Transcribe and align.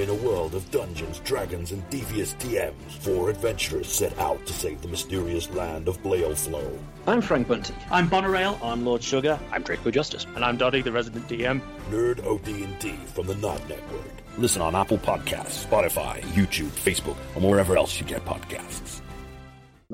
In 0.00 0.08
a 0.08 0.14
world 0.14 0.54
of 0.54 0.70
dungeons, 0.70 1.18
dragons, 1.18 1.72
and 1.72 1.90
devious 1.90 2.32
DMs, 2.36 2.90
four 3.00 3.28
adventurers 3.28 3.92
set 3.92 4.18
out 4.18 4.46
to 4.46 4.52
save 4.54 4.80
the 4.80 4.88
mysterious 4.88 5.50
land 5.50 5.88
of 5.88 5.98
Flow. 5.98 6.78
I'm 7.06 7.20
Frank 7.20 7.48
Bunty. 7.48 7.74
I'm 7.90 8.08
Bonarail. 8.08 8.58
I'm 8.64 8.82
Lord 8.82 9.02
Sugar. 9.02 9.38
I'm 9.52 9.62
Draco 9.62 9.90
Justice. 9.90 10.26
And 10.34 10.42
I'm 10.42 10.56
Dottie, 10.56 10.80
the 10.80 10.90
resident 10.90 11.28
DM. 11.28 11.60
Nerd 11.90 12.26
OD&D 12.26 12.92
from 13.12 13.26
the 13.26 13.34
Nod 13.34 13.60
Network. 13.68 14.10
Listen 14.38 14.62
on 14.62 14.74
Apple 14.74 14.96
Podcasts, 14.96 15.66
Spotify, 15.66 16.22
YouTube, 16.32 16.70
Facebook, 16.70 17.18
and 17.34 17.44
wherever 17.44 17.76
else 17.76 18.00
you 18.00 18.06
get 18.06 18.24
podcasts. 18.24 19.02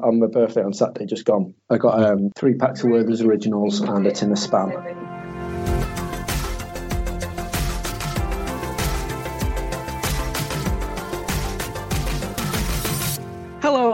On 0.00 0.20
my 0.20 0.28
birthday 0.28 0.62
on 0.62 0.72
Saturday, 0.72 1.06
just 1.06 1.24
gone, 1.24 1.52
I 1.68 1.78
got 1.78 2.00
um, 2.00 2.30
three 2.36 2.54
packs 2.54 2.84
of 2.84 2.90
Werther's 2.90 3.22
Originals 3.22 3.80
and 3.80 4.06
a 4.06 4.12
tin 4.12 4.30
of 4.30 4.38
Spam. 4.38 5.15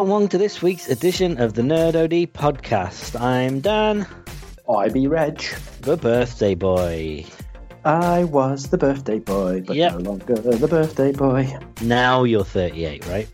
Welcome 0.05 0.29
to 0.31 0.39
this 0.39 0.61
week's 0.61 0.89
edition 0.89 1.41
of 1.41 1.55
the 1.55 1.63
Nerd 1.63 1.95
OD 1.95 2.27
podcast. 2.33 3.19
I'm 3.21 3.61
Dan. 3.61 4.05
I 4.69 4.89
be 4.89 5.07
Reg. 5.07 5.39
The 5.83 5.97
birthday 5.97 6.55
boy. 6.57 7.25
I 7.85 8.25
was 8.25 8.69
the 8.71 8.79
birthday 8.79 9.21
boy, 9.21 9.63
but 9.65 9.77
Yep. 9.77 9.93
no 9.93 9.99
longer 10.11 10.35
the 10.35 10.67
birthday 10.69 11.13
boy. 11.13 11.57
Now 11.83 12.25
you're 12.25 12.45
38, 12.45 13.07
right? 13.09 13.29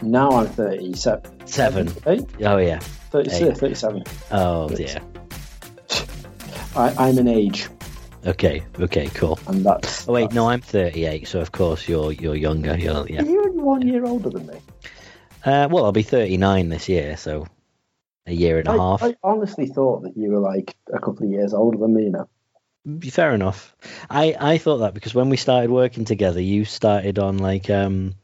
Now 0.00 0.30
I'm 0.30 0.46
37. 0.46 1.46
Seven. 1.46 1.92
Oh, 2.06 2.56
yeah. 2.58 2.78
36, 3.10 3.42
Eight. 3.42 3.58
37. 3.58 4.04
Oh, 4.30 4.68
dear. 4.68 5.00
I, 6.76 6.94
I'm 6.98 7.18
an 7.18 7.26
age, 7.28 7.68
Okay, 8.26 8.62
okay, 8.80 9.06
cool. 9.08 9.38
and 9.48 9.64
that's. 9.64 10.08
Oh, 10.08 10.12
wait, 10.12 10.32
no, 10.32 10.48
I'm 10.48 10.60
38, 10.60 11.26
so 11.28 11.40
of 11.40 11.52
course 11.52 11.88
you're 11.88 12.12
you're 12.12 12.34
younger. 12.36 12.76
You're, 12.78 13.06
yeah. 13.08 13.22
Are 13.22 13.26
you 13.26 13.42
one 13.54 13.86
year 13.86 14.04
older 14.04 14.30
than 14.30 14.46
me? 14.46 14.58
Uh, 15.46 15.68
well, 15.70 15.84
I'll 15.84 15.92
be 15.92 16.02
39 16.02 16.68
this 16.68 16.88
year, 16.88 17.16
so 17.16 17.46
a 18.26 18.32
year 18.32 18.58
and 18.58 18.66
a 18.66 18.72
I, 18.72 18.76
half. 18.76 19.02
I 19.02 19.14
honestly 19.22 19.66
thought 19.66 20.02
that 20.02 20.16
you 20.16 20.30
were 20.30 20.40
like 20.40 20.74
a 20.92 20.98
couple 20.98 21.24
of 21.24 21.30
years 21.30 21.54
older 21.54 21.78
than 21.78 21.94
me, 21.94 22.04
you 22.04 22.10
know. 22.10 22.28
Fair 23.10 23.32
enough. 23.32 23.74
I, 24.10 24.36
I 24.38 24.58
thought 24.58 24.78
that 24.78 24.94
because 24.94 25.14
when 25.14 25.28
we 25.28 25.36
started 25.36 25.70
working 25.70 26.04
together, 26.04 26.40
you 26.40 26.64
started 26.64 27.20
on 27.20 27.38
like 27.38 27.70
um 27.70 28.14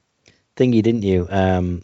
thingy, 0.57 0.83
didn't 0.83 1.03
you? 1.03 1.29
Um, 1.31 1.83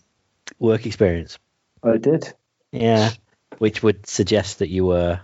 work 0.59 0.87
experience. 0.87 1.39
I 1.85 1.99
did. 1.99 2.33
Yeah, 2.73 3.11
which 3.59 3.83
would 3.83 4.07
suggest 4.09 4.59
that 4.59 4.69
you 4.69 4.87
were 4.87 5.21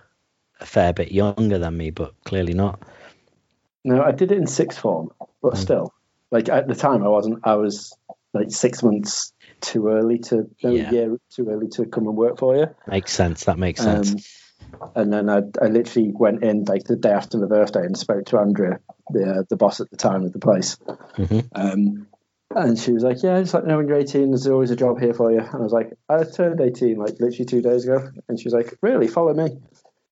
a 0.61 0.67
fair 0.67 0.93
bit 0.93 1.11
younger 1.13 1.59
than 1.59 1.77
me, 1.77 1.91
but 1.91 2.15
clearly 2.25 2.55
not. 2.55 2.81
No, 3.85 4.01
I 4.03 4.13
did 4.13 4.33
it 4.33 4.39
in 4.39 4.47
sixth 4.47 4.79
form, 4.79 5.11
but 5.43 5.57
Hmm. 5.57 5.63
still, 5.63 5.93
like 6.31 6.49
at 6.49 6.69
the 6.69 6.75
time, 6.75 7.03
I 7.03 7.09
wasn't. 7.09 7.41
I 7.45 7.55
was 7.57 7.97
like 8.33 8.51
six 8.51 8.83
months 8.83 9.33
too 9.65 9.89
early 9.89 10.19
to, 10.19 10.49
no, 10.63 10.71
Yeah. 10.71 10.91
year 10.91 11.17
too 11.35 11.49
early 11.49 11.69
to 11.69 11.87
come 11.87 12.07
and 12.07 12.17
work 12.17 12.39
for 12.39 12.57
you. 12.57 12.67
Makes 12.87 13.13
sense. 13.13 13.45
That 13.45 13.59
makes 13.59 13.81
sense. 13.81 14.13
Um, 14.13 14.91
and 14.95 15.13
then 15.13 15.29
I, 15.29 15.43
I 15.61 15.69
literally 15.69 16.13
went 16.13 16.43
in 16.43 16.65
like 16.65 16.85
the 16.85 16.97
day 16.97 17.11
after 17.11 17.39
my 17.39 17.47
birthday 17.47 17.85
and 17.85 17.97
spoke 17.97 18.27
to 18.27 18.39
Andrea, 18.39 18.81
the 19.11 19.39
uh, 19.39 19.43
the 19.49 19.57
boss 19.57 19.81
at 19.81 19.91
the 19.91 19.97
time 19.97 20.25
of 20.25 20.33
the 20.33 20.39
place. 20.39 20.77
Mhm. 21.17 21.49
Um, 21.55 22.07
and 22.55 22.79
she 22.79 22.93
was 22.93 23.03
like, 23.03 23.23
"Yeah, 23.23 23.41
just 23.41 23.55
like 23.55 23.65
me 23.65 23.71
know 23.71 23.79
when 23.79 23.89
you're 23.89 23.99
18. 23.99 24.31
There's 24.31 24.47
always 24.47 24.71
a 24.71 24.77
job 24.77 25.01
here 25.01 25.15
for 25.15 25.33
you." 25.33 25.41
And 25.41 25.55
I 25.55 25.59
was 25.59 25.73
like, 25.73 25.93
"I 26.09 26.23
turned 26.25 26.61
18 26.61 26.97
like 26.97 27.15
literally 27.21 27.45
two 27.45 27.63
days 27.63 27.85
ago." 27.85 28.09
And 28.29 28.39
she 28.39 28.47
was 28.47 28.55
like, 28.55 28.77
"Really? 28.83 29.09
Follow 29.09 29.35
me." 29.35 29.59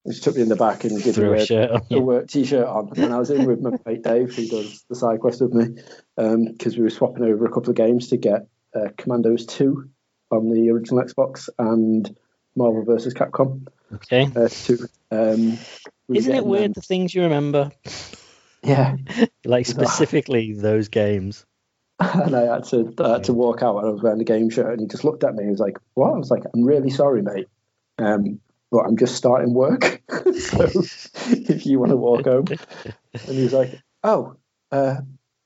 And 0.04 0.14
she 0.14 0.20
took 0.20 0.34
me 0.34 0.42
in 0.42 0.48
the 0.48 0.56
back 0.56 0.84
and 0.84 1.00
gave 1.02 1.14
Threw 1.14 1.32
me 1.32 1.46
a 1.48 1.82
a, 1.90 1.96
a 1.98 2.00
work 2.00 2.28
t-shirt 2.28 2.66
on, 2.66 2.90
and 2.96 3.12
I 3.12 3.18
was 3.18 3.30
in 3.30 3.46
with 3.46 3.60
my 3.60 3.70
mate 3.86 4.02
Dave, 4.02 4.34
who 4.34 4.48
does 4.48 4.84
the 4.88 4.96
side 4.96 5.20
quest 5.20 5.40
with 5.40 5.52
me, 5.52 5.80
because 6.16 6.76
we 6.76 6.82
were 6.82 6.90
swapping 6.90 7.24
over 7.24 7.46
a 7.46 7.52
couple 7.52 7.70
of 7.70 7.76
games 7.76 8.08
to 8.08 8.16
get 8.16 8.48
uh, 8.74 8.88
Commandos 8.96 9.46
2 9.46 9.88
on 10.30 10.50
the 10.50 10.70
original 10.70 11.02
Xbox 11.02 11.48
and 11.58 12.14
Marvel 12.56 12.84
vs. 12.84 13.14
Capcom 13.14 13.66
Okay. 13.94 14.30
uh, 14.34 14.48
2. 14.50 14.78
Um, 15.10 15.58
we 16.08 16.18
Isn't 16.18 16.34
it 16.34 16.46
weird 16.46 16.64
them- 16.66 16.72
the 16.76 16.80
things 16.82 17.14
you 17.14 17.22
remember? 17.22 17.70
Yeah, 18.62 18.96
Like 19.44 19.66
specifically 19.66 20.52
those 20.52 20.88
games. 20.88 21.44
and 22.00 22.34
I 22.34 22.52
had 22.54 22.64
to 22.64 22.92
I 22.98 23.12
had 23.14 23.24
to 23.24 23.32
walk 23.32 23.62
out 23.62 23.76
and 23.78 23.86
I 23.86 23.90
was 23.90 24.02
wearing 24.02 24.18
the 24.18 24.24
game 24.24 24.50
shirt, 24.50 24.70
and 24.72 24.80
he 24.80 24.86
just 24.86 25.04
looked 25.04 25.22
at 25.24 25.34
me. 25.34 25.44
He 25.44 25.50
was 25.50 25.60
like, 25.60 25.78
"What?" 25.94 26.14
I 26.14 26.18
was 26.18 26.30
like, 26.30 26.42
"I'm 26.52 26.64
really 26.64 26.90
sorry, 26.90 27.22
mate, 27.22 27.48
um, 27.98 28.40
but 28.72 28.80
I'm 28.80 28.96
just 28.96 29.14
starting 29.14 29.52
work. 29.54 30.02
so 30.10 30.70
if 31.30 31.66
you 31.66 31.78
want 31.78 31.90
to 31.90 31.96
walk 31.96 32.24
home," 32.24 32.46
and 32.48 33.36
he 33.36 33.42
was 33.44 33.52
like, 33.52 33.78
"Oh, 34.02 34.34
uh, 34.72 34.96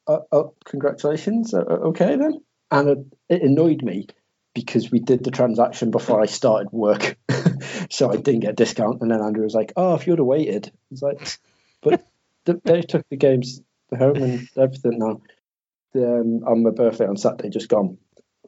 uh, 0.07 0.19
oh, 0.33 0.55
congratulations. 0.65 1.53
Uh, 1.53 1.59
okay 1.61 2.17
then." 2.17 2.41
And 2.81 3.13
it, 3.29 3.43
annoyed 3.43 3.83
me 3.83 4.07
because 4.55 4.91
we 4.91 5.01
did 5.01 5.23
the 5.23 5.31
transaction 5.31 5.91
before 5.91 6.21
I 6.21 6.27
started 6.27 6.73
work, 6.73 7.17
so 7.91 8.11
I 8.11 8.17
didn't 8.17 8.41
get 8.41 8.51
a 8.51 8.55
discount. 8.55 9.03
And 9.03 9.11
then 9.11 9.21
Andrew 9.21 9.45
was 9.45 9.55
like, 9.55 9.73
"Oh, 9.77 9.95
if 9.95 10.07
you'd 10.07 10.19
have 10.19 10.27
waited," 10.27 10.67
I 10.67 10.71
was 10.91 11.03
like, 11.03 11.39
"But 11.83 12.07
th- 12.47 12.59
they 12.65 12.83
took 12.83 13.07
the 13.11 13.17
games 13.17 13.61
home 13.97 14.17
and 14.17 14.49
everything 14.57 14.99
now." 14.99 15.21
um, 15.97 16.45
on 16.47 16.63
my 16.63 16.71
birthday 16.71 17.07
on 17.07 17.17
Saturday, 17.17 17.51
just 17.51 17.69
gone. 17.69 17.99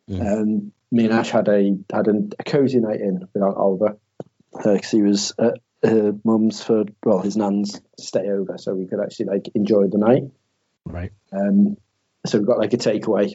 Mm. 0.08 0.20
Um, 0.20 0.72
me 0.90 1.04
and 1.04 1.12
Ash 1.12 1.30
had 1.30 1.48
a 1.48 1.76
had 1.92 2.08
a, 2.08 2.14
a 2.38 2.44
cozy 2.44 2.80
night 2.80 3.00
in 3.00 3.28
without 3.34 3.56
Oliver 3.56 3.98
because 4.52 4.90
he 4.90 5.02
was 5.02 5.34
at 5.38 5.60
her 5.82 6.12
mum's 6.24 6.62
for 6.62 6.84
well 7.04 7.20
his 7.20 7.36
nan's 7.36 7.80
stay 7.98 8.28
over, 8.30 8.56
so 8.58 8.74
we 8.74 8.86
could 8.86 9.00
actually 9.00 9.26
like 9.26 9.48
enjoy 9.54 9.86
the 9.88 9.98
night. 9.98 10.24
Right. 10.84 11.12
Um, 11.32 11.76
so 12.26 12.38
we 12.38 12.46
got 12.46 12.58
like 12.58 12.72
a 12.72 12.78
takeaway 12.78 13.34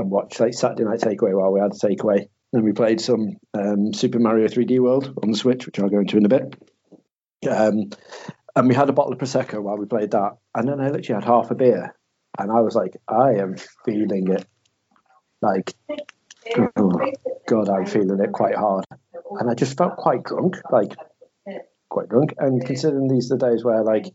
and 0.00 0.10
like 0.10 0.54
Saturday 0.54 0.84
night 0.84 1.00
takeaway 1.00 1.36
while 1.36 1.52
we 1.52 1.60
had 1.60 1.72
a 1.72 1.74
takeaway. 1.74 2.28
Then 2.52 2.64
we 2.64 2.72
played 2.72 3.00
some 3.00 3.36
um, 3.54 3.92
Super 3.92 4.18
Mario 4.18 4.48
3D 4.48 4.80
World 4.80 5.14
on 5.22 5.30
the 5.30 5.38
Switch, 5.38 5.66
which 5.66 5.78
I'll 5.78 5.88
go 5.88 6.00
into 6.00 6.16
in 6.16 6.24
a 6.24 6.28
bit. 6.28 6.54
Um, 7.48 7.90
and 8.56 8.68
we 8.68 8.74
had 8.74 8.88
a 8.88 8.92
bottle 8.92 9.12
of 9.12 9.18
prosecco 9.18 9.62
while 9.62 9.76
we 9.76 9.86
played 9.86 10.10
that, 10.10 10.32
and 10.54 10.68
then 10.68 10.80
I 10.80 10.90
literally 10.90 11.22
had 11.22 11.28
half 11.28 11.50
a 11.50 11.54
beer, 11.54 11.94
and 12.38 12.50
I 12.50 12.60
was 12.60 12.74
like, 12.74 12.96
I 13.08 13.34
am 13.34 13.56
feeling 13.84 14.28
it, 14.32 14.44
like, 15.40 15.72
oh, 16.76 17.12
God, 17.46 17.68
I'm 17.68 17.86
feeling 17.86 18.20
it 18.20 18.32
quite 18.32 18.56
hard, 18.56 18.84
and 19.38 19.48
I 19.48 19.54
just 19.54 19.78
felt 19.78 19.96
quite 19.96 20.24
drunk, 20.24 20.56
like 20.70 20.94
quite 21.90 22.08
drunk. 22.08 22.34
And 22.38 22.64
considering 22.64 23.08
these 23.08 23.30
are 23.30 23.36
the 23.36 23.46
days 23.50 23.62
where 23.62 23.82
like 23.84 24.06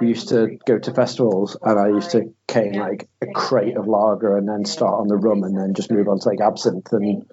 we 0.00 0.08
used 0.08 0.28
to 0.28 0.58
go 0.66 0.78
to 0.78 0.94
festivals, 0.94 1.56
and 1.60 1.78
I 1.78 1.88
used 1.88 2.12
to 2.12 2.32
cane 2.46 2.74
like 2.74 3.08
a 3.20 3.26
crate 3.26 3.76
of 3.76 3.88
lager, 3.88 4.36
and 4.36 4.48
then 4.48 4.64
start 4.64 5.00
on 5.00 5.08
the 5.08 5.16
rum, 5.16 5.42
and 5.42 5.56
then 5.58 5.74
just 5.74 5.90
move 5.90 6.08
on 6.08 6.20
to 6.20 6.28
like 6.28 6.40
absinthe 6.40 6.92
and 6.92 7.26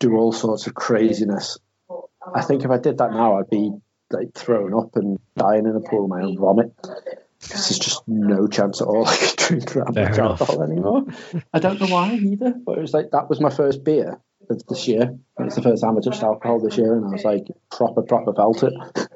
do 0.00 0.16
all 0.16 0.32
sorts 0.32 0.66
of 0.66 0.74
craziness. 0.74 1.58
I 2.34 2.42
think 2.42 2.64
if 2.64 2.70
I 2.70 2.78
did 2.78 2.98
that 2.98 3.12
now, 3.12 3.38
I'd 3.38 3.50
be 3.50 3.70
like 4.10 4.34
thrown 4.34 4.74
up 4.74 4.96
and 4.96 5.18
dying 5.36 5.66
in 5.66 5.76
a 5.76 5.80
pool 5.80 6.04
of 6.04 6.10
my 6.10 6.22
own 6.22 6.36
vomit. 6.38 6.72
Because 7.40 7.68
there's 7.68 7.78
just 7.80 8.02
no 8.06 8.46
chance 8.46 8.80
at 8.80 8.86
all 8.86 9.04
I 9.08 9.16
could 9.16 9.36
drink 9.36 9.72
that 9.72 9.94
Fair 9.94 10.08
much 10.10 10.18
enough. 10.18 10.40
alcohol 10.40 10.62
anymore. 10.62 11.04
I 11.52 11.58
don't 11.58 11.80
know 11.80 11.88
why 11.88 12.14
either, 12.14 12.54
but 12.64 12.78
it 12.78 12.80
was 12.80 12.94
like 12.94 13.10
that 13.12 13.28
was 13.28 13.40
my 13.40 13.50
first 13.50 13.82
beer 13.82 14.20
of 14.50 14.66
this 14.66 14.88
year. 14.88 15.18
It's 15.38 15.56
the 15.56 15.62
first 15.62 15.82
time 15.82 15.96
I 15.96 16.00
touched 16.00 16.22
alcohol 16.22 16.60
this 16.60 16.76
year, 16.76 16.94
and 16.94 17.06
I 17.06 17.10
was 17.10 17.24
like 17.24 17.46
proper, 17.70 18.02
proper 18.02 18.32
felt 18.34 18.62
it. 18.62 18.74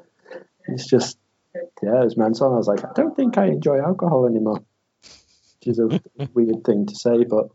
It's 0.69 0.85
just, 0.85 1.17
yeah, 1.55 2.01
it 2.01 2.03
was 2.03 2.17
mental. 2.17 2.47
And 2.47 2.55
I 2.55 2.57
was 2.57 2.67
like, 2.67 2.83
I 2.83 2.89
don't 2.93 3.15
think 3.15 3.37
I 3.37 3.45
enjoy 3.45 3.79
alcohol 3.79 4.25
anymore, 4.25 4.59
which 5.01 5.67
is 5.67 5.79
a 5.79 5.87
weird 6.33 6.65
thing 6.65 6.87
to 6.87 6.93
say, 6.95 7.23
but 7.23 7.47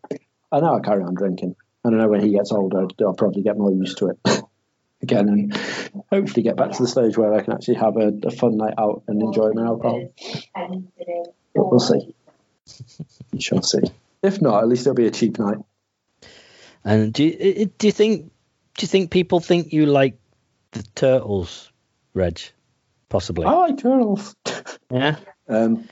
I 0.50 0.60
know 0.60 0.74
I 0.74 0.80
carry 0.80 1.02
on 1.02 1.14
drinking. 1.14 1.54
And 1.84 1.94
I 1.94 1.98
don't 1.98 1.98
know 1.98 2.08
when 2.08 2.22
he 2.22 2.30
gets 2.32 2.52
older, 2.52 2.86
I'll 3.00 3.12
probably 3.12 3.42
get 3.42 3.58
more 3.58 3.70
used 3.70 3.98
to 3.98 4.08
it 4.08 4.18
again, 5.02 5.28
and 5.28 5.54
hopefully 6.10 6.42
get 6.42 6.56
back 6.56 6.70
to 6.70 6.82
the 6.82 6.88
stage 6.88 7.18
where 7.18 7.34
I 7.34 7.42
can 7.42 7.52
actually 7.52 7.74
have 7.74 7.96
a, 7.98 8.12
a 8.24 8.30
fun 8.30 8.56
night 8.56 8.74
out 8.78 9.02
and 9.08 9.20
enjoy 9.20 9.50
my 9.52 9.64
alcohol. 9.64 10.08
But 11.54 11.70
we'll 11.70 11.80
see. 11.80 12.14
We 13.32 13.40
shall 13.40 13.62
see. 13.62 13.82
If 14.22 14.40
not, 14.40 14.62
at 14.62 14.68
least 14.68 14.86
it'll 14.86 14.94
be 14.94 15.06
a 15.06 15.10
cheap 15.10 15.38
night. 15.38 15.58
And 16.84 17.12
do 17.12 17.24
you, 17.24 17.66
do 17.66 17.86
you 17.86 17.92
think 17.92 18.32
do 18.74 18.84
you 18.84 18.88
think 18.88 19.10
people 19.10 19.40
think 19.40 19.72
you 19.72 19.86
like 19.86 20.18
the 20.72 20.82
turtles, 20.94 21.70
Reg? 22.14 22.40
Possibly. 23.08 23.46
I 23.46 23.52
like 23.52 23.78
turtles. 23.78 24.34
Yeah. 24.90 25.16
Um, 25.48 25.88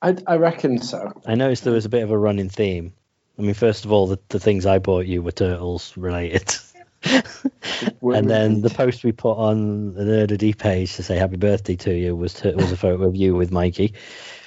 I, 0.00 0.16
I 0.24 0.36
reckon 0.36 0.78
so. 0.80 1.12
I 1.26 1.34
noticed 1.34 1.64
there 1.64 1.72
was 1.72 1.84
a 1.84 1.88
bit 1.88 2.04
of 2.04 2.12
a 2.12 2.18
running 2.18 2.48
theme. 2.48 2.92
I 3.36 3.42
mean, 3.42 3.54
first 3.54 3.84
of 3.84 3.90
all, 3.90 4.06
the, 4.06 4.20
the 4.28 4.38
things 4.38 4.66
I 4.66 4.78
bought 4.78 5.06
you 5.06 5.20
were 5.20 5.32
turtles 5.32 5.96
related. 5.96 6.54
and 7.02 8.30
then 8.30 8.62
the 8.62 8.70
post 8.70 9.02
we 9.02 9.10
put 9.10 9.36
on 9.36 9.94
the 9.94 10.26
D 10.28 10.54
page 10.54 10.94
to 10.94 11.02
say 11.02 11.16
happy 11.16 11.36
birthday 11.36 11.74
to 11.74 11.92
you 11.92 12.14
was 12.14 12.34
to, 12.34 12.52
was 12.52 12.70
a 12.70 12.76
photo 12.76 13.04
of 13.04 13.16
you 13.16 13.34
with 13.34 13.50
Mikey, 13.50 13.94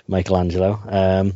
Michelangelo. 0.08 0.80
Um, 0.88 1.34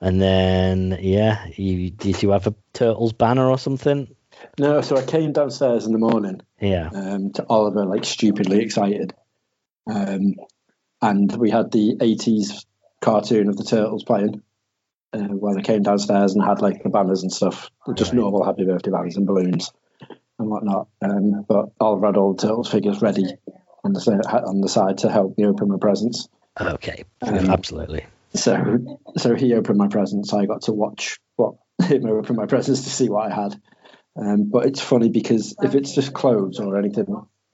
and 0.00 0.20
then 0.20 0.98
yeah, 1.00 1.46
you 1.56 1.90
did 1.90 2.22
you 2.22 2.30
have 2.30 2.46
a 2.46 2.54
turtles 2.72 3.12
banner 3.12 3.48
or 3.48 3.58
something? 3.58 4.14
No, 4.58 4.80
so 4.80 4.96
I 4.96 5.04
came 5.04 5.32
downstairs 5.32 5.86
in 5.86 5.92
the 5.92 5.98
morning 5.98 6.40
Yeah. 6.60 6.90
um, 6.92 7.32
to 7.34 7.46
Oliver, 7.48 7.86
like 7.86 8.04
stupidly 8.04 8.60
excited. 8.60 9.14
Um, 9.86 10.34
and 11.00 11.34
we 11.36 11.50
had 11.50 11.70
the 11.70 11.96
80s 12.00 12.64
cartoon 13.00 13.48
of 13.48 13.56
the 13.56 13.64
Turtles 13.64 14.02
playing. 14.04 14.42
uh, 15.12 15.18
when 15.20 15.56
I 15.58 15.62
came 15.62 15.82
downstairs 15.82 16.34
and 16.34 16.42
had 16.42 16.60
like 16.60 16.82
the 16.82 16.88
banners 16.88 17.22
and 17.22 17.32
stuff, 17.32 17.70
just 17.94 18.10
right. 18.12 18.18
normal 18.18 18.44
happy 18.44 18.64
birthday 18.64 18.90
banners 18.90 19.16
and 19.16 19.26
balloons 19.26 19.70
and 20.38 20.50
whatnot. 20.50 20.88
Um, 21.00 21.44
but 21.48 21.66
Oliver 21.78 22.06
had 22.06 22.16
all 22.16 22.34
the 22.34 22.42
turtles 22.42 22.70
figures 22.70 23.00
ready 23.00 23.26
on 23.84 23.92
the 23.92 24.42
on 24.46 24.60
the 24.60 24.68
side 24.68 24.98
to 24.98 25.10
help 25.10 25.38
me 25.38 25.46
open 25.46 25.68
my 25.68 25.76
presents. 25.78 26.28
Okay, 26.60 27.04
um, 27.22 27.50
absolutely. 27.50 28.04
So, 28.34 28.98
so 29.16 29.34
he 29.34 29.54
opened 29.54 29.78
my 29.78 29.88
presents. 29.88 30.32
I 30.32 30.46
got 30.46 30.62
to 30.62 30.72
watch 30.72 31.18
what 31.36 31.54
him 31.82 32.06
open 32.06 32.36
my 32.36 32.46
presents 32.46 32.82
to 32.82 32.90
see 32.90 33.08
what 33.08 33.30
I 33.30 33.34
had. 33.34 33.60
Um, 34.16 34.50
but 34.50 34.66
it's 34.66 34.80
funny 34.80 35.08
because 35.08 35.56
if 35.62 35.74
it's 35.74 35.94
just 35.94 36.12
clothes 36.12 36.60
or 36.60 36.78
anything 36.78 37.06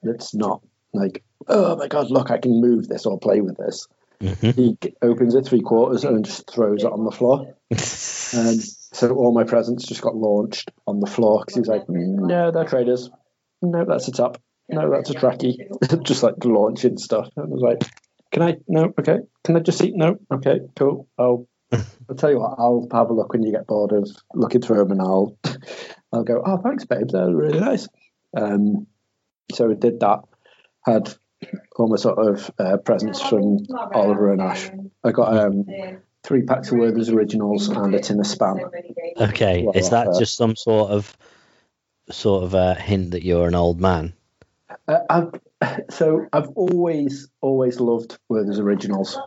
that's 0.03 0.35
not 0.35 0.61
like, 0.93 1.23
oh 1.47 1.75
my 1.75 1.87
god, 1.87 2.11
look, 2.11 2.29
I 2.29 2.37
can 2.37 2.61
move 2.61 2.87
this 2.87 3.05
or 3.05 3.19
play 3.19 3.41
with 3.41 3.57
this. 3.57 3.87
Mm-hmm. 4.21 4.51
He 4.51 4.77
opens 5.01 5.33
it 5.33 5.45
three 5.45 5.61
quarters 5.61 6.03
and 6.03 6.23
just 6.23 6.49
throws 6.51 6.83
it 6.83 6.91
on 6.91 7.03
the 7.03 7.11
floor. 7.11 7.55
and 7.71 8.61
so 8.93 9.15
all 9.15 9.33
my 9.33 9.43
presents 9.43 9.87
just 9.87 10.01
got 10.01 10.15
launched 10.15 10.71
on 10.85 10.99
the 10.99 11.07
floor 11.07 11.39
because 11.39 11.55
he's 11.55 11.67
like, 11.67 11.89
no, 11.89 12.51
they're 12.51 12.65
traders. 12.65 13.09
No, 13.63 13.85
that's 13.85 14.07
a 14.07 14.11
top. 14.11 14.39
No, 14.69 14.91
that's 14.91 15.09
a 15.09 15.13
tracky. 15.13 15.57
just 16.03 16.23
like 16.23 16.45
launching 16.45 16.97
stuff. 16.97 17.29
And 17.35 17.45
I 17.45 17.49
was 17.49 17.61
like, 17.61 17.91
can 18.31 18.41
I? 18.41 18.57
No, 18.67 18.93
okay. 18.99 19.19
Can 19.43 19.55
I 19.55 19.59
just 19.59 19.77
see? 19.77 19.91
No, 19.91 20.17
okay, 20.31 20.59
cool. 20.75 21.07
I'll. 21.17 21.47
I'll 22.09 22.15
tell 22.17 22.31
you 22.31 22.39
what. 22.39 22.55
I'll 22.57 22.87
have 22.91 23.09
a 23.09 23.13
look 23.13 23.31
when 23.31 23.43
you 23.43 23.51
get 23.51 23.67
bored 23.67 23.93
of 23.93 24.09
looking 24.33 24.61
through 24.61 24.79
them, 24.79 24.91
and 24.91 25.01
I'll. 25.01 25.37
I'll 26.13 26.23
go. 26.23 26.41
Oh, 26.45 26.57
thanks, 26.57 26.85
babe. 26.85 27.09
They're 27.09 27.33
really 27.33 27.59
nice. 27.59 27.87
Um, 28.35 28.87
so 29.53 29.67
we 29.67 29.75
did 29.75 29.99
that. 30.01 30.19
Had 30.85 31.13
all 31.75 31.87
my 31.87 31.95
sort 31.95 32.19
of 32.19 32.51
uh, 32.59 32.77
presents 32.77 33.21
from 33.21 33.59
Oliver 33.93 34.31
and 34.31 34.41
Ash. 34.41 34.69
I 35.03 35.11
got 35.11 35.35
um, 35.37 35.65
three 36.23 36.43
packs 36.43 36.71
of 36.71 36.77
Werther's 36.77 37.09
Originals 37.09 37.69
and 37.69 37.95
a 37.95 37.99
tin 37.99 38.19
of 38.19 38.25
Spam. 38.25 38.69
Okay, 39.17 39.67
is 39.73 39.89
that 39.89 40.07
uh, 40.07 40.19
just 40.19 40.35
some 40.35 40.55
sort 40.55 40.91
of 40.91 41.15
sort 42.09 42.43
of 42.43 42.53
a 42.53 42.75
hint 42.75 43.11
that 43.11 43.23
you're 43.23 43.47
an 43.47 43.55
old 43.55 43.79
man? 43.79 44.13
Uh, 44.87 44.99
I've, 45.09 45.81
so 45.89 46.25
I've 46.31 46.49
always 46.49 47.29
always 47.41 47.79
loved 47.79 48.17
Werther's 48.29 48.59
Originals. 48.59 49.19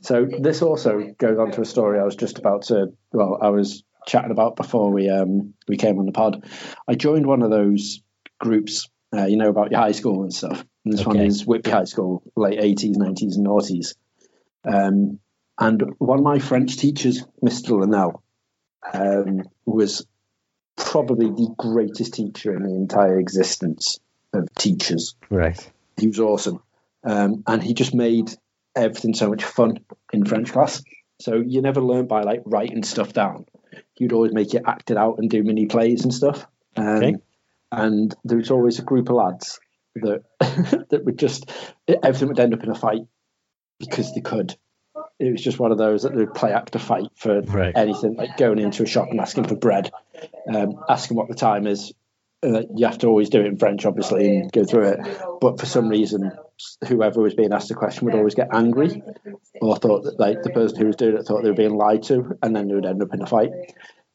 So 0.00 0.26
this 0.26 0.62
also 0.62 1.14
goes 1.18 1.38
on 1.38 1.52
to 1.52 1.60
a 1.60 1.64
story 1.64 2.00
I 2.00 2.04
was 2.04 2.16
just 2.16 2.38
about 2.38 2.62
to. 2.62 2.92
Well, 3.12 3.38
I 3.40 3.50
was 3.50 3.82
chatting 4.06 4.30
about 4.30 4.56
before 4.56 4.90
we 4.90 5.08
um 5.08 5.54
we 5.68 5.76
came 5.76 5.98
on 5.98 6.06
the 6.06 6.12
pod. 6.12 6.44
I 6.88 6.94
joined 6.94 7.26
one 7.26 7.42
of 7.42 7.50
those 7.50 8.02
groups, 8.38 8.88
uh, 9.14 9.26
you 9.26 9.36
know, 9.36 9.48
about 9.48 9.70
your 9.70 9.80
high 9.80 9.92
school 9.92 10.22
and 10.22 10.32
stuff. 10.32 10.64
And 10.84 10.92
this 10.92 11.02
okay. 11.02 11.08
one 11.08 11.20
is 11.20 11.46
Whitby 11.46 11.70
High 11.70 11.84
School, 11.84 12.22
late 12.36 12.58
eighties, 12.60 12.96
nineties, 12.96 13.36
and 13.36 13.46
noughties. 13.46 13.94
Um, 14.64 15.18
and 15.58 15.82
one 15.98 16.18
of 16.18 16.24
my 16.24 16.38
French 16.38 16.76
teachers, 16.76 17.24
Mr. 17.44 17.78
Linnell, 17.78 18.22
um, 18.92 19.42
was 19.64 20.06
probably 20.76 21.26
the 21.26 21.54
greatest 21.58 22.14
teacher 22.14 22.54
in 22.56 22.62
the 22.62 22.74
entire 22.74 23.18
existence 23.18 23.98
of 24.32 24.54
teachers. 24.54 25.14
Right. 25.30 25.58
He 25.98 26.06
was 26.06 26.20
awesome. 26.20 26.62
Um, 27.04 27.42
and 27.46 27.62
he 27.62 27.74
just 27.74 27.94
made 27.94 28.32
everything 28.74 29.14
so 29.14 29.28
much 29.28 29.44
fun 29.44 29.80
in 30.12 30.24
French 30.24 30.52
class. 30.52 30.82
So 31.20 31.36
you 31.36 31.62
never 31.62 31.80
learn 31.80 32.06
by 32.06 32.22
like 32.22 32.42
writing 32.44 32.82
stuff 32.82 33.12
down. 33.12 33.46
He'd 33.94 34.12
always 34.12 34.32
make 34.32 34.54
it 34.54 34.62
acted 34.66 34.96
out 34.96 35.18
and 35.18 35.30
do 35.30 35.42
mini 35.42 35.66
plays 35.66 36.04
and 36.04 36.12
stuff. 36.12 36.46
Um, 36.76 36.86
okay. 36.86 37.14
And 37.70 38.14
there 38.24 38.38
was 38.38 38.50
always 38.50 38.78
a 38.78 38.82
group 38.82 39.08
of 39.08 39.16
lads 39.16 39.60
that 39.96 40.24
that 40.90 41.04
would 41.04 41.18
just 41.18 41.50
everything 41.88 42.28
would 42.28 42.40
end 42.40 42.54
up 42.54 42.62
in 42.62 42.70
a 42.70 42.74
fight 42.74 43.02
because 43.78 44.14
they 44.14 44.20
could. 44.20 44.56
It 45.18 45.30
was 45.30 45.42
just 45.42 45.58
one 45.58 45.72
of 45.72 45.78
those 45.78 46.02
that 46.02 46.14
they'd 46.14 46.34
play 46.34 46.52
act 46.52 46.74
a 46.74 46.78
fight 46.78 47.08
for 47.14 47.40
right. 47.42 47.72
anything, 47.76 48.16
like 48.16 48.36
going 48.36 48.58
into 48.58 48.82
a 48.82 48.86
shop 48.86 49.08
and 49.10 49.20
asking 49.20 49.44
for 49.44 49.56
bread, 49.56 49.90
um, 50.52 50.82
asking 50.88 51.16
what 51.16 51.28
the 51.28 51.34
time 51.34 51.66
is, 51.66 51.92
uh, 52.44 52.62
you 52.74 52.86
have 52.86 52.98
to 52.98 53.06
always 53.06 53.30
do 53.30 53.40
it 53.40 53.46
in 53.46 53.56
French, 53.56 53.86
obviously, 53.86 54.36
and 54.36 54.52
go 54.52 54.64
through 54.64 54.88
it. 54.88 55.00
But 55.40 55.60
for 55.60 55.66
some 55.66 55.88
reason, 55.88 56.32
whoever 56.86 57.20
was 57.20 57.34
being 57.34 57.52
asked 57.52 57.68
the 57.68 57.74
question 57.74 58.06
would 58.06 58.14
always 58.14 58.34
get 58.34 58.48
angry, 58.52 59.02
or 59.60 59.76
thought 59.76 60.04
that 60.04 60.18
like 60.18 60.42
the 60.42 60.50
person 60.50 60.78
who 60.78 60.86
was 60.86 60.96
doing 60.96 61.16
it 61.16 61.22
thought 61.22 61.42
they 61.42 61.50
were 61.50 61.56
being 61.56 61.76
lied 61.76 62.02
to, 62.04 62.36
and 62.42 62.54
then 62.54 62.68
they 62.68 62.74
would 62.74 62.86
end 62.86 63.02
up 63.02 63.14
in 63.14 63.22
a 63.22 63.26
fight. 63.26 63.50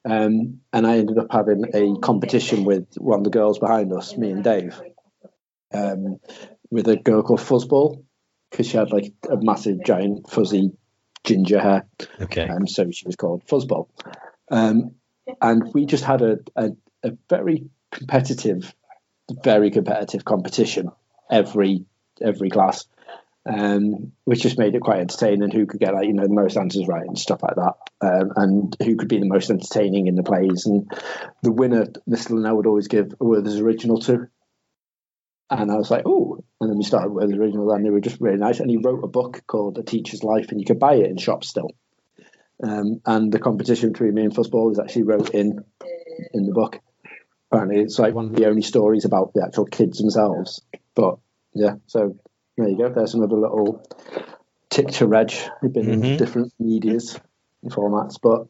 Um, 0.04 0.62
and 0.72 0.88
I 0.88 0.98
ended 0.98 1.18
up 1.18 1.28
having 1.32 1.66
a 1.74 2.00
competition 2.00 2.64
with 2.64 2.88
one 2.98 3.20
of 3.20 3.24
the 3.24 3.30
girls 3.30 3.60
behind 3.60 3.92
us, 3.94 4.16
me 4.16 4.32
and 4.32 4.44
Dave, 4.44 4.80
um, 5.74 6.20
with 6.70 6.88
a 6.88 6.96
girl 6.96 7.24
called 7.24 7.42
Fuzzball, 7.42 8.04
because 8.52 8.68
she 8.68 8.78
had 8.78 8.92
like 8.92 9.14
a 9.30 9.38
massive, 9.38 9.84
giant, 9.86 10.30
fuzzy 10.30 10.72
ginger 11.24 11.60
hair. 11.60 11.88
Okay. 12.22 12.48
Um, 12.48 12.68
so 12.68 12.90
she 12.92 13.06
was 13.06 13.16
called 13.16 13.46
Fuzzball. 13.48 13.90
Um, 14.50 14.96
and 15.42 15.74
we 15.74 15.86
just 15.86 16.06
had 16.06 16.22
a, 16.22 16.38
a, 16.56 16.70
a 17.04 17.12
very 17.30 17.66
competitive, 17.92 18.74
very 19.44 19.72
competitive 19.72 20.26
competition 20.26 20.92
every 21.30 21.86
every 22.22 22.50
class, 22.50 22.86
um, 23.46 24.12
which 24.26 24.42
just 24.42 24.58
made 24.58 24.76
it 24.76 24.82
quite 24.82 25.00
entertaining. 25.00 25.52
Who 25.52 25.66
could 25.66 25.80
get 25.80 25.94
like 25.94 26.08
you 26.08 26.14
know 26.14 26.24
the 26.24 26.34
most 26.34 26.58
answers 26.58 26.88
right 26.88 27.06
and 27.06 27.18
stuff 27.18 27.44
like 27.44 27.56
that, 27.56 27.74
um, 28.02 28.32
and 28.36 28.78
who 28.84 28.96
could 28.96 29.10
be 29.10 29.20
the 29.20 29.28
most 29.28 29.50
entertaining 29.50 30.08
in 30.08 30.16
the 30.16 30.24
plays. 30.24 30.66
And 30.66 30.92
the 31.42 31.52
winner, 31.52 31.86
Mr. 32.10 32.32
Linnell 32.32 32.58
would 32.58 32.68
always 32.68 32.88
give 32.88 33.14
Werther's 33.20 33.60
original 33.60 34.00
to. 34.02 34.28
And 35.50 35.72
I 35.72 35.76
was 35.76 35.90
like, 35.90 36.04
oh, 36.06 36.44
and 36.60 36.70
then 36.70 36.78
we 36.78 36.84
started 36.84 37.12
with 37.12 37.30
the 37.30 37.38
original, 37.38 37.72
and 37.72 37.86
they 37.86 37.90
were 37.90 38.02
just 38.02 38.20
really 38.20 38.38
nice. 38.38 38.60
And 38.60 38.70
he 38.70 38.78
wrote 38.78 39.04
a 39.04 39.08
book 39.08 39.44
called 39.48 39.78
A 39.78 39.84
Teacher's 39.84 40.24
Life, 40.24 40.48
and 40.50 40.60
you 40.60 40.66
could 40.66 40.80
buy 40.80 40.96
it 40.96 41.10
in 41.10 41.18
shops 41.18 41.48
still. 41.48 41.70
Um, 42.62 43.02
and 43.06 43.32
the 43.32 43.40
competition 43.40 43.94
between 43.94 44.14
me 44.14 44.24
and 44.24 44.36
Fuzzball 44.36 44.72
is 44.72 44.80
actually 44.80 45.04
wrote 45.04 45.30
in 45.30 45.64
in 46.34 46.48
the 46.48 46.54
book 46.54 46.80
apparently 47.52 47.82
it's 47.82 48.00
like 48.00 48.14
one 48.14 48.26
of 48.26 48.36
the 48.36 48.48
only 48.48 48.62
stories 48.62 49.06
about 49.06 49.34
the 49.34 49.44
actual 49.44 49.66
kids 49.66 50.00
themselves. 50.00 50.62
But 50.96 51.18
yeah, 51.54 51.76
so 51.88 52.18
there 52.58 52.70
you 52.70 52.78
go. 52.78 52.90
There's 52.90 53.14
another 53.14 53.36
little 53.36 53.84
tick 54.70 54.88
to 54.90 55.08
reg. 55.08 55.34
We've 55.62 55.74
been 55.74 55.86
mm-hmm. 55.86 56.04
in 56.04 56.18
different 56.18 56.54
medias 56.60 57.20
and 57.64 57.72
formats, 57.72 58.16
but 58.22 58.48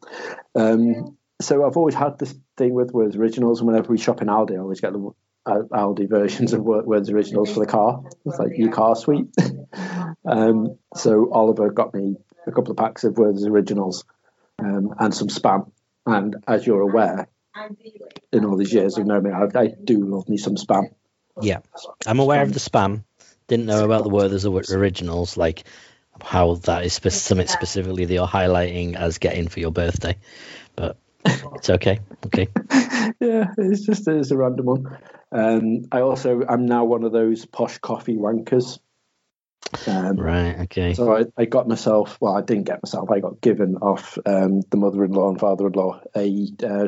um, 0.60 1.18
so 1.42 1.66
I've 1.66 1.78
always 1.78 1.96
had 1.96 2.18
this 2.18 2.34
thing 2.58 2.74
with 2.74 2.92
Werther's 2.92 3.16
Originals. 3.16 3.60
And 3.60 3.68
whenever 3.68 3.92
we 3.92 3.98
shop 3.98 4.22
in 4.22 4.28
Aldi, 4.28 4.56
I 4.56 4.60
always 4.60 4.82
get 4.82 4.94
the 4.94 5.12
uh, 5.46 5.62
Aldi 5.72 6.10
versions 6.10 6.54
of 6.54 6.62
Werther's 6.64 7.10
Originals 7.10 7.54
for 7.54 7.60
the 7.60 7.72
car. 7.72 8.04
It's 8.26 8.40
like 8.40 8.58
your 8.58 8.72
car 8.72 8.96
sweet. 8.96 9.28
um, 10.26 10.78
so 10.96 11.32
Oliver 11.32 11.70
got 11.72 11.94
me 11.94 12.16
a 12.48 12.52
couple 12.52 12.72
of 12.72 12.78
packs 12.78 13.04
of 13.04 13.18
Werther's 13.18 13.46
Originals 13.46 14.06
um, 14.60 14.94
and 15.00 15.14
some 15.14 15.28
spam. 15.28 15.72
And 16.06 16.38
as 16.48 16.66
you're 16.66 16.82
aware, 16.82 17.28
in 18.32 18.46
all 18.46 18.58
these 18.58 18.74
years 18.74 18.98
of 18.98 19.06
knowing 19.06 19.24
me, 19.24 19.32
I, 19.32 19.60
I 19.60 19.68
do 19.68 20.06
love 20.06 20.28
me 20.30 20.38
some 20.38 20.56
spam. 20.56 20.94
Yeah, 21.42 21.60
I'm 22.06 22.20
aware 22.20 22.44
spam. 22.44 22.48
of 22.48 22.54
the 22.54 22.60
spam. 22.60 23.04
Didn't 23.48 23.66
know 23.66 23.86
about 23.86 24.04
the 24.04 24.10
Werther's 24.10 24.46
originals, 24.46 25.38
like 25.38 25.64
how 26.22 26.56
that 26.56 26.84
is 26.84 26.94
spe- 26.94 27.10
something 27.10 27.48
specifically 27.48 28.06
that 28.06 28.14
you're 28.14 28.28
highlighting 28.28 28.96
as 28.96 29.20
getting 29.20 29.48
for 29.48 29.60
your 29.60 29.72
birthday. 29.72 30.18
But 30.76 30.98
it's 31.26 31.70
okay. 31.70 32.00
Okay. 32.26 32.48
yeah, 33.20 33.54
it's 33.58 33.86
just 33.86 34.08
it's 34.08 34.32
a 34.32 34.38
random 34.38 34.66
one. 34.66 34.98
Um, 35.32 35.84
I 35.92 36.02
also 36.02 36.42
I'm 36.48 36.66
now 36.66 36.86
one 36.86 37.04
of 37.04 37.12
those 37.12 37.46
posh 37.46 37.78
coffee 37.78 38.16
wankers. 38.18 38.80
Um, 39.86 40.18
right. 40.18 40.60
Okay. 40.62 40.94
So 40.94 41.16
I, 41.16 41.26
I 41.38 41.46
got 41.46 41.68
myself. 41.68 42.18
Well, 42.22 42.36
I 42.36 42.42
didn't 42.42 42.66
get 42.66 42.82
myself. 42.84 43.12
I 43.12 43.20
got 43.20 43.42
given 43.42 43.76
off 43.78 44.18
um, 44.26 44.62
the 44.70 44.78
mother-in-law 44.78 45.30
and 45.30 45.40
father-in-law 45.40 46.02
a 46.16 46.48
uh, 46.64 46.88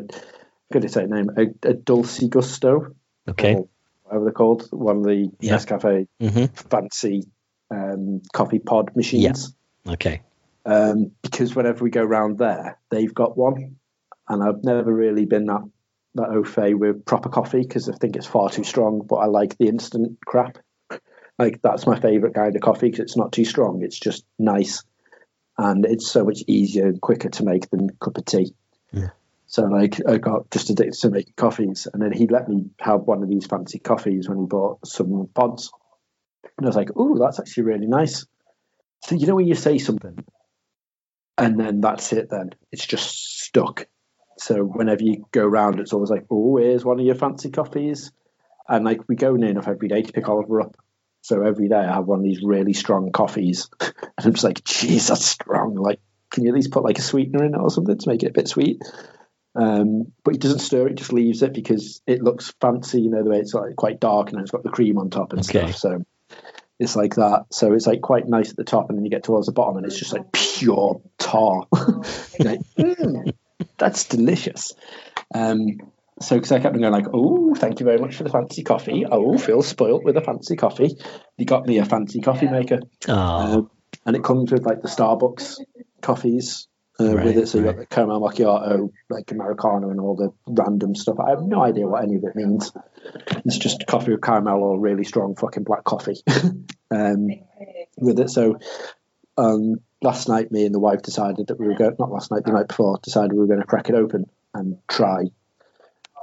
good 0.72 0.84
to 0.84 0.90
say 0.90 1.06
name, 1.06 1.30
a, 1.38 1.70
a 1.70 1.74
Dolce 1.74 2.28
Gusto. 2.28 2.96
Okay. 3.28 3.56
whatever 4.04 4.26
they're 4.26 4.34
called, 4.34 4.68
one 4.72 4.98
of 4.98 5.04
the 5.04 5.32
yeah. 5.40 5.56
Nescafe 5.56 6.08
mm-hmm. 6.20 6.46
fancy 6.70 7.24
um, 7.72 8.22
coffee 8.34 8.60
pod 8.60 8.96
machines. 8.96 9.54
Yeah. 9.86 9.94
Okay. 9.94 10.22
Um, 10.66 11.12
because 11.22 11.56
whenever 11.56 11.84
we 11.84 11.90
go 11.90 12.04
around 12.04 12.38
there, 12.38 12.78
they've 12.90 13.14
got 13.14 13.38
one, 13.38 13.78
and 14.28 14.44
I've 14.44 14.64
never 14.64 14.94
really 14.94 15.26
been 15.26 15.46
that 15.46 15.62
that 16.16 16.30
au 16.30 16.44
fait 16.44 16.74
with 16.74 17.06
proper 17.06 17.30
coffee 17.30 17.62
because 17.62 17.88
I 17.88 17.94
think 17.94 18.16
it's 18.16 18.26
far 18.26 18.50
too 18.50 18.64
strong. 18.64 19.06
But 19.08 19.18
I 19.18 19.26
like 19.26 19.58
the 19.58 19.68
instant 19.68 20.18
crap. 20.26 20.58
Like 21.38 21.62
that's 21.62 21.88
my 21.88 22.00
favorite 22.00 22.34
kind 22.34 22.56
of 22.56 22.62
coffee 22.62 22.88
because 22.88 23.00
it's 23.00 23.18
not 23.18 23.32
too 23.32 23.46
strong. 23.46 23.82
It's 23.84 24.00
just 24.00 24.26
nice, 24.38 24.84
and 25.58 25.86
it's 25.86 26.12
so 26.12 26.26
much 26.26 26.44
easier 26.48 26.88
and 26.88 27.00
quicker 27.00 27.30
to 27.30 27.44
make 27.44 27.70
than 27.70 27.90
a 27.90 28.06
cup 28.06 28.18
of 28.18 28.26
tea. 28.26 28.54
Yeah. 28.92 29.10
So 29.50 29.64
like 29.64 30.00
I 30.08 30.20
got 30.20 30.52
just 30.52 30.70
addicted 30.70 31.00
to 31.02 31.10
making 31.10 31.34
coffees, 31.36 31.88
and 31.92 32.00
then 32.00 32.12
he 32.12 32.28
let 32.28 32.48
me 32.48 32.70
have 32.80 33.02
one 33.02 33.24
of 33.24 33.30
these 33.30 33.48
fancy 33.48 33.80
coffees 33.80 34.30
when 34.30 34.38
he 34.38 34.46
bought 34.46 34.86
some 34.86 35.28
pods, 35.34 35.72
and 36.56 36.68
I 36.68 36.70
was 36.70 36.76
like, 36.76 36.92
"Oh, 36.96 37.18
that's 37.18 37.40
actually 37.40 37.64
really 37.64 37.88
nice." 37.88 38.28
So 39.06 39.16
you 39.16 39.26
know 39.26 39.34
when 39.34 39.48
you 39.48 39.56
say 39.56 39.80
something, 39.80 40.24
and 41.36 41.60
then 41.60 41.82
that's 41.82 42.14
it. 42.14 42.30
Then 42.30 42.52
it's 42.72 42.86
just 42.86 43.40
stuck. 43.44 43.88
So 44.38 44.64
whenever 44.64 45.02
you 45.02 45.26
go 45.32 45.46
around, 45.46 45.80
it's 45.80 45.94
always 45.94 46.12
like, 46.12 46.28
"Oh, 46.30 46.58
here's 46.58 46.86
one 46.86 47.00
of 47.00 47.06
your 47.06 47.16
fancy 47.16 47.50
coffees," 47.50 48.12
and 48.68 48.86
like 48.86 49.10
we 49.10 49.16
go 49.16 49.36
near 49.36 49.50
enough 49.50 49.68
every 49.68 49.88
day 49.88 50.04
to 50.04 50.14
pick 50.14 50.30
Oliver 50.30 50.62
up. 50.62 50.78
So 51.22 51.42
every 51.42 51.70
day 51.70 51.76
I 51.76 51.96
have 51.96 52.06
one 52.06 52.20
of 52.20 52.24
these 52.24 52.44
really 52.44 52.74
strong 52.74 53.12
coffees, 53.12 53.68
and 53.82 53.94
I'm 54.20 54.34
just 54.34 54.44
like, 54.44 54.64
"Geez, 54.64 55.08
that's 55.08 55.26
strong!" 55.26 55.74
Like 55.74 56.02
can 56.30 56.44
you 56.44 56.52
at 56.52 56.56
least 56.56 56.72
put 56.72 56.84
like 56.84 57.00
a 57.00 57.02
sweetener 57.02 57.44
in 57.44 57.56
it 57.56 57.58
or 57.58 57.72
something 57.72 57.98
to 57.98 58.10
make 58.10 58.22
it 58.22 58.30
a 58.30 58.34
bit 58.34 58.48
sweet? 58.48 58.84
Um, 59.56 60.12
but 60.24 60.36
he 60.36 60.38
doesn't 60.38 60.60
stir 60.60 60.88
it; 60.88 60.96
just 60.96 61.14
leaves 61.14 61.42
it 61.42 61.54
because 61.54 62.02
it 62.06 62.22
looks 62.22 62.54
fancy. 62.62 63.02
You 63.02 63.10
know 63.10 63.24
the 63.24 63.30
way 63.30 63.40
it's 63.40 63.54
like 63.54 63.76
quite 63.76 64.00
dark 64.00 64.32
and 64.32 64.42
it's 64.42 64.52
got 64.52 64.64
the 64.64 64.70
cream 64.70 64.98
on 64.98 65.10
top 65.10 65.34
and 65.34 65.42
okay. 65.42 65.72
stuff. 65.72 65.76
So 65.76 66.06
it's 66.80 66.96
like 66.96 67.16
that. 67.16 67.46
So 67.52 67.74
it's 67.74 67.88
like 67.88 68.02
quite 68.02 68.28
nice 68.28 68.52
at 68.52 68.56
the 68.56 68.64
top, 68.64 68.90
and 68.90 68.98
then 68.98 69.06
you 69.06 69.12
get 69.12 69.24
towards 69.24 69.48
the 69.48 69.54
bottom, 69.54 69.78
and 69.78 69.86
it's 69.86 70.00
just 70.00 70.14
like 70.14 70.32
pure 70.32 71.02
tar. 71.18 71.66
like, 72.40 72.62
mm, 72.78 73.34
that's 73.78 74.06
delicious. 74.06 74.74
Um, 75.34 75.78
so 76.22 76.36
because 76.36 76.52
I 76.52 76.60
kept 76.60 76.76
on 76.76 76.82
going 76.82 76.94
like, 76.94 77.08
oh, 77.14 77.56
thank 77.56 77.80
you 77.80 77.86
very 77.86 77.98
much 77.98 78.16
for 78.16 78.24
the 78.24 78.30
fancy 78.30 78.64
coffee. 78.64 79.06
Oh, 79.10 79.38
feel 79.38 79.62
spoilt 79.62 80.04
with 80.04 80.18
a 80.18 80.22
fancy 80.22 80.56
coffee. 80.56 80.98
He 81.38 81.46
got 81.46 81.66
me 81.66 81.80
a 81.80 81.86
fancy 81.86 82.22
coffee 82.22 82.48
maker, 82.48 82.80
um, 83.08 83.70
and 84.06 84.16
it 84.16 84.24
comes 84.24 84.52
with 84.52 84.66
like 84.66 84.82
the 84.82 84.90
Starbucks 84.90 85.60
coffees 86.02 86.68
uh, 87.00 87.16
right, 87.16 87.26
with 87.26 87.38
it. 87.38 87.48
So 87.48 87.60
you 87.60 87.66
right. 87.66 87.76
got 87.76 87.80
the 87.82 87.96
caramel 87.96 88.22
macchiato, 88.22 88.92
like 89.10 89.32
Americano, 89.32 89.90
and 89.90 90.00
all 90.00 90.16
the 90.16 90.34
random 90.48 90.96
stuff. 90.96 91.20
I 91.20 91.30
have 91.30 91.42
no 91.42 91.62
idea 91.62 91.88
what 91.88 92.04
any 92.04 92.16
of 92.16 92.24
it 92.24 92.36
means. 92.36 92.72
It's 93.46 93.58
just 93.58 93.88
coffee 93.88 94.12
with 94.12 94.22
caramel 94.22 94.64
or 94.64 94.80
really 94.80 95.04
strong 95.04 95.36
fucking 95.36 95.64
black 95.64 95.84
coffee 95.84 96.18
um, 96.92 97.30
with 97.98 98.20
it. 98.20 98.30
So 98.30 98.60
um, 99.38 99.82
last 100.02 100.28
night, 100.28 100.52
me 100.52 100.66
and 100.66 100.76
the 100.76 100.80
wife 100.80 101.02
decided 101.02 101.48
that 101.48 101.60
we 101.60 101.68
were 101.68 101.76
going. 101.76 101.96
Not 102.00 102.12
last 102.12 102.32
night, 102.32 102.44
the 102.44 102.52
night 102.52 102.68
before, 102.68 103.00
decided 103.02 103.34
we 103.34 103.40
were 103.40 103.48
going 103.48 103.62
to 103.62 103.68
crack 103.68 103.90
it 103.90 103.96
open 103.96 104.30
and 104.54 104.78
try 104.88 105.24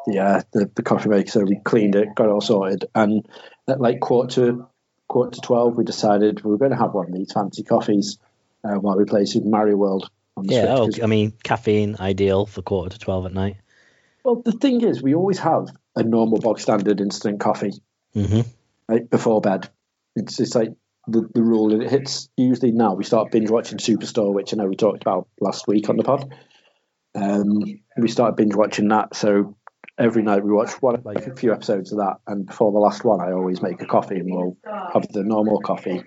the 0.06 0.18
uh, 0.18 0.42
the, 0.52 0.70
the 0.74 0.82
coffee 0.82 1.08
maker. 1.08 1.30
So 1.30 1.44
we 1.44 1.58
cleaned 1.64 1.96
it, 1.96 2.14
got 2.14 2.26
it 2.26 2.30
all 2.30 2.40
sorted, 2.40 2.86
and 2.94 3.26
at 3.68 3.80
like 3.80 4.00
quarter 4.00 4.52
to 4.52 4.68
quarter 5.08 5.32
to 5.32 5.40
twelve, 5.40 5.76
we 5.76 5.84
decided 5.84 6.42
we 6.42 6.50
were 6.50 6.58
going 6.58 6.72
to 6.72 6.76
have 6.76 6.92
one 6.92 7.06
of 7.06 7.14
these 7.14 7.32
fancy 7.32 7.62
coffees 7.62 8.18
uh, 8.64 8.74
while 8.74 8.96
we 8.96 9.04
play 9.04 9.24
Super 9.24 9.48
Mario 9.48 9.76
World 9.76 10.10
yeah, 10.42 10.66
oh, 10.68 10.90
I 11.02 11.06
mean, 11.06 11.32
caffeine 11.42 11.96
ideal 11.98 12.46
for 12.46 12.62
quarter 12.62 12.90
to 12.90 12.98
twelve 12.98 13.26
at 13.26 13.32
night. 13.32 13.56
Well, 14.24 14.42
the 14.44 14.52
thing 14.52 14.82
is, 14.82 15.02
we 15.02 15.14
always 15.14 15.38
have 15.38 15.68
a 15.94 16.02
normal 16.02 16.38
bog 16.40 16.58
standard 16.60 17.00
instant 17.00 17.40
coffee 17.40 17.72
mm-hmm. 18.14 18.40
right, 18.88 19.08
before 19.08 19.40
bed. 19.40 19.68
It's 20.14 20.40
it's 20.40 20.54
like 20.54 20.72
the, 21.06 21.28
the 21.32 21.42
rule, 21.42 21.72
and 21.72 21.82
it 21.82 21.90
hits 21.90 22.28
usually 22.36 22.72
now. 22.72 22.94
We 22.94 23.04
start 23.04 23.30
binge 23.30 23.50
watching 23.50 23.78
Superstore, 23.78 24.34
which 24.34 24.52
I 24.52 24.56
know 24.56 24.66
we 24.66 24.76
talked 24.76 25.02
about 25.02 25.28
last 25.40 25.68
week 25.68 25.88
on 25.88 25.96
the 25.96 26.02
pod. 26.02 26.34
Um, 27.14 27.62
we 27.96 28.08
started 28.08 28.36
binge 28.36 28.54
watching 28.54 28.88
that, 28.88 29.14
so 29.14 29.56
every 29.98 30.22
night 30.22 30.44
we 30.44 30.52
watch 30.52 30.72
one 30.82 31.00
like 31.04 31.26
a 31.26 31.34
few 31.34 31.52
episodes 31.52 31.92
of 31.92 31.98
that, 31.98 32.16
and 32.26 32.46
before 32.46 32.72
the 32.72 32.78
last 32.78 33.04
one, 33.04 33.20
I 33.20 33.32
always 33.32 33.62
make 33.62 33.80
a 33.80 33.86
coffee, 33.86 34.16
and 34.16 34.30
we'll 34.30 34.56
have 34.92 35.06
the 35.12 35.22
normal 35.22 35.60
coffee, 35.60 36.02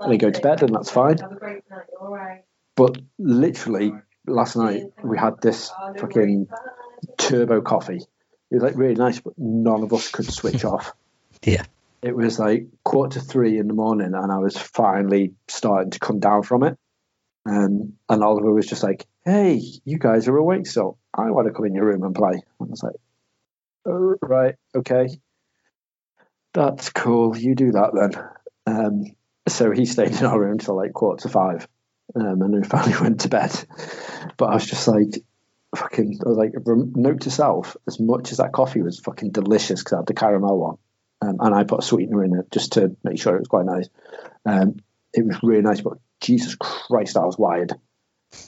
and 0.00 0.10
then 0.10 0.18
go 0.18 0.30
to 0.30 0.40
bed, 0.40 0.62
and 0.62 0.74
that's 0.74 0.90
fine. 0.90 1.18
But 2.78 2.96
literally 3.18 3.92
last 4.24 4.54
night 4.54 4.84
we 5.02 5.18
had 5.18 5.40
this 5.42 5.72
fucking 5.98 6.46
turbo 7.16 7.60
coffee. 7.60 7.96
It 7.96 8.54
was 8.54 8.62
like 8.62 8.76
really 8.76 8.94
nice, 8.94 9.18
but 9.18 9.32
none 9.36 9.82
of 9.82 9.92
us 9.92 10.12
could 10.12 10.32
switch 10.32 10.64
off. 10.72 10.92
Yeah. 11.42 11.64
It 12.02 12.14
was 12.14 12.38
like 12.38 12.68
quarter 12.84 13.18
to 13.18 13.26
three 13.26 13.58
in 13.58 13.66
the 13.66 13.74
morning, 13.74 14.14
and 14.14 14.30
I 14.30 14.38
was 14.38 14.56
finally 14.56 15.34
starting 15.48 15.90
to 15.90 15.98
come 15.98 16.20
down 16.20 16.44
from 16.44 16.62
it. 16.62 16.78
Um, 17.44 17.94
and 18.08 18.22
Oliver 18.22 18.52
was 18.52 18.68
just 18.68 18.84
like, 18.84 19.08
"Hey, 19.24 19.60
you 19.84 19.98
guys 19.98 20.28
are 20.28 20.36
awake, 20.36 20.68
so 20.68 20.98
I 21.12 21.32
want 21.32 21.48
to 21.48 21.52
come 21.52 21.64
in 21.64 21.74
your 21.74 21.86
room 21.86 22.04
and 22.04 22.14
play." 22.14 22.34
And 22.34 22.42
I 22.60 22.64
was 22.70 22.82
like, 22.84 22.94
oh, 23.86 24.14
"Right, 24.22 24.54
okay, 24.76 25.08
that's 26.54 26.90
cool. 26.90 27.36
You 27.36 27.56
do 27.56 27.72
that 27.72 27.90
then." 27.92 28.22
Um, 28.72 29.04
so 29.48 29.72
he 29.72 29.84
stayed 29.84 30.12
in 30.12 30.24
our 30.24 30.38
room 30.38 30.58
till 30.58 30.76
like 30.76 30.92
quarter 30.92 31.22
to 31.22 31.28
five, 31.28 31.66
um, 32.14 32.42
and 32.42 32.54
then 32.54 32.64
finally 32.68 32.98
went 33.00 33.20
to 33.20 33.28
bed. 33.28 33.52
But 34.36 34.46
I 34.46 34.54
was 34.54 34.66
just 34.66 34.88
like, 34.88 35.22
fucking, 35.76 36.20
I 36.24 36.28
was 36.28 36.38
like, 36.38 36.52
note 36.66 37.22
to 37.22 37.30
self, 37.30 37.76
as 37.86 38.00
much 38.00 38.32
as 38.32 38.38
that 38.38 38.52
coffee 38.52 38.82
was 38.82 38.98
fucking 38.98 39.32
delicious 39.32 39.80
because 39.80 39.92
I 39.92 39.96
had 39.98 40.06
the 40.06 40.14
caramel 40.14 40.58
one, 40.58 40.76
um, 41.20 41.36
and 41.40 41.54
I 41.54 41.64
put 41.64 41.80
a 41.80 41.86
sweetener 41.86 42.24
in 42.24 42.34
it 42.36 42.50
just 42.50 42.72
to 42.72 42.96
make 43.04 43.20
sure 43.20 43.36
it 43.36 43.40
was 43.40 43.48
quite 43.48 43.66
nice. 43.66 43.88
Um, 44.46 44.76
it 45.12 45.24
was 45.24 45.38
really 45.42 45.62
nice, 45.62 45.80
but 45.80 45.98
Jesus 46.20 46.54
Christ, 46.56 47.16
I 47.16 47.24
was 47.24 47.38
wired. 47.38 47.72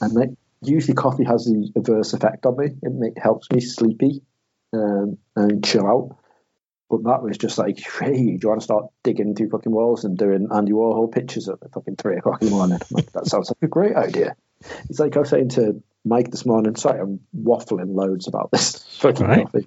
And 0.01 0.13
like, 0.13 0.31
usually 0.63 0.95
coffee 0.95 1.25
has 1.25 1.45
the 1.45 1.71
adverse 1.77 2.13
effect 2.13 2.47
on 2.47 2.57
me. 2.57 2.67
It, 2.67 3.15
it 3.17 3.19
helps 3.19 3.51
me 3.51 3.61
sleepy 3.61 4.23
um, 4.73 5.19
and 5.37 5.65
chill 5.65 5.87
out. 5.87 6.17
But 6.91 7.05
that 7.05 7.23
was 7.23 7.39
just 7.39 7.57
like, 7.57 7.79
hey, 8.01 8.13
do 8.13 8.39
you 8.43 8.49
want 8.49 8.61
to 8.61 8.65
start 8.65 8.87
digging 9.05 9.35
through 9.35 9.51
fucking 9.51 9.73
walls 9.73 10.05
and 10.05 10.19
doing 10.19 10.49
Andy 10.53 10.73
Warhol 10.73 11.13
pictures 11.13 11.49
at 11.49 11.59
fucking 11.73 11.97
three 11.97 12.17
o'clock 12.17 12.43
in 12.43 12.49
the 12.49 12.55
morning? 12.55 12.81
Like, 12.91 13.13
that 13.13 13.27
sounds 13.27 13.51
like 13.51 13.63
a 13.63 13.69
great 13.69 13.95
idea. 13.95 14.35
It's 14.89 14.99
like 14.99 15.17
I 15.17 15.21
was 15.21 15.31
saying 15.31 15.51
to 15.51 15.83
Mike 16.05 16.31
this 16.31 16.45
morning. 16.45 16.77
Sorry, 16.77 17.01
I'm 17.01 17.21
waffling 17.35 17.95
loads 17.95 18.27
about 18.27 18.51
this 18.51 18.77
fucking 18.99 19.27
right. 19.27 19.45
coffee. 19.45 19.67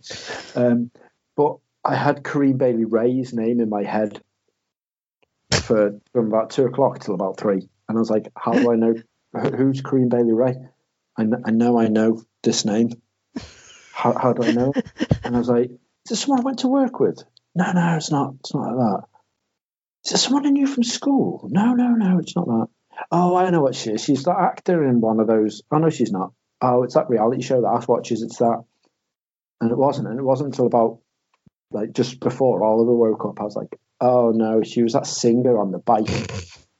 Um, 0.55 0.91
but 1.35 1.57
I 1.83 1.95
had 1.95 2.23
Corinne 2.23 2.57
Bailey 2.57 2.85
Rae's 2.85 3.33
name 3.33 3.59
in 3.59 3.69
my 3.69 3.83
head 3.83 4.21
for 5.51 5.99
from 6.11 6.27
about 6.27 6.51
two 6.51 6.65
o'clock 6.65 6.99
till 6.99 7.15
about 7.15 7.37
three, 7.37 7.67
and 7.87 7.97
I 7.97 7.99
was 7.99 8.09
like, 8.09 8.27
how 8.37 8.51
do 8.51 8.71
I 8.71 8.75
know 8.75 8.93
who's 9.33 9.81
Corinne 9.81 10.09
Bailey 10.09 10.33
Rae? 10.33 10.55
I, 11.17 11.25
I 11.45 11.51
know 11.51 11.79
I 11.79 11.87
know 11.87 12.21
this 12.43 12.65
name. 12.65 13.01
How, 13.93 14.13
how 14.17 14.33
do 14.33 14.43
I 14.43 14.51
know? 14.51 14.73
And 15.23 15.35
I 15.35 15.39
was 15.39 15.49
like, 15.49 15.71
is 16.05 16.11
it 16.11 16.15
someone 16.17 16.39
I 16.39 16.43
went 16.43 16.59
to 16.59 16.67
work 16.67 16.99
with? 16.99 17.23
No, 17.55 17.71
no, 17.71 17.95
it's 17.95 18.11
not. 18.11 18.35
It's 18.39 18.53
not 18.53 18.75
like 18.75 18.77
that. 18.77 19.03
Is 20.05 20.11
it 20.13 20.17
someone 20.17 20.45
I 20.45 20.49
knew 20.49 20.67
from 20.67 20.83
school? 20.83 21.47
No, 21.49 21.73
no, 21.73 21.89
no, 21.89 22.19
it's 22.19 22.35
not 22.35 22.47
that. 22.47 22.67
Oh, 23.11 23.35
I 23.35 23.43
don't 23.43 23.53
know 23.53 23.61
what 23.61 23.75
she 23.75 23.91
is. 23.91 24.03
She's 24.03 24.23
that 24.23 24.37
actor 24.37 24.83
in 24.83 25.01
one 25.01 25.19
of 25.19 25.27
those. 25.27 25.61
Oh 25.71 25.77
no, 25.77 25.89
she's 25.89 26.11
not. 26.11 26.33
Oh, 26.61 26.83
it's 26.83 26.95
that 26.95 27.09
reality 27.09 27.41
show 27.41 27.61
that 27.61 27.67
Ash 27.67 27.87
watches. 27.87 28.21
It's 28.21 28.37
that. 28.37 28.63
And 29.61 29.71
it 29.71 29.77
wasn't. 29.77 30.07
And 30.09 30.19
it 30.19 30.23
wasn't 30.23 30.47
until 30.47 30.65
about 30.65 30.99
like 31.71 31.93
just 31.93 32.19
before 32.19 32.63
Oliver 32.63 32.93
woke 32.93 33.25
up. 33.25 33.39
I 33.39 33.43
was 33.43 33.55
like, 33.55 33.79
oh 34.01 34.31
no, 34.31 34.61
she 34.61 34.83
was 34.83 34.93
that 34.93 35.07
singer 35.07 35.57
on 35.57 35.71
the 35.71 35.79
bike. 35.79 36.09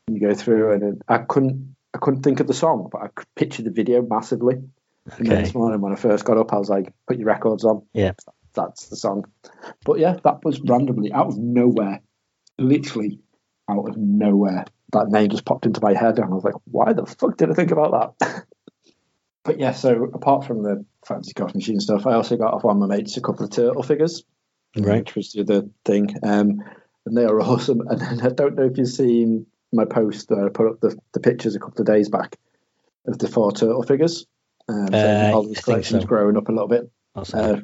you 0.08 0.20
go 0.20 0.34
through, 0.34 0.74
and 0.74 1.02
I 1.08 1.20
couldn't. 1.20 1.76
I 1.94 2.00
couldn't 2.00 2.24
think 2.24 2.40
of 2.40 2.48
the 2.48 2.54
song, 2.54 2.90
but 2.92 3.04
I 3.04 3.08
could 3.08 3.28
picture 3.36 3.62
the 3.62 3.70
video 3.70 4.02
massively. 4.02 4.56
Okay. 4.56 5.18
And 5.20 5.28
then 5.28 5.44
this 5.44 5.54
morning 5.54 5.80
when 5.80 5.94
I 5.94 5.96
first 5.96 6.26
got 6.26 6.38
up, 6.38 6.52
I 6.52 6.58
was 6.58 6.70
like, 6.70 6.92
"Put 7.08 7.18
your 7.18 7.28
records 7.28 7.64
on." 7.64 7.84
Yeah 7.94 8.14
that's 8.54 8.88
the 8.88 8.96
song. 8.96 9.26
But 9.86 10.00
yeah, 10.00 10.18
that 10.24 10.44
was 10.44 10.62
randomly 10.62 11.12
out 11.12 11.28
of 11.28 11.38
nowhere, 11.38 12.02
literally 12.58 13.20
out 13.70 13.90
of 13.90 13.98
nowhere. 13.98 14.66
That 14.92 15.10
name 15.10 15.30
just 15.30 15.46
popped 15.46 15.66
into 15.66 15.82
my 15.82 15.94
head, 15.94 16.20
and 16.20 16.26
I 16.26 16.36
was 16.36 16.44
like, 16.44 16.56
"Why 16.66 16.94
the 16.94 17.06
fuck 17.06 17.38
did 17.38 17.50
I 17.50 17.54
think 17.54 17.72
about 17.72 18.18
that?" 18.20 18.46
but 19.44 19.60
yeah, 19.60 19.72
so 19.72 20.04
apart 20.14 20.46
from 20.46 20.64
the 20.64 20.86
fancy 21.06 21.34
coffee 21.34 21.58
machine 21.58 21.80
stuff, 21.80 22.06
I 22.06 22.14
also 22.14 22.38
got 22.38 22.54
off 22.54 22.64
one 22.64 22.82
of 22.82 22.88
my 22.88 22.96
mates 22.96 23.18
a 23.18 23.22
couple 23.22 23.46
of 23.46 23.52
turtle 23.52 23.84
figures, 23.84 24.24
right? 24.78 25.00
Which 25.00 25.16
was 25.16 25.32
the 25.32 25.42
other 25.42 25.64
thing, 25.86 26.16
um, 26.24 26.62
and 27.06 27.18
they 27.18 27.26
are 27.26 27.42
awesome. 27.42 27.82
And 27.88 28.22
I 28.22 28.30
don't 28.30 28.56
know 28.56 28.66
if 28.66 28.78
you've 28.78 28.88
seen 28.88 29.48
my 29.72 29.86
post 29.86 30.30
that 30.30 30.40
I 30.40 30.50
put 30.50 30.68
up 30.68 30.80
the, 30.82 30.98
the 31.14 31.20
pictures 31.20 31.56
a 31.56 31.60
couple 31.60 31.82
of 31.82 31.88
days 31.88 32.10
back 32.10 32.38
of 33.08 33.18
the 33.18 33.28
four 33.28 33.52
turtle 33.52 33.84
figures. 33.84 34.26
Um, 34.70 34.88
so 34.92 34.98
uh, 34.98 35.32
all 35.34 35.44
these 35.44 35.60
collections 35.60 36.04
so. 36.04 36.08
growing 36.08 36.38
up 36.38 36.48
a 36.48 36.52
little 36.52 36.68
bit. 36.68 36.90
Uh, 37.16 37.58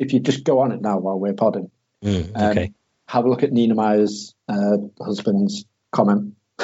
if 0.00 0.12
you 0.12 0.20
just 0.20 0.44
go 0.44 0.60
on 0.60 0.72
it 0.72 0.80
now 0.80 0.98
while 0.98 1.18
we're 1.18 1.34
podding, 1.34 1.70
mm, 2.02 2.30
okay. 2.34 2.64
Um, 2.64 2.74
have 3.06 3.24
a 3.24 3.28
look 3.28 3.42
at 3.42 3.52
Nina 3.52 3.74
Meyer's 3.74 4.34
uh, 4.48 4.76
husband's 5.00 5.64
comment. 5.92 6.34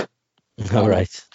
All 0.74 0.88
right. 0.88 1.26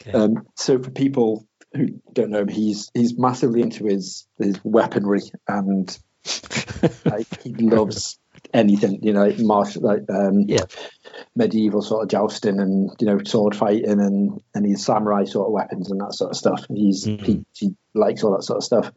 Okay. 0.00 0.12
Um, 0.12 0.46
so 0.56 0.80
for 0.80 0.90
people 0.90 1.46
who 1.74 2.00
don't 2.12 2.30
know 2.30 2.42
him, 2.42 2.48
he's 2.48 2.90
he's 2.94 3.18
massively 3.18 3.60
into 3.60 3.86
his 3.86 4.26
his 4.38 4.58
weaponry 4.64 5.22
and 5.48 5.96
like, 7.04 7.42
he 7.42 7.54
loves 7.54 8.18
anything, 8.54 9.00
you 9.02 9.12
know, 9.12 9.26
like 9.26 9.38
martial, 9.38 9.82
like 9.82 10.02
um, 10.08 10.40
yeah. 10.46 10.64
medieval 11.34 11.82
sort 11.82 12.04
of 12.04 12.08
jousting 12.10 12.60
and 12.60 12.90
you 13.00 13.06
know 13.06 13.20
sword 13.24 13.56
fighting 13.56 14.00
and 14.00 14.40
and 14.54 14.66
his 14.66 14.84
samurai 14.84 15.24
sort 15.24 15.48
of 15.48 15.52
weapons 15.52 15.90
and 15.90 16.00
that 16.00 16.14
sort 16.14 16.30
of 16.30 16.36
stuff. 16.36 16.66
He's 16.68 17.06
mm-hmm. 17.06 17.24
he, 17.24 17.44
he 17.52 17.74
likes 17.94 18.22
all 18.22 18.36
that 18.36 18.44
sort 18.44 18.58
of 18.58 18.64
stuff. 18.64 18.92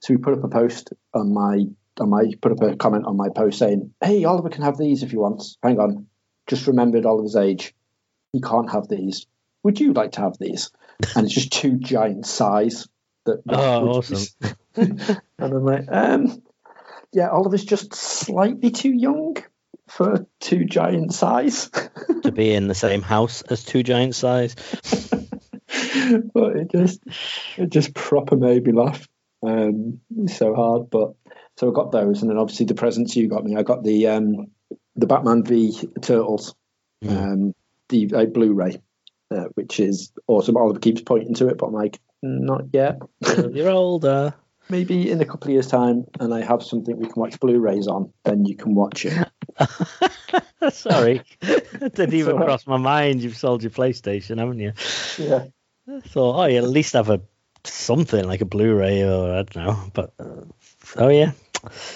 So 0.00 0.14
we 0.14 0.18
put 0.18 0.34
up 0.34 0.44
a 0.44 0.48
post 0.48 0.92
on 1.12 1.32
my 1.32 1.66
on 2.00 2.10
my 2.10 2.32
put 2.40 2.52
up 2.52 2.62
a 2.62 2.76
comment 2.76 3.06
on 3.06 3.16
my 3.16 3.28
post 3.28 3.58
saying, 3.58 3.92
"Hey, 4.02 4.24
Oliver 4.24 4.48
can 4.48 4.62
have 4.62 4.78
these 4.78 5.02
if 5.02 5.10
he 5.10 5.16
wants." 5.16 5.58
Hang 5.62 5.78
on, 5.78 6.06
just 6.46 6.66
remembered 6.66 7.06
Oliver's 7.06 7.36
age. 7.36 7.74
He 8.32 8.40
can't 8.40 8.70
have 8.70 8.88
these. 8.88 9.26
Would 9.62 9.80
you 9.80 9.92
like 9.92 10.12
to 10.12 10.20
have 10.20 10.38
these? 10.38 10.70
And 11.14 11.26
it's 11.26 11.34
just 11.34 11.52
two 11.52 11.76
giant 11.76 12.26
size. 12.26 12.88
That, 13.26 13.42
oh, 13.48 13.88
awesome! 13.88 14.26
and 14.76 15.20
I'm 15.38 15.64
like, 15.64 15.84
um, 15.88 16.42
yeah, 17.12 17.28
Oliver's 17.28 17.64
just 17.64 17.94
slightly 17.94 18.70
too 18.70 18.92
young 18.92 19.36
for 19.88 20.26
two 20.40 20.64
giant 20.64 21.14
size 21.14 21.70
to 22.22 22.32
be 22.32 22.52
in 22.52 22.68
the 22.68 22.74
same 22.74 23.02
house 23.02 23.42
as 23.42 23.64
two 23.64 23.82
giant 23.82 24.14
size. 24.14 24.54
but 26.34 26.56
it 26.56 26.70
just 26.70 27.00
it 27.56 27.70
just 27.70 27.94
proper 27.94 28.36
made 28.36 28.66
me 28.66 28.72
laugh. 28.72 29.08
Um, 29.42 30.00
so 30.26 30.54
hard, 30.54 30.90
but 30.90 31.14
so 31.58 31.68
I 31.68 31.74
got 31.74 31.90
those, 31.90 32.22
and 32.22 32.30
then 32.30 32.38
obviously 32.38 32.66
the 32.66 32.74
presents 32.74 33.16
you 33.16 33.26
got 33.26 33.42
me. 33.42 33.56
I 33.56 33.64
got 33.64 33.82
the 33.82 34.06
um, 34.06 34.52
the 34.94 35.08
Batman 35.08 35.42
v 35.42 35.76
Turtles, 36.00 36.54
mm. 37.04 37.10
um, 37.10 37.54
the 37.88 38.14
uh, 38.14 38.26
Blu-ray, 38.26 38.80
uh, 39.32 39.46
which 39.54 39.80
is 39.80 40.12
awesome. 40.28 40.56
Oliver 40.56 40.78
keeps 40.78 41.00
pointing 41.00 41.34
to 41.34 41.48
it, 41.48 41.58
but 41.58 41.66
I'm 41.66 41.72
like, 41.72 41.98
not 42.22 42.66
yet. 42.72 43.00
You're 43.50 43.70
older. 43.70 44.34
Maybe 44.70 45.10
in 45.10 45.20
a 45.20 45.24
couple 45.24 45.48
of 45.48 45.54
years' 45.54 45.66
time, 45.66 46.04
and 46.20 46.32
I 46.32 46.44
have 46.44 46.62
something 46.62 46.96
we 46.96 47.06
can 47.06 47.20
watch 47.20 47.40
Blu-rays 47.40 47.88
on, 47.88 48.12
then 48.22 48.44
you 48.44 48.54
can 48.54 48.76
watch 48.76 49.04
it. 49.04 49.28
Sorry, 50.72 51.22
it 51.40 51.94
didn't 51.96 52.14
even 52.14 52.36
right. 52.36 52.44
cross 52.44 52.68
my 52.68 52.76
mind. 52.76 53.20
You've 53.20 53.36
sold 53.36 53.64
your 53.64 53.70
PlayStation, 53.72 54.38
haven't 54.38 54.60
you? 54.60 54.74
Yeah. 55.18 55.46
I 55.92 56.00
thought, 56.06 56.40
oh, 56.40 56.44
you 56.44 56.58
at 56.58 56.68
least 56.68 56.92
have 56.92 57.10
a 57.10 57.20
something 57.64 58.24
like 58.24 58.42
a 58.42 58.44
Blu-ray 58.44 59.02
or 59.02 59.32
I 59.32 59.42
don't 59.42 59.56
know. 59.56 59.90
But 59.92 60.12
uh, 60.20 60.44
oh 60.96 61.08
yeah, 61.08 61.32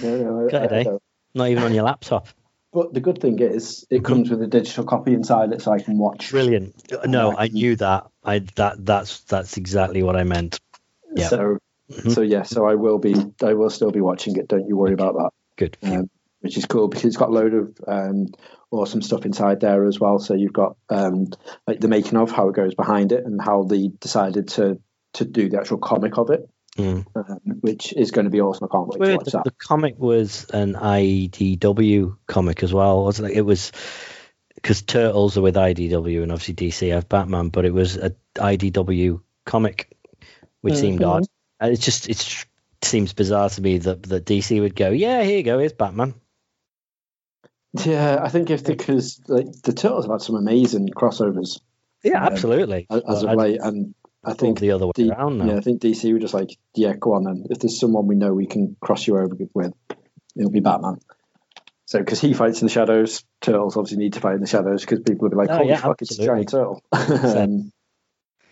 no, 0.02 0.48
no, 0.48 0.48
I, 0.52 0.98
not 1.34 1.48
even 1.48 1.62
on 1.62 1.74
your 1.74 1.84
laptop. 1.84 2.28
But 2.72 2.94
the 2.94 3.00
good 3.00 3.20
thing 3.20 3.38
is, 3.38 3.86
it 3.90 4.02
comes 4.02 4.30
with 4.30 4.40
a 4.40 4.46
digital 4.46 4.84
copy 4.84 5.12
inside 5.12 5.52
it, 5.52 5.60
so 5.60 5.72
I 5.72 5.78
can 5.78 5.98
watch. 5.98 6.30
Brilliant. 6.30 6.74
No, 7.06 7.36
I 7.36 7.48
knew 7.48 7.76
that. 7.76 8.06
I 8.24 8.40
that 8.56 8.84
that's 8.84 9.20
that's 9.24 9.58
exactly 9.58 10.02
what 10.02 10.16
I 10.16 10.24
meant. 10.24 10.58
Yeah. 11.14 11.28
So, 11.28 11.58
mm-hmm. 11.90 12.10
so 12.10 12.22
yeah, 12.22 12.44
so 12.44 12.66
I 12.66 12.76
will 12.76 12.98
be, 12.98 13.14
I 13.42 13.52
will 13.52 13.68
still 13.68 13.90
be 13.90 14.00
watching 14.00 14.36
it. 14.36 14.48
Don't 14.48 14.66
you 14.66 14.76
worry 14.76 14.94
about 14.94 15.14
that. 15.14 15.30
Good. 15.56 15.76
Um, 15.82 16.08
which 16.40 16.56
is 16.56 16.64
cool 16.64 16.88
because 16.88 17.04
it's 17.04 17.16
got 17.16 17.28
a 17.28 17.32
load 17.32 17.54
of 17.54 17.76
um, 17.86 18.28
awesome 18.70 19.02
stuff 19.02 19.26
inside 19.26 19.60
there 19.60 19.86
as 19.86 20.00
well. 20.00 20.18
So 20.18 20.34
you've 20.34 20.52
got 20.52 20.76
um, 20.88 21.28
like 21.66 21.80
the 21.80 21.88
making 21.88 22.18
of 22.18 22.30
how 22.30 22.48
it 22.48 22.56
goes 22.56 22.74
behind 22.74 23.12
it 23.12 23.24
and 23.24 23.40
how 23.40 23.64
they 23.64 23.88
decided 24.00 24.48
to 24.48 24.80
to 25.14 25.24
do 25.26 25.50
the 25.50 25.60
actual 25.60 25.78
comic 25.78 26.16
of 26.16 26.30
it. 26.30 26.48
Mm. 26.78 27.04
Um, 27.14 27.38
which 27.60 27.92
is 27.92 28.12
going 28.12 28.24
to 28.24 28.30
be 28.30 28.40
awesome. 28.40 28.68
I 28.70 28.72
can't 28.72 28.88
wait 28.88 29.06
to 29.06 29.16
watch 29.16 29.24
the, 29.26 29.30
that. 29.32 29.44
The 29.44 29.50
comic 29.50 29.98
was 29.98 30.46
an 30.50 30.74
IDW 30.74 32.16
comic 32.26 32.62
as 32.62 32.72
well, 32.72 33.04
wasn't 33.04 33.30
it? 33.30 33.36
It 33.36 33.42
was 33.42 33.72
because 34.54 34.82
Turtles 34.82 35.36
are 35.36 35.42
with 35.42 35.56
IDW 35.56 36.22
and 36.22 36.32
obviously 36.32 36.54
DC 36.54 36.90
have 36.92 37.08
Batman, 37.08 37.50
but 37.50 37.66
it 37.66 37.74
was 37.74 37.96
a 37.96 38.14
IDW 38.36 39.20
comic, 39.44 39.94
which 40.62 40.74
mm-hmm. 40.74 40.80
seemed 40.80 41.02
odd. 41.02 41.26
And 41.60 41.72
it's 41.72 41.84
just 41.84 42.08
it 42.08 42.46
seems 42.80 43.12
bizarre 43.12 43.50
to 43.50 43.60
me 43.60 43.78
that 43.78 44.04
that 44.04 44.24
DC 44.24 44.58
would 44.60 44.74
go, 44.74 44.90
yeah, 44.90 45.22
here 45.22 45.38
you 45.38 45.42
go, 45.42 45.58
here's 45.58 45.74
Batman. 45.74 46.14
Yeah, 47.84 48.20
I 48.22 48.28
think 48.28 48.50
if 48.50 48.64
because 48.64 49.20
like 49.28 49.50
the 49.62 49.72
Turtles 49.72 50.04
have 50.04 50.12
had 50.12 50.22
some 50.22 50.36
amazing 50.36 50.88
crossovers. 50.88 51.60
Yeah, 52.02 52.24
um, 52.24 52.32
absolutely. 52.32 52.86
As, 52.90 53.02
as 53.06 53.22
of 53.24 53.36
late, 53.36 53.60
and 53.60 53.94
I 54.24 54.34
think 54.34 54.60
the 54.60 54.70
other 54.70 54.86
way 54.86 54.92
D- 54.94 55.10
around 55.10 55.38
now. 55.38 55.46
Yeah, 55.46 55.56
I 55.56 55.60
think 55.60 55.80
DC 55.82 56.12
were 56.12 56.18
just 56.18 56.34
like, 56.34 56.56
yeah, 56.74 56.94
go 56.94 57.14
on 57.14 57.24
then. 57.24 57.46
If 57.50 57.58
there's 57.58 57.78
someone 57.78 58.06
we 58.06 58.14
know 58.14 58.32
we 58.32 58.46
can 58.46 58.76
cross 58.80 59.06
you 59.06 59.18
over 59.18 59.36
with, 59.52 59.72
it'll 60.36 60.50
be 60.50 60.60
Batman. 60.60 60.98
So, 61.86 61.98
because 61.98 62.20
he 62.20 62.32
fights 62.32 62.62
in 62.62 62.68
the 62.68 62.72
shadows, 62.72 63.24
turtles 63.40 63.76
obviously 63.76 63.98
need 63.98 64.14
to 64.14 64.20
fight 64.20 64.36
in 64.36 64.40
the 64.40 64.46
shadows 64.46 64.82
because 64.82 65.00
people 65.00 65.24
will 65.24 65.30
be 65.30 65.36
like, 65.36 65.50
oh, 65.50 65.58
"Holy 65.58 65.68
yeah, 65.68 65.76
fuck, 65.76 66.00
absolutely. 66.00 66.42
it's 66.42 66.52
a 66.52 66.56
giant 66.56 66.82
turtle." 66.82 66.82
um, 67.36 67.72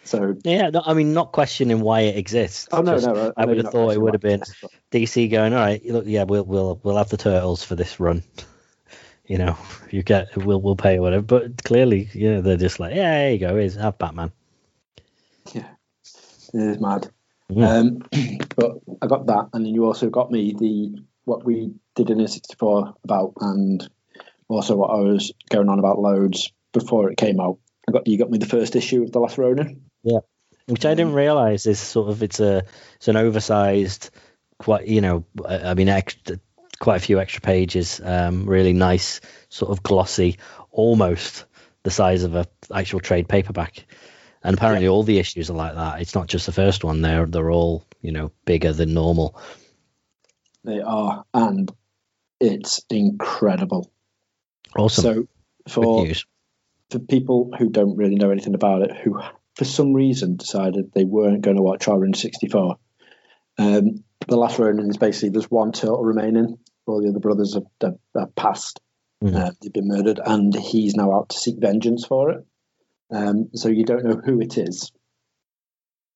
so 0.04 0.34
yeah, 0.44 0.70
no, 0.70 0.82
I 0.84 0.94
mean, 0.94 1.14
not 1.14 1.32
questioning 1.32 1.80
why 1.80 2.00
it 2.00 2.16
exists. 2.16 2.68
Oh 2.72 2.82
no, 2.82 2.96
no, 2.96 3.32
I, 3.36 3.42
I 3.42 3.46
would 3.46 3.58
have 3.58 3.70
thought 3.70 3.92
it 3.92 4.00
would 4.00 4.14
have 4.14 4.20
been 4.20 4.40
exists, 4.40 4.64
DC 4.90 5.30
going, 5.30 5.54
"All 5.54 5.60
right, 5.60 5.84
look, 5.86 6.04
yeah, 6.06 6.24
we'll 6.24 6.44
we'll 6.44 6.80
we'll 6.82 6.96
have 6.96 7.08
the 7.10 7.16
turtles 7.16 7.62
for 7.62 7.76
this 7.76 8.00
run." 8.00 8.22
you 9.26 9.38
know, 9.38 9.56
you 9.90 10.02
get 10.02 10.36
we'll 10.36 10.60
we'll 10.60 10.76
pay 10.76 10.98
whatever. 10.98 11.22
But 11.22 11.62
clearly, 11.62 12.10
yeah, 12.12 12.40
they're 12.40 12.56
just 12.56 12.80
like, 12.80 12.94
yeah, 12.94 13.10
there 13.12 13.32
you 13.32 13.38
go, 13.38 13.56
here's 13.56 13.76
have 13.76 13.96
Batman. 13.96 14.32
Yeah, 15.54 15.68
it 16.54 16.60
is 16.60 16.80
mad. 16.80 17.10
Um, 17.56 18.02
but 18.56 18.78
I 19.02 19.06
got 19.06 19.26
that, 19.26 19.48
and 19.52 19.64
then 19.64 19.74
you 19.74 19.86
also 19.86 20.08
got 20.10 20.30
me 20.30 20.54
the 20.58 21.02
what 21.24 21.44
we 21.44 21.74
did 21.94 22.10
in 22.10 22.20
a 22.20 22.28
64 22.28 22.94
about, 23.04 23.34
and 23.40 23.88
also 24.48 24.76
what 24.76 24.90
I 24.90 25.00
was 25.00 25.32
going 25.48 25.68
on 25.68 25.78
about 25.78 25.98
loads 25.98 26.52
before 26.72 27.10
it 27.10 27.16
came 27.16 27.40
out. 27.40 27.58
I 27.88 27.92
got 27.92 28.06
you 28.06 28.18
got 28.18 28.30
me 28.30 28.38
the 28.38 28.46
first 28.46 28.76
issue 28.76 29.02
of 29.02 29.12
the 29.12 29.20
Last 29.20 29.38
Ronin. 29.38 29.82
Yeah, 30.02 30.20
which 30.66 30.86
I 30.86 30.94
didn't 30.94 31.14
realize 31.14 31.66
is 31.66 31.78
sort 31.78 32.10
of 32.10 32.22
it's 32.22 32.40
a 32.40 32.64
it's 32.96 33.08
an 33.08 33.16
oversized, 33.16 34.10
quite 34.58 34.86
you 34.86 35.00
know, 35.00 35.24
I 35.46 35.74
mean, 35.74 35.88
extra, 35.88 36.38
quite 36.78 36.96
a 36.96 37.04
few 37.04 37.20
extra 37.20 37.40
pages, 37.40 38.00
um, 38.02 38.46
really 38.46 38.72
nice, 38.72 39.20
sort 39.48 39.70
of 39.70 39.82
glossy, 39.82 40.38
almost 40.70 41.46
the 41.82 41.90
size 41.90 42.22
of 42.22 42.34
a 42.34 42.46
actual 42.72 43.00
trade 43.00 43.28
paperback. 43.28 43.86
And 44.42 44.56
apparently, 44.56 44.86
yeah. 44.86 44.90
all 44.90 45.02
the 45.02 45.18
issues 45.18 45.50
are 45.50 45.54
like 45.54 45.74
that. 45.74 46.00
It's 46.00 46.14
not 46.14 46.26
just 46.26 46.46
the 46.46 46.52
first 46.52 46.82
one; 46.82 47.02
they're 47.02 47.26
they're 47.26 47.50
all 47.50 47.84
you 48.00 48.12
know 48.12 48.32
bigger 48.44 48.72
than 48.72 48.94
normal. 48.94 49.38
They 50.64 50.80
are, 50.80 51.24
and 51.34 51.70
it's 52.40 52.80
incredible. 52.90 53.90
Awesome. 54.76 55.02
So 55.02 55.28
for 55.68 56.06
for 56.90 56.98
people 56.98 57.50
who 57.58 57.68
don't 57.68 57.96
really 57.96 58.16
know 58.16 58.30
anything 58.30 58.54
about 58.54 58.82
it, 58.82 58.96
who 58.96 59.20
for 59.56 59.64
some 59.64 59.92
reason 59.92 60.36
decided 60.36 60.92
they 60.92 61.04
weren't 61.04 61.42
going 61.42 61.56
to 61.56 61.62
watch 61.62 61.86
Orange 61.86 62.20
64, 62.20 62.78
um, 63.58 64.04
the 64.26 64.36
last 64.36 64.58
Ronin 64.58 64.88
is 64.88 64.96
basically 64.96 65.30
there's 65.30 65.50
one 65.50 65.72
turtle 65.72 66.02
remaining. 66.02 66.58
All 66.86 67.02
the 67.02 67.10
other 67.10 67.20
brothers 67.20 67.54
have, 67.54 67.66
have, 67.80 67.98
have 68.16 68.34
passed. 68.34 68.80
Mm-hmm. 69.22 69.36
Uh, 69.36 69.50
they've 69.60 69.72
been 69.72 69.88
murdered, 69.88 70.18
and 70.24 70.54
he's 70.54 70.94
now 70.94 71.12
out 71.12 71.28
to 71.28 71.38
seek 71.38 71.56
vengeance 71.58 72.06
for 72.06 72.30
it. 72.30 72.46
Um, 73.10 73.50
so 73.54 73.68
you 73.68 73.84
don't 73.84 74.04
know 74.04 74.20
who 74.24 74.40
it 74.40 74.56
is 74.56 74.92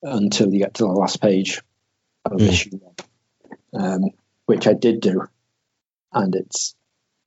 until 0.03 0.53
you 0.53 0.61
get 0.61 0.75
to 0.75 0.85
the 0.85 0.91
last 0.91 1.21
page 1.21 1.63
of 2.25 2.39
mm. 2.39 2.49
issue 2.49 2.79
one, 2.79 2.95
um, 3.75 4.03
which 4.47 4.67
I 4.67 4.75
did 4.75 5.01
do, 5.01 5.27
and 6.13 6.35
it's 6.35 6.75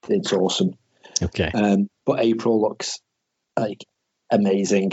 it's 0.07 0.33
awesome. 0.33 0.77
Okay. 1.21 1.51
Um, 1.53 1.89
but 2.05 2.19
April 2.19 2.61
looks 2.61 2.99
like 3.57 3.83
amazing. 4.31 4.91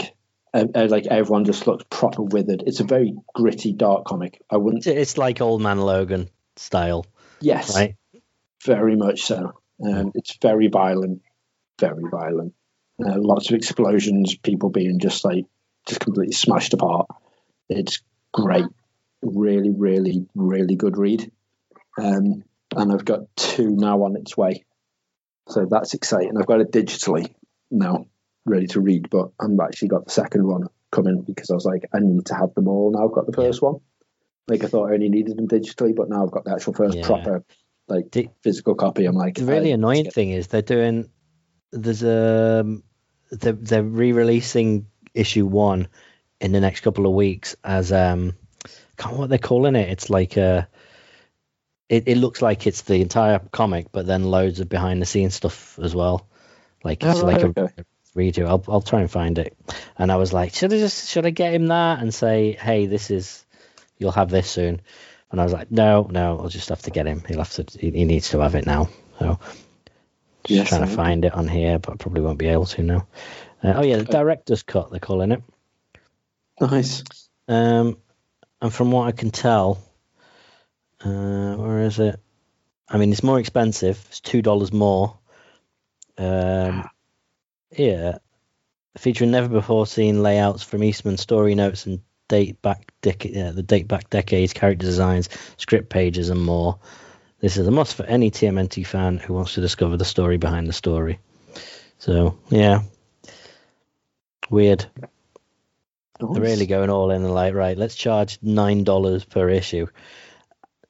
Uh, 0.53 0.65
uh, 0.73 0.87
like 0.89 1.05
everyone 1.07 1.45
just 1.45 1.67
looks 1.67 1.85
proper 1.89 2.23
withered. 2.23 2.63
It's 2.65 2.79
a 2.79 2.85
very 2.85 3.13
gritty, 3.33 3.73
dark 3.73 4.05
comic. 4.05 4.41
I 4.49 4.57
wouldn't. 4.57 4.87
It's 4.87 5.17
like 5.17 5.41
Old 5.41 5.61
Man 5.61 5.79
Logan 5.79 6.29
style. 6.55 7.05
Yes. 7.41 7.75
Right. 7.75 7.95
Very 8.63 8.95
much 8.95 9.23
so. 9.23 9.59
Um, 9.85 10.11
it's 10.15 10.37
very 10.41 10.67
violent. 10.67 11.21
Very 11.79 12.03
violent. 12.09 12.53
Uh, 12.99 13.17
lots 13.17 13.49
of 13.49 13.55
explosions, 13.55 14.35
people 14.35 14.69
being 14.69 14.99
just 14.99 15.25
like 15.25 15.45
just 15.87 15.99
completely 15.99 16.33
smashed 16.33 16.73
apart. 16.73 17.07
It's 17.69 18.01
great, 18.33 18.65
really, 19.21 19.71
really, 19.71 20.27
really 20.33 20.75
good 20.75 20.97
read. 20.97 21.29
Um, 21.97 22.43
and 22.75 22.91
I've 22.91 23.05
got 23.05 23.35
two 23.35 23.71
now 23.71 24.03
on 24.03 24.15
its 24.15 24.35
way, 24.37 24.65
so 25.49 25.67
that's 25.69 25.93
exciting. 25.93 26.37
I've 26.37 26.45
got 26.45 26.61
it 26.61 26.71
digitally 26.71 27.33
now, 27.69 28.07
ready 28.45 28.67
to 28.67 28.81
read, 28.81 29.09
but 29.09 29.29
I've 29.39 29.59
actually 29.61 29.89
got 29.89 30.05
the 30.05 30.11
second 30.11 30.45
one 30.47 30.67
coming 30.91 31.21
because 31.21 31.49
I 31.49 31.53
was 31.53 31.65
like, 31.65 31.89
I 31.93 31.99
need 31.99 32.25
to 32.27 32.35
have 32.35 32.53
them 32.53 32.67
all 32.67 32.91
now. 32.91 33.05
I've 33.05 33.13
got 33.13 33.27
the 33.27 33.33
first 33.33 33.61
one. 33.61 33.75
Like 34.47 34.63
I 34.63 34.67
thought 34.67 34.89
I 34.89 34.93
only 34.93 35.09
needed 35.09 35.37
them 35.37 35.47
digitally, 35.47 35.95
but 35.95 36.09
now 36.09 36.23
I've 36.23 36.31
got 36.31 36.45
the 36.45 36.53
actual 36.53 36.73
first 36.73 36.97
yeah. 36.97 37.05
proper 37.05 37.43
like 37.87 38.11
the, 38.11 38.29
physical 38.41 38.75
copy. 38.75 39.05
I'm 39.05 39.15
like, 39.15 39.35
the 39.35 39.45
really 39.45 39.71
annoying 39.71 40.09
thing 40.09 40.31
is 40.31 40.47
they're 40.47 40.61
doing 40.61 41.09
there's 41.71 42.03
a 42.03 42.61
um, 42.61 42.83
they're, 43.31 43.53
they're 43.53 43.83
re-releasing 43.83 44.87
issue 45.13 45.45
one 45.45 45.87
in 46.39 46.51
the 46.51 46.59
next 46.59 46.81
couple 46.81 47.05
of 47.05 47.13
weeks 47.13 47.55
as 47.63 47.91
um 47.91 48.33
I 48.65 48.69
can't 49.01 49.17
what 49.17 49.29
they're 49.29 49.37
calling 49.37 49.75
it. 49.75 49.89
It's 49.89 50.09
like 50.09 50.37
a 50.37 50.67
it, 51.87 52.07
it 52.07 52.17
looks 52.17 52.41
like 52.41 52.65
it's 52.65 52.81
the 52.81 53.01
entire 53.01 53.39
comic, 53.39 53.91
but 53.91 54.07
then 54.07 54.23
loads 54.23 54.59
of 54.59 54.69
behind 54.69 55.01
the 55.01 55.05
scenes 55.05 55.35
stuff 55.35 55.77
as 55.79 55.93
well. 55.95 56.27
Like 56.83 57.03
it's 57.03 57.19
oh, 57.19 57.25
like 57.25 57.43
okay. 57.43 57.69
a 57.77 57.85
redo. 58.17 58.47
I'll 58.47 58.63
I'll 58.67 58.81
try 58.81 59.01
and 59.01 59.11
find 59.11 59.37
it. 59.37 59.57
And 59.97 60.11
I 60.11 60.15
was 60.15 60.33
like, 60.33 60.53
should 60.53 60.73
I 60.73 60.79
just 60.79 61.09
should 61.09 61.25
I 61.25 61.29
get 61.29 61.53
him 61.53 61.67
that 61.67 61.99
and 61.99 62.13
say, 62.13 62.53
hey, 62.53 62.85
this 62.85 63.11
is 63.11 63.45
you'll 63.97 64.11
have 64.11 64.29
this 64.29 64.49
soon. 64.49 64.81
And 65.31 65.41
I 65.41 65.43
was 65.43 65.53
like, 65.53 65.71
no, 65.71 66.07
no, 66.09 66.39
I'll 66.39 66.49
just 66.49 66.69
have 66.69 66.83
to 66.83 66.91
get 66.91 67.07
him. 67.07 67.23
He'll 67.27 67.39
have 67.39 67.51
to. 67.53 67.65
He, 67.77 67.91
he 67.91 68.05
needs 68.05 68.29
to 68.29 68.39
have 68.39 68.55
it 68.55 68.65
now. 68.65 68.89
So 69.19 69.39
just 70.45 70.57
yes, 70.57 70.69
trying 70.69 70.81
to 70.81 70.95
find 70.95 71.25
it 71.25 71.33
on 71.33 71.47
here, 71.47 71.79
but 71.79 71.93
I 71.93 71.95
probably 71.97 72.21
won't 72.21 72.39
be 72.39 72.47
able 72.47 72.65
to 72.67 72.83
now. 72.83 73.07
Uh, 73.63 73.73
oh 73.77 73.83
yeah, 73.83 73.97
the 73.97 74.05
director's 74.05 74.63
cut. 74.63 74.91
They're 74.91 74.99
calling 74.99 75.31
it. 75.31 75.43
Nice. 76.59 77.03
Um, 77.47 77.97
and 78.61 78.73
from 78.73 78.91
what 78.91 79.07
I 79.07 79.11
can 79.11 79.31
tell, 79.31 79.83
uh, 81.03 81.55
where 81.55 81.81
is 81.81 81.99
it? 81.99 82.19
I 82.87 82.97
mean, 82.97 83.11
it's 83.11 83.23
more 83.23 83.39
expensive. 83.39 84.03
It's 84.09 84.21
two 84.21 84.41
dollars 84.41 84.71
more. 84.71 85.17
Um, 86.17 86.89
yeah, 87.75 88.19
featuring 88.97 89.31
never 89.31 89.49
before 89.49 89.85
seen 89.85 90.23
layouts 90.23 90.63
from 90.63 90.83
Eastman, 90.83 91.17
story 91.17 91.55
notes, 91.55 91.85
and 91.85 92.01
date 92.27 92.61
back 92.61 92.91
dec- 93.01 93.33
yeah, 93.33 93.51
the 93.51 93.63
date 93.63 93.87
back 93.87 94.09
decades, 94.09 94.53
character 94.53 94.85
designs, 94.85 95.29
script 95.57 95.89
pages, 95.89 96.29
and 96.29 96.41
more. 96.43 96.79
This 97.45 97.57
is 97.57 97.67
a 97.67 97.71
must 97.71 97.93
for 97.93 98.03
any 98.07 98.31
TMNT 98.31 98.87
fan 98.87 99.19
who 99.19 99.35
wants 99.35 99.53
to 99.53 99.61
discover 99.61 99.97
the 99.97 100.03
story 100.03 100.37
behind 100.37 100.67
the 100.67 100.73
story. 100.73 101.19
So 101.99 102.39
yeah, 102.49 102.81
weird. 104.49 104.87
They're 106.19 106.41
really 106.41 106.65
going 106.65 106.89
all 106.89 107.11
in 107.11 107.23
and 107.23 107.31
like, 107.31 107.53
right, 107.53 107.77
let's 107.77 107.93
charge 107.93 108.39
nine 108.41 108.83
dollars 108.83 109.25
per 109.25 109.47
issue, 109.47 109.85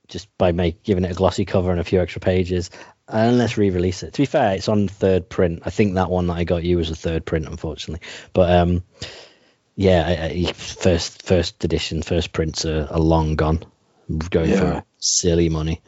just 0.07 0.29
by 0.37 0.53
make 0.53 0.81
giving 0.81 1.03
it 1.03 1.11
a 1.11 1.15
glossy 1.15 1.43
cover 1.43 1.71
and 1.71 1.81
a 1.81 1.83
few 1.83 1.99
extra 1.99 2.21
pages, 2.21 2.71
and 3.09 3.37
let's 3.37 3.57
re-release 3.57 4.03
it. 4.03 4.13
To 4.13 4.21
be 4.21 4.25
fair, 4.25 4.55
it's 4.55 4.69
on 4.69 4.87
third 4.87 5.27
print. 5.27 5.63
I 5.65 5.71
think 5.71 5.95
that 5.95 6.09
one 6.09 6.27
that 6.27 6.37
I 6.37 6.45
got 6.45 6.63
you 6.63 6.77
was 6.77 6.89
a 6.89 6.95
third 6.95 7.25
print, 7.25 7.49
unfortunately. 7.49 8.07
But 8.31 8.49
um, 8.49 8.83
Yeah, 9.75 10.05
I, 10.07 10.25
I, 10.47 10.53
first 10.53 11.23
first 11.23 11.65
edition, 11.65 12.01
first 12.01 12.31
prints 12.31 12.63
are, 12.63 12.87
are 12.89 12.99
long 12.99 13.35
gone, 13.35 13.65
going 14.29 14.51
Yeah. 14.51 14.59
for 14.59 14.83
silly 14.99 15.49
money, 15.49 15.81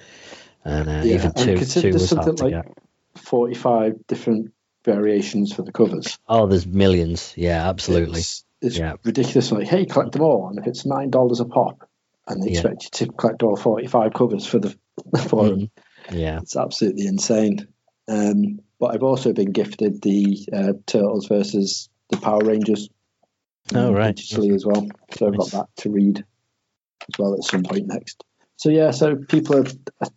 and 0.66 0.88
uh, 0.90 1.02
Yeah, 1.04 1.16
even 1.16 1.34
two 1.34 1.56
consider 1.56 1.90
two 1.90 1.94
was 1.94 2.10
hard 2.12 2.26
something 2.26 2.36
to 2.50 2.56
like- 2.58 2.66
get. 2.66 2.78
45 3.16 4.06
different 4.08 4.54
variations 4.86 5.52
for 5.52 5.64
the 5.64 5.72
covers. 5.72 6.18
Oh, 6.30 6.46
there's 6.48 6.68
millions. 6.68 7.34
Yeah, 7.36 7.68
absolutely. 7.68 8.20
It's, 8.20 8.46
it's 8.62 8.78
Yeah. 8.78 8.94
ridiculous. 9.04 9.52
Like, 9.52 9.68
hey, 9.68 9.86
collect 9.86 10.12
them 10.14 10.22
all, 10.22 10.48
and 10.50 10.60
if 10.60 10.68
it's 10.68 10.86
nine 10.86 11.10
dollars 11.10 11.40
a 11.40 11.46
pop, 11.46 11.90
and 12.28 12.42
they 12.44 12.52
Yeah. 12.52 12.60
expect 12.60 12.84
you 12.84 12.90
to 13.08 13.14
collect 13.14 13.42
all 13.44 13.56
45 13.56 14.14
covers 14.14 14.46
for 14.46 14.60
the 14.60 14.76
for 15.30 15.50
them, 15.50 15.60
Mhm. 15.60 15.70
Yeah. 16.12 16.40
it's 16.42 16.56
absolutely 16.56 17.08
insane. 17.08 17.68
Um, 18.08 18.60
but 18.80 18.94
I've 18.94 19.04
also 19.04 19.34
been 19.34 19.52
gifted 19.52 20.02
the 20.02 20.48
uh, 20.54 20.74
Turtles 20.86 21.28
versus 21.28 21.90
the 22.10 22.18
Power 22.18 22.42
Rangers. 22.46 22.90
Oh, 23.76 23.88
um, 23.90 23.94
right. 23.96 24.16
digitally 24.16 24.54
as 24.56 24.66
well. 24.66 24.88
So 25.18 25.28
I've 25.28 25.38
got 25.38 25.52
that 25.52 25.68
to 25.78 25.90
read 25.90 26.20
as 26.20 27.20
well 27.20 27.34
at 27.34 27.44
some 27.44 27.64
point 27.64 27.88
next. 27.88 28.24
So 28.58 28.70
yeah, 28.70 28.92
so 28.92 29.16
people 29.16 29.58
have, 29.58 29.76
I 30.02 30.08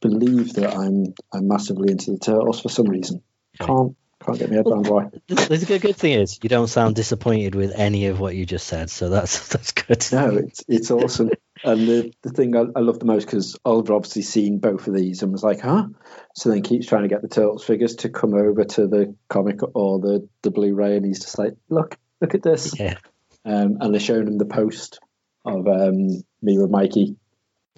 believe 0.00 0.54
that 0.54 0.74
I'm 0.76 1.14
I'm 1.32 1.48
massively 1.48 1.90
into 1.90 2.12
the 2.12 2.18
Turtles 2.18 2.60
for 2.60 2.68
some 2.68 2.86
reason. 2.86 3.22
Can't 3.58 3.96
can't 4.24 4.38
get 4.38 4.50
my 4.50 4.56
head 4.56 4.66
around 4.66 4.86
why. 4.86 5.06
The 5.28 5.64
good, 5.66 5.80
good 5.80 5.96
thing 5.96 6.20
is 6.20 6.38
you 6.42 6.48
don't 6.48 6.66
sound 6.66 6.94
disappointed 6.94 7.54
with 7.54 7.72
any 7.74 8.06
of 8.06 8.20
what 8.20 8.36
you 8.36 8.44
just 8.44 8.66
said, 8.66 8.90
so 8.90 9.08
that's 9.08 9.48
that's 9.52 9.72
good. 9.72 10.06
No, 10.12 10.36
it's 10.36 10.64
it's 10.68 10.90
awesome. 10.90 11.30
And 11.62 11.86
the, 11.86 12.12
the 12.22 12.30
thing 12.30 12.56
I, 12.56 12.64
I 12.74 12.80
love 12.80 12.98
the 12.98 13.04
most 13.04 13.26
because 13.26 13.56
Oliver 13.64 13.94
obviously 13.94 14.22
seen 14.22 14.58
both 14.58 14.86
of 14.86 14.94
these 14.94 15.22
and 15.22 15.30
was 15.30 15.42
like, 15.42 15.60
huh? 15.60 15.88
So 16.34 16.50
then 16.50 16.62
keeps 16.62 16.86
trying 16.86 17.02
to 17.02 17.08
get 17.08 17.20
the 17.22 17.28
Turtles 17.28 17.64
figures 17.64 17.96
to 17.96 18.08
come 18.08 18.32
over 18.32 18.64
to 18.64 18.86
the 18.86 19.14
comic 19.28 19.60
or 19.74 19.98
the, 19.98 20.28
the 20.42 20.50
Blu-ray, 20.50 20.96
and 20.96 21.04
he's 21.04 21.20
just 21.20 21.38
like, 21.38 21.56
look, 21.68 21.98
look 22.20 22.34
at 22.34 22.42
this. 22.42 22.78
Yeah. 22.78 22.96
Um, 23.44 23.78
and 23.80 23.92
they're 23.92 24.00
showing 24.00 24.26
him 24.26 24.38
the 24.38 24.46
post 24.46 25.00
of 25.44 25.66
um, 25.66 26.22
me 26.40 26.58
with 26.58 26.70
Mikey. 26.70 27.16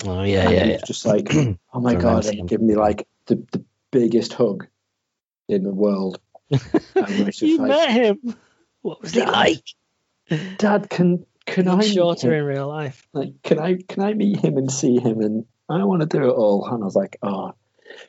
Oh 0.04 0.22
yeah, 0.22 0.42
and 0.48 0.54
yeah, 0.54 0.64
he's 0.64 0.72
yeah. 0.72 0.80
just 0.86 1.06
like, 1.06 1.28
oh 1.72 1.80
my 1.80 1.94
god, 1.94 2.24
seeing 2.24 2.40
and 2.40 2.40
him. 2.40 2.46
giving 2.46 2.66
me 2.66 2.74
like 2.76 3.06
the, 3.26 3.36
the 3.52 3.64
biggest 3.90 4.32
hug 4.32 4.66
in 5.48 5.62
the 5.64 5.72
world. 5.74 6.18
It's 6.94 7.40
You 7.42 7.58
like, 7.58 7.68
met 7.68 7.90
him. 7.90 8.36
What 8.82 9.00
was 9.02 9.12
he 9.12 9.20
like? 9.24 9.64
Dad, 10.58 10.88
can 10.90 11.24
can 11.46 11.68
I 11.68 11.76
Much 11.76 11.86
meet 11.86 11.94
shorter 11.94 12.28
him? 12.32 12.40
in 12.40 12.44
real 12.44 12.68
life. 12.68 13.06
like 13.12 13.42
can 13.42 13.58
I 13.58 13.78
can 13.88 14.02
I 14.02 14.14
meet 14.14 14.38
him 14.44 14.56
and 14.56 14.70
see 14.70 14.98
him 14.98 15.20
and 15.20 15.44
I 15.68 15.84
want 15.84 16.00
to 16.00 16.06
do 16.06 16.24
it 16.28 16.32
all 16.32 16.66
and 16.66 16.82
I 16.82 16.84
was 16.84 16.94
like 16.96 17.16
oh 17.22 17.52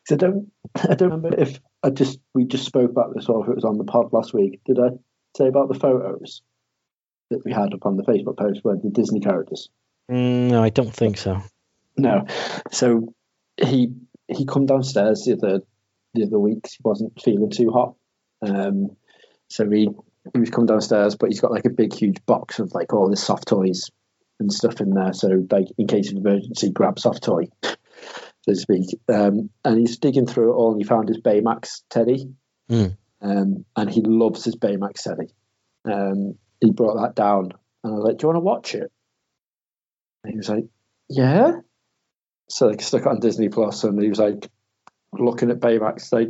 so 0.05 0.15
I 0.15 0.17
don't 0.17 0.51
I 0.75 0.93
don't 0.95 1.11
remember 1.11 1.35
if 1.39 1.59
I 1.81 1.89
just 1.89 2.19
we 2.33 2.45
just 2.45 2.65
spoke 2.65 2.89
about 2.91 3.13
this 3.15 3.27
or 3.29 3.43
if 3.43 3.49
it 3.49 3.55
was 3.55 3.65
on 3.65 3.77
the 3.77 3.83
pod 3.83 4.13
last 4.13 4.33
week 4.33 4.61
did 4.65 4.79
I 4.79 4.89
say 5.35 5.47
about 5.47 5.67
the 5.67 5.79
photos 5.79 6.41
that 7.31 7.43
we 7.43 7.51
had 7.51 7.73
up 7.73 7.85
on 7.85 7.97
the 7.97 8.03
Facebook 8.03 8.37
post 8.37 8.59
where 8.63 8.75
the 8.75 8.89
Disney 8.89 9.19
characters 9.19 9.69
Mm, 10.11 10.49
no, 10.51 10.61
I 10.61 10.69
don't 10.69 10.93
think 10.93 11.17
so. 11.17 11.41
No. 11.97 12.25
So 12.71 13.13
he 13.57 13.93
he 14.27 14.45
come 14.45 14.65
downstairs 14.65 15.23
the 15.23 15.33
other 15.33 15.61
the 16.13 16.23
other 16.23 16.39
week. 16.39 16.67
He 16.67 16.77
wasn't 16.83 17.21
feeling 17.21 17.49
too 17.49 17.71
hot. 17.71 17.95
Um 18.41 18.95
so 19.49 19.69
he 19.69 19.89
he 20.33 20.39
was 20.39 20.49
come 20.49 20.65
downstairs 20.65 21.15
but 21.15 21.29
he's 21.29 21.41
got 21.41 21.51
like 21.51 21.65
a 21.65 21.69
big 21.69 21.93
huge 21.93 22.25
box 22.25 22.59
of 22.59 22.73
like 22.73 22.93
all 22.93 23.09
his 23.09 23.21
soft 23.21 23.47
toys 23.47 23.89
and 24.39 24.51
stuff 24.51 24.81
in 24.81 24.91
there. 24.91 25.13
So 25.13 25.45
like 25.49 25.67
in 25.77 25.87
case 25.87 26.11
of 26.11 26.17
emergency 26.17 26.71
grab 26.71 26.99
soft 26.99 27.23
toy 27.23 27.45
so 27.63 27.75
to 28.47 28.55
speak. 28.55 28.99
Um 29.09 29.49
and 29.63 29.79
he's 29.79 29.97
digging 29.97 30.27
through 30.27 30.51
it 30.51 30.55
all 30.55 30.71
and 30.71 30.81
he 30.81 30.87
found 30.87 31.09
his 31.09 31.19
baymax 31.19 31.81
teddy. 31.89 32.29
Hmm. 32.69 32.87
um 33.21 33.65
and 33.75 33.89
he 33.89 34.01
loves 34.01 34.45
his 34.45 34.55
baymax 34.55 35.03
teddy. 35.03 35.33
Um 35.85 36.35
he 36.59 36.71
brought 36.71 37.01
that 37.01 37.15
down 37.15 37.51
and 37.83 37.93
i 37.93 37.95
was 37.95 38.05
like 38.05 38.17
do 38.17 38.23
you 38.23 38.27
want 38.29 38.37
to 38.37 38.45
watch 38.45 38.75
it? 38.75 38.91
And 40.23 40.31
he 40.31 40.37
was 40.37 40.49
like 40.49 40.65
yeah 41.09 41.59
so 42.49 42.67
like 42.67 42.81
stuck 42.81 43.01
it 43.01 43.07
on 43.07 43.19
Disney 43.19 43.49
Plus, 43.49 43.83
and 43.83 44.01
he 44.01 44.09
was 44.09 44.19
like 44.19 44.49
looking 45.13 45.51
at 45.51 45.59
Baymax, 45.59 46.11
like 46.11 46.29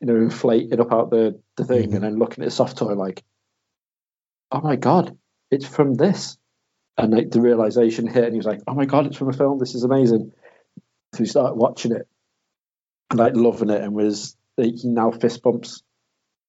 you 0.00 0.06
know, 0.06 0.16
inflating 0.16 0.80
up 0.80 0.92
out 0.92 1.10
the 1.10 1.40
the 1.56 1.64
thing, 1.64 1.90
Mhm. 1.90 1.94
and 1.96 2.04
then 2.04 2.18
looking 2.18 2.42
at 2.42 2.48
a 2.48 2.50
soft 2.52 2.78
toy, 2.78 2.94
like, 2.94 3.22
oh 4.52 4.60
my 4.60 4.76
god, 4.76 5.16
it's 5.50 5.66
from 5.66 5.94
this, 5.94 6.38
and 6.96 7.12
like 7.12 7.30
the 7.30 7.40
realization 7.40 8.06
hit, 8.06 8.24
and 8.24 8.32
he 8.32 8.38
was 8.38 8.46
like, 8.46 8.60
oh 8.66 8.74
my 8.74 8.86
god, 8.86 9.06
it's 9.06 9.16
from 9.16 9.28
a 9.28 9.32
film. 9.32 9.58
This 9.58 9.74
is 9.74 9.84
amazing. 9.84 10.32
So 11.14 11.18
he 11.18 11.26
started 11.26 11.54
watching 11.56 11.92
it, 11.92 12.06
and 13.10 13.18
like 13.18 13.34
loving 13.36 13.70
it, 13.70 13.82
and 13.82 13.92
was 13.94 14.36
like, 14.56 14.74
he 14.76 14.88
now 14.88 15.10
fist 15.10 15.42
bumps 15.42 15.82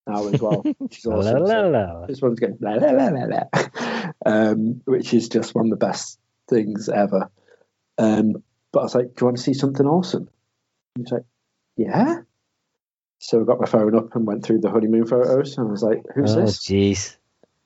now 0.07 0.27
as 0.27 0.41
well, 0.41 0.61
which 0.77 0.99
is 0.99 1.05
La, 1.05 1.17
awesome. 1.17 1.43
la, 1.43 1.47
So- 1.47 2.05
this 2.07 2.21
one's 2.21 2.39
going 2.39 2.57
la, 2.61 2.71
la, 2.75 2.91
la, 2.91 3.07
la, 3.09 3.25
la, 3.25 4.11
um, 4.25 4.81
which 4.85 5.13
is 5.13 5.29
just 5.29 5.53
one 5.53 5.65
of 5.65 5.71
the 5.79 5.85
best 5.85 6.19
things 6.49 6.89
ever. 6.89 7.29
Um, 7.97 8.43
but 8.71 8.81
I 8.81 8.83
was 8.83 8.95
like, 8.95 9.07
"Do 9.07 9.13
you 9.21 9.25
want 9.25 9.37
to 9.37 9.43
see 9.43 9.53
something 9.53 9.85
awesome?" 9.85 10.29
He 10.95 11.01
was 11.01 11.11
like, 11.11 11.25
"Yeah." 11.77 12.21
So 13.19 13.41
I 13.41 13.43
got 13.45 13.59
my 13.59 13.67
phone 13.67 13.95
up 13.95 14.15
and 14.15 14.25
went 14.25 14.43
through 14.43 14.59
the 14.59 14.71
honeymoon 14.71 15.05
photos, 15.05 15.57
and 15.57 15.67
I 15.67 15.71
was 15.71 15.83
like, 15.83 16.03
"Who's 16.15 16.35
Oh, 16.35 16.41
this?" 16.41 16.59
jeez. 16.59 17.17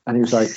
And 0.08 0.18
he 0.18 0.22
was 0.22 0.34
like, 0.34 0.50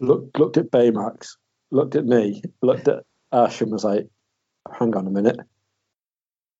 "Look, 0.00 0.38
looked 0.38 0.56
at 0.56 0.70
Baymax, 0.70 1.36
looked 1.70 1.96
at 1.96 2.04
me, 2.04 2.42
looked 2.62 2.88
at 2.88 3.04
Ash, 3.32 3.60
and 3.60 3.72
was 3.72 3.84
like, 3.84 4.08
hang 4.72 4.96
on 4.96 5.06
a 5.06 5.10
minute, 5.10 5.40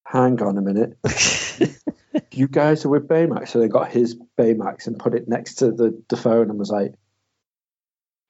hang 0.04 0.42
on 0.42 0.59
a 0.59 0.62
minute." 0.62 0.98
you 2.32 2.48
guys 2.48 2.85
are 2.85 2.88
with 2.88 3.09
Baymax. 3.09 3.48
So 3.48 3.61
they 3.61 3.68
got 3.68 3.90
his 3.90 4.18
Baymax 4.38 4.87
and 4.87 4.98
put 4.98 5.14
it 5.14 5.28
next 5.28 5.56
to 5.56 5.72
the, 5.72 6.02
the 6.09 6.16
phone 6.16 6.50
and 6.50 6.59
was 6.59 6.70
like, 6.70 6.94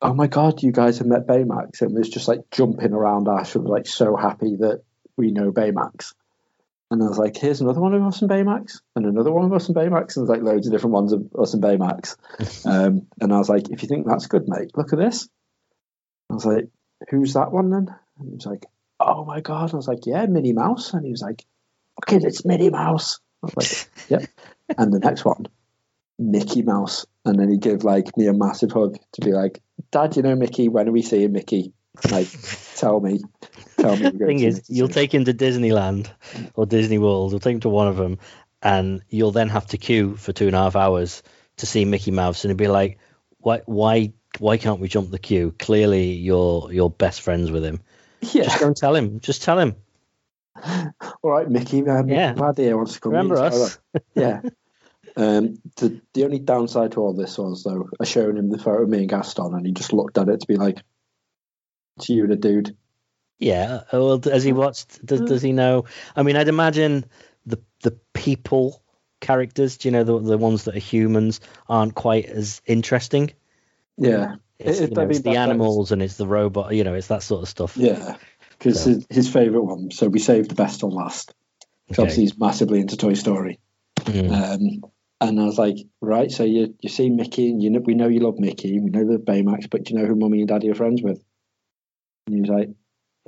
oh 0.03 0.15
my 0.15 0.27
God, 0.27 0.63
you 0.63 0.73
guys 0.73 0.99
have 0.99 1.07
met 1.07 1.27
Baymax. 1.27 1.83
And 1.83 1.95
was 1.95 2.09
just 2.09 2.29
like 2.29 2.51
jumping 2.51 2.93
around 2.93 3.29
Ash 3.29 3.55
and 3.55 3.65
was 3.65 3.71
like 3.71 3.87
so 3.87 4.17
happy 4.17 4.57
that 4.57 4.83
we 5.17 5.31
know 5.31 5.53
Baymax. 5.53 6.13
And 6.91 7.03
I 7.03 7.09
was 7.09 7.19
like, 7.19 7.37
here's 7.37 7.61
another 7.61 7.81
one 7.81 7.95
of 7.95 8.03
us 8.03 8.23
in 8.23 8.29
Baymax 8.29 8.81
and 8.95 9.07
another 9.07 9.33
one 9.33 9.45
of 9.45 9.53
us 9.53 9.69
in 9.69 9.75
Baymax. 9.75 10.17
And 10.17 10.29
there's 10.29 10.39
like 10.39 10.43
loads 10.43 10.67
of 10.67 10.73
different 10.73 10.95
ones 10.95 11.13
of 11.13 11.29
us 11.37 11.55
and 11.55 11.63
Baymax. 11.63 12.17
um, 12.67 13.07
and 13.21 13.33
I 13.33 13.39
was 13.39 13.49
like, 13.49 13.71
if 13.71 13.83
you 13.83 13.89
think 13.89 14.07
that's 14.07 14.27
good, 14.27 14.45
mate, 14.47 14.77
look 14.77 14.93
at 14.93 14.99
this. 14.99 15.29
I 16.31 16.35
was 16.35 16.47
like, 16.47 16.69
who's 17.11 17.35
that 17.35 17.51
one 17.51 17.71
then? 17.71 17.89
And 18.19 18.29
he 18.29 18.35
was 18.35 18.47
like, 18.47 18.67
oh 19.01 19.25
my 19.25 19.41
God. 19.41 19.73
I 19.73 19.77
was 19.77 19.89
like, 19.89 20.07
yeah, 20.07 20.27
Minnie 20.27 20.53
Mouse. 20.53 20.93
And 20.93 21.05
he 21.05 21.11
was 21.11 21.23
like, 21.23 21.45
okay, 22.03 22.25
it's 22.25 22.45
Minnie 22.45 22.71
Mouse. 22.71 23.19
I 23.43 23.47
was 23.47 23.57
like, 23.57 24.09
yep. 24.09 24.31
And 24.79 24.93
the 24.93 25.01
next 25.01 25.25
one, 25.25 25.47
Mickey 26.19 26.63
Mouse. 26.63 27.07
And 27.25 27.39
then 27.39 27.51
he 27.51 27.59
gave 27.59 27.85
like 27.85 28.17
me 28.17 28.27
a 28.27 28.33
massive 28.33 28.73
hug 28.73 28.99
to 29.13 29.21
be 29.21 29.33
like, 29.33 29.61
Dad, 29.91 30.17
you 30.17 30.23
know 30.23 30.37
Mickey, 30.37 30.69
when 30.69 30.89
are 30.89 30.93
we 30.93 31.03
seeing 31.03 31.33
Mickey? 31.33 31.73
Like, 32.11 32.29
tell 32.77 33.01
me. 33.01 33.21
Tell 33.79 33.97
me 33.97 34.11
thing 34.19 34.41
is, 34.41 34.65
you'll 34.69 34.89
take 34.89 35.13
him 35.13 35.25
to 35.25 35.35
Disneyland 35.35 36.09
or 36.55 36.67
Disney 36.67 36.99
World. 36.99 37.31
You'll 37.31 37.41
take 37.41 37.55
him 37.55 37.61
to 37.61 37.69
one 37.69 37.89
of 37.89 37.97
them, 37.97 38.19
and 38.63 39.03
you'll 39.09 39.33
then 39.33 39.49
have 39.49 39.67
to 39.69 39.79
queue 39.79 40.17
for 40.17 40.33
two 40.33 40.47
and 40.47 40.57
a 40.57 40.59
half 40.59 40.77
hours 40.77 41.23
to 41.59 41.67
see 41.67 41.85
Mickey 41.85 42.11
Mouse, 42.11 42.45
and 42.45 42.51
it'd 42.51 42.59
be 42.59 42.69
like, 42.69 42.99
why, 43.39 43.63
why, 43.67 44.13
why 44.39 44.59
can't 44.59 44.81
we 44.81 44.89
jump 44.89 45.11
the 45.11 45.19
queue? 45.19 45.55
Clearly, 45.59 46.13
you're 46.13 46.71
you're 46.73 46.91
best 46.91 47.23
friends 47.23 47.51
with 47.51 47.65
him. 47.65 47.81
Yeah. 48.21 48.45
Just 48.45 48.61
go 48.61 48.67
and 48.67 48.77
tell 48.77 48.95
him. 48.95 49.21
Just 49.21 49.43
tell 49.43 49.59
him. 49.59 49.77
All 51.23 51.31
right, 51.31 51.49
Mickey. 51.49 51.87
Um, 51.89 52.09
Yeah. 52.09 52.35
Glad 52.35 52.59
he 52.59 52.73
wants 52.73 52.95
to 52.95 53.01
come. 53.01 53.13
Remember 53.13 53.37
us? 53.37 53.79
yeah. 54.15 54.43
Um, 55.17 55.57
the 55.77 56.01
the 56.13 56.25
only 56.25 56.39
downside 56.39 56.93
to 56.93 57.01
all 57.01 57.15
this 57.15 57.39
was 57.39 57.63
though, 57.65 57.89
I 57.99 58.05
showed 58.05 58.37
him 58.37 58.51
the 58.51 58.59
photo 58.59 58.83
of 58.83 58.89
me 58.89 58.99
and 58.99 59.09
Gaston, 59.09 59.55
and 59.55 59.65
he 59.67 59.73
just 59.73 59.93
looked 59.93 60.19
at 60.19 60.29
it 60.29 60.41
to 60.41 60.47
be 60.47 60.57
like, 60.57 60.83
"It's 61.97 62.09
you 62.11 62.25
and 62.25 62.33
a 62.33 62.37
dude." 62.37 62.77
Yeah. 63.39 63.83
Well, 63.93 64.21
as 64.31 64.45
he 64.45 64.53
watched? 64.53 65.05
Does 65.05 65.21
Does 65.23 65.43
he 65.43 65.53
know? 65.53 65.85
I 66.15 66.23
mean, 66.23 66.37
I'd 66.37 66.49
imagine 66.49 67.07
the 67.47 67.59
the 67.83 67.93
people 68.13 68.83
characters, 69.21 69.79
do 69.79 69.89
you 69.89 69.93
know, 69.93 70.05
the 70.05 70.19
the 70.21 70.39
ones 70.39 70.65
that 70.65 70.77
are 70.77 70.81
humans, 70.81 71.41
aren't 71.69 71.95
quite 71.95 72.27
as 72.27 72.61
interesting. 72.67 73.33
Yeah, 73.97 74.35
It's, 74.59 74.81
It- 74.81 74.91
you 74.91 74.95
know, 74.97 75.03
it's 75.03 75.19
the 75.19 75.23
that- 75.25 75.31
that's- 75.33 75.37
animals 75.49 75.93
and 75.93 76.03
it's 76.03 76.17
the 76.19 76.27
robot. 76.27 76.75
You 76.75 76.85
know, 76.85 76.93
it's 76.95 77.07
that 77.09 77.23
sort 77.23 77.43
of 77.43 77.49
stuff. 77.49 77.77
yeah, 77.79 78.17
because 78.51 78.83
So- 78.83 78.91
his, 78.91 79.07
his 79.09 79.29
favorite 79.31 79.65
one. 79.65 79.91
So 79.91 80.09
we 80.09 80.19
saved 80.19 80.51
the 80.51 80.55
best 80.55 80.81
till 80.81 80.91
last. 80.91 81.29
'Cause 81.89 81.95
Okay. 81.99 82.03
Obviously, 82.03 82.23
he's 82.25 82.39
massively 82.39 82.81
into 82.81 82.97
Toy 82.99 83.15
Story. 83.15 83.59
Mm. 84.01 84.31
Um, 84.85 84.91
and 85.21 85.41
I 85.41 85.45
was 85.45 85.59
like, 85.59 85.77
right, 86.01 86.31
so 86.31 86.45
you 86.45 86.75
you 86.81 86.89
see 86.89 87.09
Mickey, 87.09 87.51
and 87.51 87.63
you 87.63 87.71
know 87.71 87.81
we 87.81 87.95
know 87.95 88.09
you 88.09 88.21
love 88.21 88.39
Mickey, 88.39 88.79
we 88.79 88.91
know 88.91 89.05
the 89.05 89.19
Baymax, 89.19 89.71
but 89.71 89.85
do 89.85 89.95
you 89.95 90.01
know 90.01 90.07
who 90.07 90.15
Mummy 90.15 90.41
and 90.41 90.49
Daddy 90.49 90.71
are 90.71 90.75
friends 90.75 91.03
with? 91.03 91.23
And 92.27 92.35
he 92.35 92.41
was 92.43 92.51
like, 92.51 92.69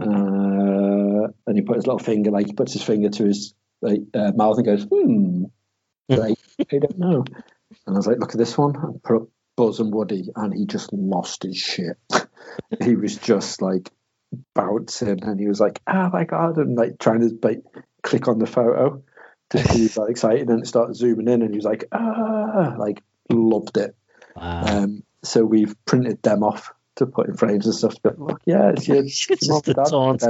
uh, 0.01 1.33
and 1.47 1.57
he 1.57 1.63
put 1.63 1.77
his 1.77 1.87
little 1.87 1.99
finger, 1.99 2.31
like 2.31 2.47
he 2.47 2.53
puts 2.53 2.73
his 2.73 2.83
finger 2.83 3.09
to 3.09 3.25
his 3.25 3.55
like 3.81 4.01
uh, 4.15 4.33
mouth 4.35 4.59
and 4.59 4.67
goes, 4.67 4.85
hmm, 4.85 5.45
like 6.09 6.39
I 6.61 6.79
don't 6.79 6.99
know. 6.99 7.25
And 7.87 7.97
I 7.97 7.99
was 7.99 8.07
like, 8.07 8.19
look 8.19 8.33
at 8.33 8.39
this 8.39 8.57
one. 8.57 8.77
I 8.77 8.99
put 9.03 9.17
up 9.17 9.29
Buzz 9.57 9.81
and 9.81 9.93
Woody, 9.93 10.29
and 10.37 10.53
he 10.53 10.67
just 10.67 10.93
lost 10.93 11.43
his 11.43 11.57
shit. 11.57 11.97
he 12.83 12.97
was 12.97 13.17
just 13.17 13.63
like 13.63 13.91
bouncing, 14.55 15.23
and 15.23 15.41
he 15.41 15.49
was 15.49 15.61
like, 15.61 15.81
oh 15.87 16.11
my 16.11 16.25
god, 16.25 16.59
and 16.59 16.77
like 16.77 16.99
trying 16.99 17.21
to 17.21 17.39
like 17.43 17.63
click 18.03 18.29
on 18.29 18.39
the 18.39 18.47
photo 18.47 19.03
to 19.51 19.59
see 19.69 19.87
that 19.87 20.09
excited 20.09 20.49
and 20.49 20.63
it 20.63 20.67
started 20.67 20.95
zooming 20.95 21.29
in 21.29 21.43
and 21.43 21.51
he 21.51 21.57
was 21.57 21.65
like 21.65 21.85
ah 21.93 22.75
like 22.79 23.03
loved 23.31 23.77
it 23.77 23.95
Wow. 24.37 24.65
um 24.67 25.03
so 25.23 25.45
we've 25.45 25.75
printed 25.85 26.23
them 26.23 26.43
off 26.43 26.73
to 26.99 27.07
put 27.07 27.29
in 27.29 27.37
frames 27.37 27.67
and 27.67 27.75
stuff. 27.75 27.95
But 28.03 28.21
look, 28.21 28.41
yeah, 28.45 28.71
it's, 28.71 28.87
your, 28.87 28.99
it's 29.05 29.27
just 29.27 29.69
a 29.69 29.75
taunt 29.75 30.23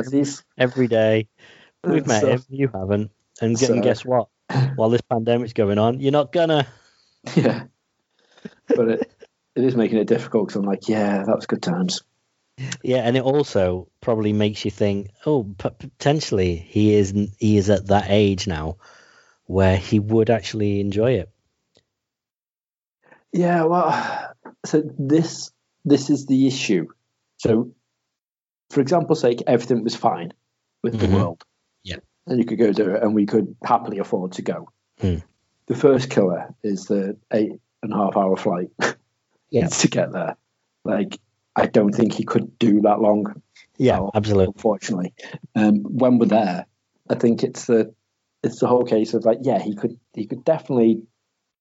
every 0.57 0.87
day. 0.87 1.29
We've 1.85 2.07
met 2.07 2.25
him, 2.25 2.45
you 2.49 2.69
haven't. 2.73 3.13
And, 3.41 3.57
so, 3.59 3.73
and 3.73 3.83
guess 3.83 4.05
what? 4.05 4.29
While 4.75 4.91
this 4.91 5.01
pandemic's 5.03 5.53
going 5.53 5.79
on, 5.79 6.01
you're 6.01 6.13
not 6.13 6.33
gonna. 6.33 6.67
Yeah, 7.35 7.65
but 8.69 8.89
it, 8.89 9.13
it 9.55 9.65
is 9.65 9.75
making 9.77 9.99
it 9.99 10.07
difficult 10.07 10.47
because 10.47 10.57
I'm 10.57 10.65
like, 10.65 10.89
yeah, 10.89 11.25
that 11.25 11.37
was 11.37 11.47
good 11.47 11.61
times. 11.61 12.03
Yeah, 12.83 12.99
and 12.99 13.17
it 13.17 13.23
also 13.23 13.89
probably 14.01 14.33
makes 14.33 14.65
you 14.65 14.71
think, 14.71 15.11
oh, 15.27 15.45
potentially 15.59 16.57
he 16.57 16.95
is 16.95 17.13
he 17.39 17.57
is 17.59 17.69
at 17.71 17.89
that 17.89 18.07
age 18.09 18.47
now 18.47 18.77
where 19.49 19.77
he 19.77 19.99
would 19.99 20.29
actually 20.31 20.79
enjoy 20.79 21.13
it. 21.13 21.31
Yeah, 23.33 23.65
well, 23.65 24.35
so 24.65 24.83
this 24.99 25.51
this 25.85 26.11
is 26.11 26.27
the 26.27 26.47
issue. 26.47 26.87
So, 27.39 27.73
for 28.71 28.81
example's 28.81 29.21
sake, 29.21 29.43
everything 29.47 29.83
was 29.83 29.97
fine 29.97 30.33
with 30.83 30.95
mm-hmm. 30.95 31.11
the 31.11 31.19
world. 31.19 31.45
Yeah, 31.83 31.97
and 32.27 32.39
you 32.39 32.45
could 32.45 32.59
go 32.59 32.73
do 32.73 32.95
it, 32.95 33.03
and 33.03 33.15
we 33.15 33.27
could 33.27 33.57
happily 33.65 33.99
afford 33.99 34.33
to 34.33 34.43
go. 34.43 34.69
Mm. 35.01 35.23
The 35.67 35.75
first 35.75 36.11
killer 36.11 36.55
is 36.63 36.87
the 36.87 37.17
eight 37.33 37.61
and 37.83 37.93
a 37.93 37.97
half 37.97 38.17
hour 38.17 38.37
flight. 38.37 38.71
yeah, 39.51 39.69
to 39.69 39.89
get 39.89 40.13
there. 40.13 40.37
Like, 40.85 41.19
I 41.57 41.67
don't 41.67 41.93
think 41.93 42.13
he 42.13 42.25
could 42.25 42.59
do 42.59 42.83
that 42.83 43.01
long. 43.01 43.43
Yeah, 43.79 44.09
absolutely. 44.15 44.53
Unfortunately, 44.55 45.15
um, 45.55 45.77
when 45.85 46.19
we're 46.19 46.27
there, 46.27 46.67
I 47.09 47.15
think 47.15 47.45
it's 47.45 47.67
the 47.67 47.95
it's 48.43 48.61
the 48.61 48.67
whole 48.67 48.85
case 48.85 49.15
of 49.15 49.25
like, 49.25 49.39
yeah, 49.43 49.61
he 49.61 49.75
could 49.75 49.99
he 50.15 50.27
could 50.27 50.45
definitely, 50.45 51.03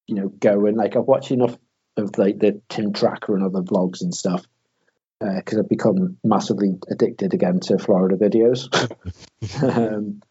you 0.07 0.15
know, 0.15 0.29
go 0.29 0.65
and 0.65 0.77
like 0.77 0.95
I've 0.95 1.03
watched 1.03 1.31
enough 1.31 1.57
of 1.95 2.17
like 2.17 2.39
the 2.39 2.61
Tim 2.69 2.93
Tracker 2.93 3.35
and 3.35 3.43
other 3.43 3.61
vlogs 3.61 4.01
and 4.01 4.13
stuff 4.13 4.45
because 5.19 5.57
uh, 5.57 5.61
I've 5.61 5.69
become 5.69 6.17
massively 6.23 6.75
addicted 6.91 7.33
again 7.33 7.59
to 7.61 7.79
Florida 7.79 8.15
videos. 8.15 8.71
um, 9.63 10.21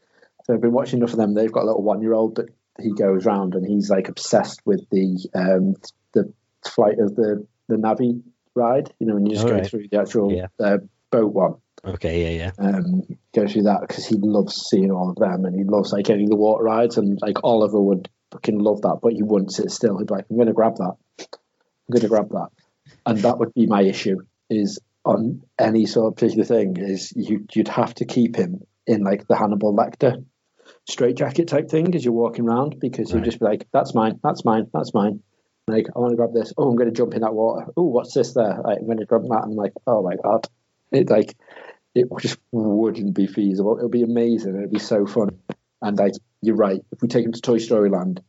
so 0.45 0.55
I've 0.55 0.61
been 0.61 0.73
watching 0.73 1.01
enough 1.01 1.13
of 1.13 1.19
them. 1.19 1.35
They've 1.35 1.51
got 1.51 1.65
a 1.65 1.67
little 1.67 1.83
one 1.83 2.03
year 2.03 2.15
old 2.15 2.37
that 2.37 2.49
he 2.81 2.93
goes 2.93 3.27
around 3.27 3.55
and 3.55 3.67
he's 3.67 3.91
like 3.91 4.09
obsessed 4.09 4.61
with 4.65 4.89
the 4.91 5.29
um, 5.35 5.75
the 6.13 6.33
flight 6.65 6.99
of 7.01 7.17
the 7.17 7.47
the 7.69 7.77
Navi 7.77 8.23
ride. 8.55 8.93
You 9.01 9.09
know, 9.09 9.15
when 9.15 9.27
you 9.27 9.33
just 9.33 9.45
All 9.45 9.51
go 9.51 9.57
right. 9.57 9.67
through 9.67 9.89
the 9.91 10.01
actual 10.01 10.33
yeah. 10.33 10.47
uh, 10.61 10.79
boat 11.11 11.33
one. 11.33 11.57
Okay, 11.87 12.37
yeah, 12.37 12.53
yeah. 12.59 12.67
Um, 12.67 13.03
go 13.35 13.47
through 13.47 13.63
that 13.63 13.83
because 13.83 14.07
he 14.07 14.17
loves 14.17 14.57
seeing 14.57 14.91
all 14.91 15.11
of 15.11 15.17
them, 15.17 15.45
and 15.45 15.55
he 15.55 15.65
loves 15.65 15.93
like 15.93 16.11
any 16.11 16.25
of 16.25 16.31
the 16.31 16.37
water 16.37 16.65
rides, 16.65 16.99
and 16.99 17.19
like 17.23 17.45
Oliver 17.45 17.81
would 17.81 18.09
fucking 18.33 18.59
love 18.59 18.83
that, 18.83 18.99
but 19.03 19.13
he 19.13 19.23
wouldn't 19.23 19.53
sit 19.53 19.71
still. 19.71 19.99
He'd 19.99 20.09
be 20.09 20.15
like, 20.15 20.27
"I'm 20.29 20.37
going 20.37 20.49
to 20.49 20.53
grab 20.53 20.77
that. 20.77 20.97
I'm 21.21 21.93
going 21.93 22.03
to 22.03 22.09
grab 22.09 22.31
that," 22.31 22.49
and 23.07 23.19
that 23.19 23.39
would 23.39 23.55
be 23.55 23.67
my 23.67 23.83
issue. 23.83 24.19
Is 24.51 24.81
on 25.05 25.43
any 25.59 25.87
sort 25.87 26.13
of 26.13 26.17
particular 26.17 26.45
thing 26.45 26.77
is 26.77 27.13
you 27.15 27.47
you'd 27.55 27.69
have 27.69 27.95
to 27.95 28.05
keep 28.05 28.35
him 28.35 28.67
in 28.87 29.03
like 29.03 29.29
the 29.29 29.37
Hannibal 29.37 29.75
Lecter 29.75 30.25
straight 30.89 31.17
jacket 31.17 31.47
type 31.47 31.71
thing 31.71 31.95
as 31.95 32.05
you're 32.05 32.13
walking 32.13 32.45
around 32.45 32.81
because 32.81 33.13
right. 33.13 33.21
you'd 33.21 33.25
just 33.25 33.39
be 33.39 33.47
like, 33.47 33.69
"That's 33.73 33.95
mine. 33.95 34.19
That's 34.23 34.45
mine. 34.45 34.67
That's 34.73 34.93
mine." 34.93 35.23
Like, 35.69 35.87
I 35.95 35.99
want 35.99 36.13
to 36.13 36.17
grab 36.17 36.33
this. 36.33 36.53
Oh, 36.57 36.69
I'm 36.69 36.77
going 36.77 36.89
to 36.89 36.95
jump 36.95 37.15
in 37.15 37.23
that 37.23 37.35
water. 37.35 37.67
Oh, 37.77 37.85
what's 37.85 38.15
this 38.15 38.35
there? 38.35 38.61
Like, 38.65 38.79
I'm 38.79 38.87
going 38.87 38.99
to 38.99 39.05
grab 39.05 39.23
that. 39.23 39.43
I'm 39.45 39.57
like, 39.57 39.73
oh 39.85 40.01
my 40.01 40.15
god, 40.15 40.47
it 40.93 41.11
like 41.11 41.37
it 41.97 42.09
just 42.21 42.39
wouldn't 42.53 43.15
be 43.15 43.27
feasible. 43.27 43.79
It 43.79 43.83
would 43.83 43.91
be 43.91 44.03
amazing. 44.03 44.55
It 44.55 44.61
would 44.61 44.73
be 44.73 44.79
so 44.79 45.07
fun. 45.07 45.39
And 45.81 45.97
like, 45.97 46.13
you're 46.43 46.57
right. 46.57 46.81
If 46.93 47.01
we 47.01 47.09
take 47.09 47.25
him 47.25 47.33
to 47.33 47.41
Toy 47.41 47.57
Story 47.57 47.89
Land, 47.89 48.21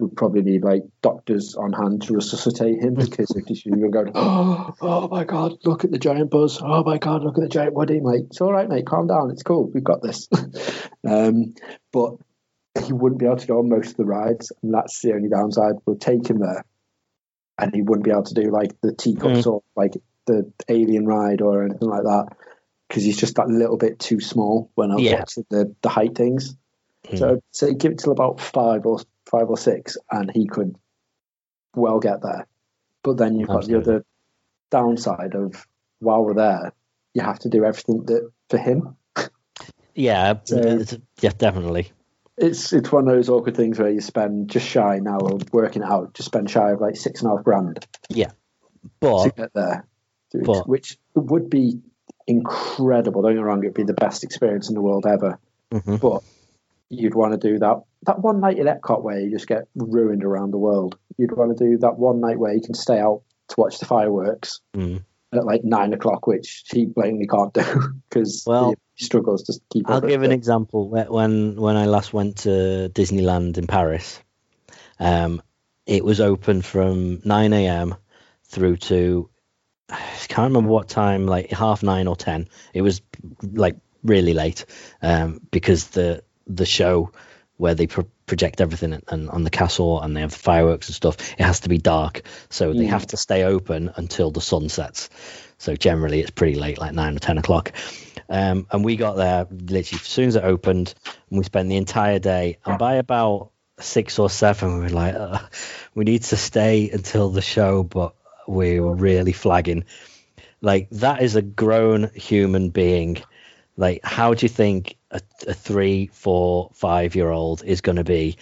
we'd 0.00 0.16
probably 0.16 0.42
need 0.42 0.64
like 0.64 0.82
doctors 1.02 1.54
on 1.54 1.72
hand 1.72 2.02
to 2.02 2.14
resuscitate 2.14 2.82
him 2.82 2.94
because 2.94 3.30
if 3.30 3.64
you're 3.64 3.90
going, 3.90 4.10
oh, 4.14 4.74
oh 4.80 5.08
my 5.08 5.22
god, 5.22 5.58
look 5.64 5.84
at 5.84 5.92
the 5.92 5.98
giant 5.98 6.30
buzz. 6.30 6.60
Oh 6.60 6.82
my 6.82 6.98
god, 6.98 7.22
look 7.22 7.38
at 7.38 7.42
the 7.42 7.48
giant 7.48 7.74
Woody, 7.74 8.00
mate. 8.00 8.26
It's 8.30 8.40
all 8.40 8.52
right, 8.52 8.68
mate. 8.68 8.86
Calm 8.86 9.06
down. 9.06 9.30
It's 9.30 9.44
cool. 9.44 9.70
We've 9.72 9.84
got 9.84 10.02
this. 10.02 10.28
um, 11.08 11.54
but 11.92 12.14
he 12.84 12.92
wouldn't 12.92 13.20
be 13.20 13.26
able 13.26 13.36
to 13.36 13.46
go 13.46 13.60
on 13.60 13.68
most 13.68 13.90
of 13.90 13.96
the 13.98 14.04
rides, 14.04 14.50
and 14.62 14.74
that's 14.74 15.00
the 15.00 15.12
only 15.12 15.28
downside. 15.28 15.76
We'll 15.86 15.96
take 15.96 16.28
him 16.28 16.40
there, 16.40 16.64
and 17.56 17.72
he 17.72 17.82
wouldn't 17.82 18.04
be 18.04 18.10
able 18.10 18.24
to 18.24 18.34
do 18.34 18.50
like 18.50 18.72
the 18.80 18.92
teacups 18.92 19.42
mm. 19.42 19.46
or 19.46 19.62
like 19.76 19.92
the 20.26 20.52
alien 20.68 21.06
ride 21.06 21.40
or 21.40 21.62
anything 21.62 21.88
like 21.88 22.02
that 22.02 22.36
because 22.88 23.04
he's 23.04 23.16
just 23.16 23.36
that 23.36 23.48
little 23.48 23.76
bit 23.76 23.98
too 23.98 24.20
small 24.20 24.70
when 24.74 24.90
I 24.90 24.94
was 24.94 25.04
yeah. 25.04 25.18
watching 25.18 25.46
the 25.50 25.74
the 25.82 25.88
height 25.88 26.14
things. 26.14 26.56
Mm. 27.08 27.18
So 27.18 27.42
say 27.52 27.74
give 27.74 27.92
it 27.92 27.98
till 27.98 28.12
about 28.12 28.40
five 28.40 28.86
or 28.86 29.00
five 29.26 29.48
or 29.48 29.58
six, 29.58 29.96
and 30.10 30.30
he 30.32 30.46
could 30.46 30.76
well 31.74 32.00
get 32.00 32.22
there. 32.22 32.46
But 33.02 33.18
then 33.18 33.38
you've 33.38 33.50
Absolutely. 33.50 33.74
got 33.74 33.84
the 33.84 33.90
other 33.90 34.04
downside 34.70 35.34
of 35.34 35.66
while 36.00 36.24
we're 36.24 36.34
there, 36.34 36.72
you 37.14 37.22
have 37.22 37.38
to 37.40 37.48
do 37.48 37.64
everything 37.64 38.04
that 38.06 38.30
for 38.50 38.58
him. 38.58 38.96
Yeah, 39.94 40.34
so, 40.44 40.84
yeah, 41.20 41.30
definitely 41.36 41.92
it's 42.36 42.72
it's 42.72 42.92
one 42.92 43.08
of 43.08 43.14
those 43.14 43.28
awkward 43.28 43.56
things 43.56 43.78
where 43.78 43.90
you 43.90 44.00
spend 44.00 44.50
just 44.50 44.66
shy 44.68 44.98
now 45.00 45.18
of 45.18 45.52
working 45.52 45.82
out, 45.82 46.14
just 46.14 46.26
spend 46.26 46.50
shy 46.50 46.70
of 46.70 46.80
like 46.80 46.96
six 46.96 47.22
and 47.22 47.30
a 47.30 47.36
half 47.36 47.44
grand. 47.44 47.86
Yeah, 48.10 48.32
but 49.00 49.24
to 49.24 49.30
get 49.30 49.54
there, 49.54 49.86
but, 50.44 50.68
which 50.68 50.98
would 51.14 51.48
be 51.48 51.80
incredible. 52.26 53.22
Don't 53.22 53.32
get 53.32 53.38
me 53.38 53.44
wrong; 53.44 53.62
it'd 53.62 53.74
be 53.74 53.84
the 53.84 53.94
best 53.94 54.24
experience 54.24 54.68
in 54.68 54.74
the 54.74 54.82
world 54.82 55.06
ever. 55.06 55.38
Mm-hmm. 55.72 55.96
But 55.96 56.22
you'd 56.88 57.14
want 57.14 57.40
to 57.40 57.48
do 57.48 57.58
that 57.58 57.82
that 58.02 58.20
one 58.20 58.40
night 58.40 58.58
at 58.58 58.66
Epcot 58.66 59.02
where 59.02 59.20
you 59.20 59.30
just 59.30 59.48
get 59.48 59.68
ruined 59.74 60.24
around 60.24 60.52
the 60.52 60.58
world. 60.58 60.98
You'd 61.16 61.36
want 61.36 61.56
to 61.56 61.64
do 61.64 61.78
that 61.78 61.98
one 61.98 62.20
night 62.20 62.38
where 62.38 62.52
you 62.52 62.60
can 62.60 62.74
stay 62.74 62.98
out 62.98 63.22
to 63.48 63.54
watch 63.58 63.78
the 63.78 63.86
fireworks. 63.86 64.60
Mm 64.74 65.02
at 65.32 65.44
like 65.44 65.64
nine 65.64 65.92
o'clock, 65.92 66.26
which 66.26 66.64
he 66.70 66.86
blatantly 66.86 67.26
can't 67.26 67.52
do 67.52 67.62
because 68.08 68.44
well, 68.46 68.74
he 68.94 69.04
struggles 69.04 69.44
to 69.44 69.60
keep. 69.72 69.88
I'll 69.88 70.00
give 70.00 70.22
an 70.22 70.32
example. 70.32 70.88
When 70.88 71.56
when 71.56 71.76
I 71.76 71.86
last 71.86 72.12
went 72.12 72.38
to 72.38 72.90
Disneyland 72.92 73.58
in 73.58 73.66
Paris, 73.66 74.20
um, 74.98 75.42
it 75.86 76.04
was 76.04 76.20
open 76.20 76.62
from 76.62 77.20
nine 77.24 77.52
a.m. 77.52 77.94
through 78.44 78.76
to 78.76 79.30
I 79.88 79.96
can't 80.28 80.52
remember 80.52 80.70
what 80.70 80.88
time, 80.88 81.26
like 81.26 81.50
half 81.50 81.82
nine 81.82 82.06
or 82.06 82.16
ten. 82.16 82.48
It 82.74 82.82
was 82.82 83.02
like 83.42 83.76
really 84.02 84.34
late 84.34 84.64
um, 85.02 85.40
because 85.50 85.88
the 85.88 86.22
the 86.46 86.66
show 86.66 87.12
where 87.56 87.74
they 87.74 87.86
pro- 87.86 88.08
project 88.26 88.60
everything 88.60 88.92
and, 88.92 89.04
and, 89.08 89.30
on 89.30 89.42
the 89.42 89.50
castle 89.50 90.00
and 90.02 90.14
they 90.14 90.20
have 90.20 90.32
the 90.32 90.38
fireworks 90.38 90.88
and 90.88 90.94
stuff, 90.94 91.16
it 91.32 91.42
has 91.42 91.60
to 91.60 91.68
be 91.68 91.78
dark. 91.78 92.22
So 92.50 92.72
they 92.72 92.84
mm. 92.84 92.90
have 92.90 93.06
to 93.08 93.16
stay 93.16 93.44
open 93.44 93.90
until 93.96 94.30
the 94.30 94.40
sun 94.40 94.68
sets. 94.68 95.08
So 95.58 95.74
generally 95.74 96.20
it's 96.20 96.30
pretty 96.30 96.58
late, 96.58 96.78
like 96.78 96.92
nine 96.92 97.16
or 97.16 97.18
10 97.18 97.38
o'clock. 97.38 97.72
Um, 98.28 98.66
and 98.70 98.84
we 98.84 98.96
got 98.96 99.16
there 99.16 99.46
literally 99.50 100.00
as 100.00 100.02
soon 100.02 100.28
as 100.28 100.36
it 100.36 100.44
opened 100.44 100.94
and 101.30 101.38
we 101.38 101.44
spent 101.44 101.68
the 101.68 101.76
entire 101.76 102.18
day. 102.18 102.58
And 102.66 102.78
by 102.78 102.96
about 102.96 103.52
six 103.80 104.18
or 104.18 104.28
seven, 104.28 104.78
we 104.78 104.84
were 104.84 104.88
like, 104.90 105.14
uh, 105.14 105.38
we 105.94 106.04
need 106.04 106.24
to 106.24 106.36
stay 106.36 106.90
until 106.90 107.30
the 107.30 107.42
show, 107.42 107.82
but 107.82 108.15
we 108.46 108.80
were 108.80 108.94
really 108.94 109.32
flagging. 109.32 109.84
Like 110.60 110.88
that 110.90 111.22
is 111.22 111.36
a 111.36 111.42
grown 111.42 112.10
human 112.14 112.70
being. 112.70 113.18
Like, 113.76 114.00
how 114.04 114.34
do 114.34 114.44
you 114.44 114.48
think 114.48 114.96
a, 115.10 115.20
a 115.46 115.54
three, 115.54 116.06
four, 116.12 116.70
five 116.74 117.14
year 117.14 117.30
old 117.30 117.62
is 117.64 117.80
going 117.80 117.96
to 117.96 118.04
be 118.04 118.36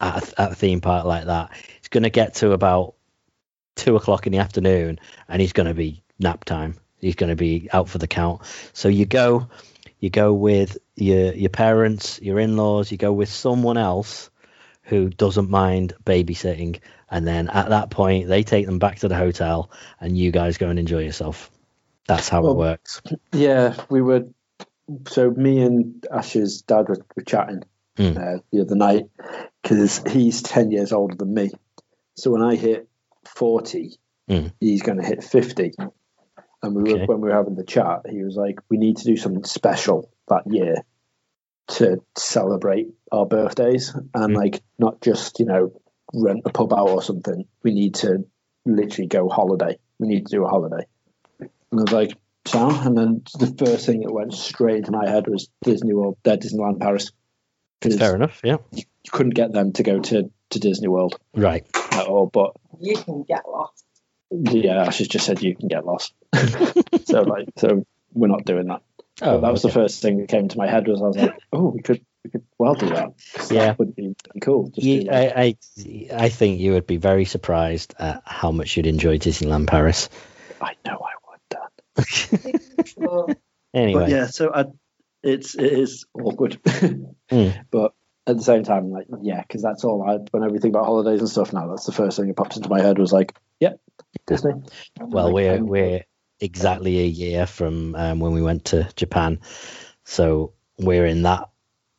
at 0.00 0.32
a, 0.32 0.40
at 0.40 0.52
a 0.52 0.54
theme 0.54 0.80
park 0.80 1.04
like 1.04 1.26
that. 1.26 1.50
It's 1.78 1.88
going 1.88 2.02
to 2.02 2.10
get 2.10 2.34
to 2.36 2.52
about 2.52 2.94
two 3.76 3.96
o'clock 3.96 4.26
in 4.26 4.32
the 4.32 4.38
afternoon 4.38 5.00
and 5.28 5.40
he's 5.40 5.52
going 5.52 5.66
to 5.66 5.74
be 5.74 6.02
nap 6.18 6.44
time. 6.44 6.76
He's 6.98 7.16
going 7.16 7.30
to 7.30 7.36
be 7.36 7.68
out 7.72 7.88
for 7.88 7.98
the 7.98 8.06
count. 8.06 8.42
So 8.72 8.88
you 8.88 9.06
go, 9.06 9.48
you 9.98 10.10
go 10.10 10.32
with 10.32 10.78
your 10.96 11.32
your 11.34 11.50
parents, 11.50 12.20
your 12.20 12.38
in 12.38 12.56
laws. 12.56 12.90
You 12.90 12.98
go 12.98 13.12
with 13.12 13.28
someone 13.28 13.76
else 13.76 14.30
who 14.84 15.08
doesn't 15.08 15.50
mind 15.50 15.94
babysitting, 16.04 16.80
and 17.10 17.26
then 17.26 17.48
at 17.48 17.70
that 17.70 17.90
point 17.90 18.28
they 18.28 18.42
take 18.42 18.66
them 18.66 18.78
back 18.78 19.00
to 19.00 19.08
the 19.08 19.16
hotel, 19.16 19.70
and 20.00 20.16
you 20.16 20.30
guys 20.30 20.58
go 20.58 20.68
and 20.68 20.78
enjoy 20.78 21.00
yourself. 21.00 21.50
That's 22.06 22.28
how 22.28 22.42
well, 22.42 22.52
it 22.52 22.56
works. 22.56 23.02
Yeah, 23.32 23.74
we 23.88 24.02
were 24.02 24.26
so 25.08 25.30
me 25.30 25.62
and 25.62 26.06
Ash's 26.12 26.62
dad 26.62 26.88
were, 26.88 27.04
were 27.16 27.22
chatting 27.22 27.64
mm. 27.96 28.16
uh, 28.16 28.40
the 28.52 28.60
other 28.60 28.74
night 28.74 29.04
because 29.62 30.02
he's 30.06 30.42
10 30.42 30.70
years 30.70 30.92
older 30.92 31.14
than 31.14 31.32
me. 31.32 31.50
So 32.16 32.30
when 32.30 32.42
I 32.42 32.56
hit 32.56 32.88
40, 33.24 33.98
mm. 34.30 34.52
he's 34.60 34.82
going 34.82 35.00
to 35.00 35.06
hit 35.06 35.24
50. 35.24 35.72
And 36.62 36.74
we 36.74 36.92
okay. 36.92 37.00
were, 37.00 37.06
when 37.06 37.20
we 37.20 37.28
were 37.28 37.34
having 37.34 37.56
the 37.56 37.64
chat, 37.64 38.02
he 38.08 38.22
was 38.22 38.36
like, 38.36 38.58
we 38.68 38.76
need 38.76 38.98
to 38.98 39.04
do 39.04 39.16
something 39.16 39.44
special 39.44 40.10
that 40.28 40.42
year 40.46 40.76
to 41.66 42.02
celebrate 42.16 42.88
our 43.10 43.26
birthdays 43.26 43.94
and 43.94 44.34
mm. 44.34 44.36
like 44.36 44.62
not 44.78 45.00
just, 45.00 45.40
you 45.40 45.46
know, 45.46 45.72
rent 46.14 46.42
a 46.44 46.50
pub 46.50 46.72
out 46.72 46.88
or 46.88 47.02
something. 47.02 47.46
We 47.62 47.72
need 47.72 47.96
to 47.96 48.24
literally 48.64 49.08
go 49.08 49.28
holiday. 49.28 49.78
We 49.98 50.08
need 50.08 50.26
to 50.26 50.36
do 50.36 50.44
a 50.44 50.48
holiday. 50.48 50.86
And 51.40 51.50
I 51.80 51.82
was 51.82 51.92
like, 51.92 52.16
sound, 52.46 52.86
and 52.86 52.96
then 52.96 53.22
the 53.38 53.64
first 53.64 53.86
thing 53.86 54.00
that 54.00 54.12
went 54.12 54.34
straight 54.34 54.78
into 54.78 54.92
my 54.92 55.08
head 55.08 55.26
was 55.26 55.48
Disney 55.62 55.94
World, 55.94 56.18
uh, 56.24 56.36
Disneyland 56.36 56.80
Paris. 56.80 57.10
Fair 57.80 58.14
enough, 58.14 58.40
yeah. 58.42 58.56
You, 58.72 58.84
you, 59.02 59.10
couldn't 59.10 59.34
get 59.34 59.52
them 59.52 59.72
to 59.74 59.82
go 59.82 60.00
to, 60.00 60.30
to 60.50 60.58
Disney 60.58 60.88
World, 60.88 61.18
right? 61.34 61.66
At 61.92 62.06
all, 62.06 62.26
but 62.26 62.52
you 62.80 62.96
can 62.96 63.24
get 63.24 63.42
lost. 63.46 63.84
Yeah, 64.30 64.86
Ash 64.86 64.98
has 64.98 65.08
just 65.08 65.26
said 65.26 65.42
you 65.42 65.54
can 65.54 65.68
get 65.68 65.84
lost. 65.84 66.14
so 67.04 67.20
like, 67.22 67.48
so 67.58 67.84
we're 68.14 68.28
not 68.28 68.46
doing 68.46 68.68
that. 68.68 68.82
Oh, 69.20 69.40
that 69.40 69.52
was 69.52 69.64
okay. 69.64 69.72
the 69.72 69.80
first 69.80 70.00
thing 70.00 70.18
that 70.18 70.28
came 70.28 70.48
to 70.48 70.58
my 70.58 70.68
head. 70.68 70.88
Was 70.88 71.02
I 71.02 71.06
was 71.06 71.16
like, 71.16 71.38
oh, 71.52 71.68
we 71.68 71.82
could 71.82 72.04
we 72.24 72.30
could 72.30 72.44
well 72.58 72.74
do 72.74 72.88
that. 72.88 73.12
Yeah. 73.50 73.66
that 73.66 73.78
would 73.78 73.94
be 73.94 74.14
cool. 74.40 74.70
Just 74.70 74.86
You, 74.86 75.08
I, 75.10 75.26
I, 75.36 75.56
I 76.24 76.28
think 76.30 76.60
you 76.60 76.72
would 76.72 76.86
be 76.86 76.96
very 76.96 77.24
surprised 77.26 77.94
at 77.98 78.22
how 78.24 78.50
much 78.50 78.76
you'd 78.76 78.86
enjoy 78.86 79.18
Disneyland 79.18 79.66
Paris. 79.66 80.08
I 80.60 80.74
know 80.86 80.98
I 81.04 81.12
would, 81.28 83.26
Dan. 83.26 83.36
Anyway, 83.74 84.02
But 84.02 84.10
yeah, 84.10 84.26
so 84.28 84.52
I, 84.54 84.66
it's 85.24 85.56
it 85.56 85.72
is 85.72 86.06
awkward, 86.14 86.60
Mm. 86.64 87.64
but 87.72 87.92
at 88.26 88.36
the 88.36 88.42
same 88.42 88.62
time, 88.62 88.90
like 88.92 89.06
yeah, 89.22 89.42
because 89.42 89.62
that's 89.62 89.82
all 89.82 90.02
I. 90.08 90.18
When 90.30 90.44
everything 90.44 90.70
about 90.70 90.84
holidays 90.84 91.18
and 91.20 91.28
stuff 91.28 91.52
now, 91.52 91.66
that's 91.66 91.84
the 91.86 91.90
first 91.92 92.16
thing 92.16 92.28
that 92.28 92.36
pops 92.36 92.56
into 92.56 92.68
my 92.68 92.80
head 92.80 92.98
was 92.98 93.12
like, 93.12 93.34
yeah, 93.58 93.72
Disney. 94.28 94.52
well, 95.00 95.24
Like, 95.26 95.34
we're 95.34 95.54
um, 95.58 95.66
we're 95.66 96.04
exactly 96.38 97.00
a 97.00 97.06
year 97.06 97.46
from 97.46 97.96
um, 97.96 98.20
when 98.20 98.32
we 98.32 98.42
went 98.42 98.66
to 98.66 98.88
Japan, 98.94 99.40
so 100.04 100.52
we're 100.78 101.06
in 101.06 101.22
that 101.22 101.48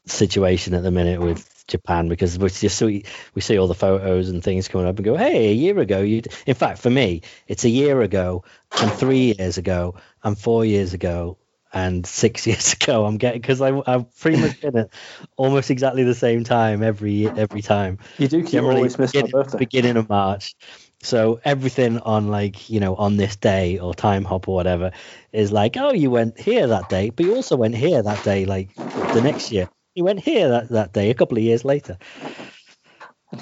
situation 0.05 0.73
at 0.73 0.83
the 0.83 0.91
minute 0.91 1.21
with 1.21 1.49
Japan 1.67 2.07
because 2.09 2.37
we 2.37 2.49
just 2.49 2.77
see 2.77 3.05
we 3.33 3.41
see 3.41 3.57
all 3.57 3.67
the 3.67 3.73
photos 3.73 4.29
and 4.29 4.43
things 4.43 4.67
coming 4.67 4.87
up 4.87 4.97
and 4.97 5.05
go, 5.05 5.15
hey, 5.15 5.49
a 5.49 5.53
year 5.53 5.77
ago 5.79 6.01
you. 6.01 6.21
In 6.45 6.55
fact, 6.55 6.79
for 6.79 6.89
me, 6.89 7.21
it's 7.47 7.63
a 7.65 7.69
year 7.69 8.01
ago 8.01 8.43
and 8.79 8.91
three 8.91 9.33
years 9.37 9.57
ago 9.57 9.95
and 10.23 10.37
four 10.37 10.63
years 10.63 10.93
ago 10.93 11.37
and 11.73 12.05
six 12.05 12.45
years 12.47 12.73
ago. 12.73 13.05
I'm 13.05 13.17
getting 13.17 13.41
because 13.41 13.61
I 13.61 13.81
I've 13.87 14.15
pretty 14.19 14.41
much 14.41 14.61
been 14.61 14.77
at 14.77 14.89
almost 15.37 15.71
exactly 15.71 16.03
the 16.03 16.15
same 16.15 16.43
time 16.43 16.83
every 16.83 17.27
every 17.27 17.61
time 17.61 17.97
you 18.17 18.27
do 18.27 18.43
generally 18.43 18.77
always 18.77 18.99
miss 18.99 19.13
my 19.13 19.23
birthday. 19.23 19.57
beginning 19.57 19.97
of 19.97 20.07
March. 20.09 20.55
So 21.01 21.39
everything 21.43 21.99
on 21.99 22.27
like 22.27 22.69
you 22.69 22.79
know 22.79 22.95
on 22.95 23.17
this 23.17 23.35
day 23.35 23.79
or 23.79 23.93
time 23.93 24.23
hop 24.23 24.47
or 24.47 24.55
whatever 24.55 24.91
is 25.31 25.51
like 25.51 25.77
oh 25.77 25.93
you 25.93 26.11
went 26.11 26.39
here 26.39 26.67
that 26.67 26.89
day, 26.89 27.09
but 27.09 27.25
you 27.25 27.35
also 27.35 27.55
went 27.55 27.75
here 27.75 28.01
that 28.01 28.23
day 28.23 28.45
like 28.45 28.73
the 28.75 29.21
next 29.23 29.51
year. 29.51 29.67
You 29.95 30.03
went 30.03 30.19
here 30.19 30.49
that, 30.49 30.69
that 30.69 30.93
day 30.93 31.09
a 31.09 31.13
couple 31.13 31.37
of 31.37 31.43
years 31.43 31.65
later. 31.65 31.97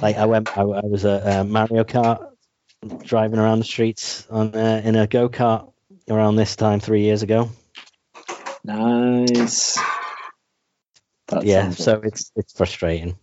Like 0.01 0.17
I 0.17 0.25
went, 0.25 0.55
I, 0.57 0.61
I 0.61 0.85
was 0.85 1.03
a, 1.03 1.39
uh, 1.39 1.43
Mario 1.43 1.83
Kart 1.83 2.29
driving 3.03 3.39
around 3.39 3.59
the 3.59 3.65
streets 3.65 4.27
on 4.29 4.55
uh, 4.55 4.81
in 4.83 4.95
a 4.95 5.07
go 5.07 5.29
kart 5.29 5.71
around 6.09 6.35
this 6.35 6.55
time 6.55 6.79
three 6.79 7.01
years 7.01 7.23
ago. 7.23 7.49
Nice. 8.63 9.77
That 11.27 11.43
yeah, 11.43 11.71
so 11.71 11.97
good. 11.97 12.13
it's 12.13 12.31
it's 12.35 12.53
frustrating. 12.53 13.17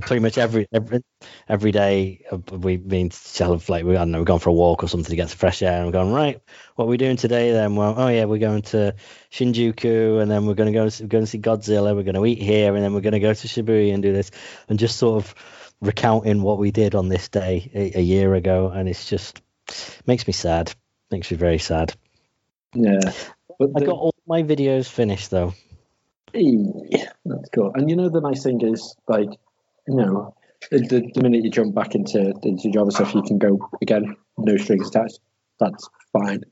Pretty 0.00 0.20
much 0.20 0.38
every 0.38 0.66
every 0.72 1.02
every 1.48 1.70
day 1.70 2.24
we've 2.50 2.86
been 2.86 3.12
sort 3.12 3.52
of 3.52 3.68
like 3.68 3.84
we 3.84 3.94
I 3.94 4.00
don't 4.00 4.10
know 4.10 4.18
we've 4.18 4.26
gone 4.26 4.40
for 4.40 4.50
a 4.50 4.52
walk 4.52 4.82
or 4.82 4.88
something 4.88 5.10
to 5.10 5.16
get 5.16 5.28
some 5.28 5.38
fresh 5.38 5.62
air 5.62 5.76
and 5.76 5.86
we're 5.86 5.92
going 5.92 6.12
right. 6.12 6.40
What 6.74 6.86
are 6.86 6.88
we 6.88 6.96
doing 6.96 7.16
today 7.16 7.52
then? 7.52 7.76
Well, 7.76 7.94
oh 7.96 8.08
yeah, 8.08 8.24
we're 8.24 8.38
going 8.38 8.62
to 8.62 8.96
Shinjuku 9.30 10.20
and 10.20 10.28
then 10.28 10.46
we're 10.46 10.54
going 10.54 10.72
to 10.72 10.76
go 10.76 10.84
we're 11.00 11.06
going 11.06 11.24
to 11.24 11.30
see 11.30 11.38
Godzilla. 11.38 11.94
We're 11.94 12.02
going 12.02 12.16
to 12.16 12.26
eat 12.26 12.42
here 12.42 12.74
and 12.74 12.84
then 12.84 12.92
we're 12.92 13.02
going 13.02 13.12
to 13.12 13.20
go 13.20 13.32
to 13.32 13.48
Shibuya 13.48 13.94
and 13.94 14.02
do 14.02 14.12
this 14.12 14.32
and 14.68 14.78
just 14.78 14.96
sort 14.96 15.22
of 15.22 15.34
recounting 15.80 16.42
what 16.42 16.58
we 16.58 16.72
did 16.72 16.94
on 16.94 17.08
this 17.08 17.28
day 17.28 17.70
a, 17.74 17.98
a 17.98 18.02
year 18.02 18.34
ago 18.34 18.68
and 18.74 18.88
it's 18.88 19.08
just 19.08 19.40
makes 20.06 20.26
me 20.26 20.32
sad. 20.32 20.74
Makes 21.10 21.30
me 21.30 21.36
very 21.36 21.58
sad. 21.58 21.94
yeah. 22.74 22.98
But 23.60 23.70
I 23.76 23.80
the- 23.80 23.86
got 23.86 23.96
all 23.96 24.14
my 24.26 24.42
videos 24.42 24.88
finished 24.88 25.30
though. 25.30 25.54
Yeah, 26.32 27.12
that's 27.24 27.48
cool. 27.50 27.70
And 27.74 27.88
you 27.88 27.94
know, 27.94 28.08
the 28.08 28.20
nice 28.20 28.42
thing 28.42 28.60
is, 28.60 28.96
like, 29.06 29.28
you 29.86 29.96
know, 29.96 30.34
the, 30.70 31.10
the, 31.14 31.22
minute 31.22 31.44
you 31.44 31.50
jump 31.50 31.74
back 31.74 31.94
into 31.94 32.34
into 32.42 32.70
Java 32.70 32.90
stuff, 32.90 33.14
you 33.14 33.22
can 33.22 33.38
go 33.38 33.68
again, 33.82 34.16
no 34.38 34.56
strings 34.56 34.88
attached. 34.88 35.20
That's 35.60 35.88
fine. 36.12 36.44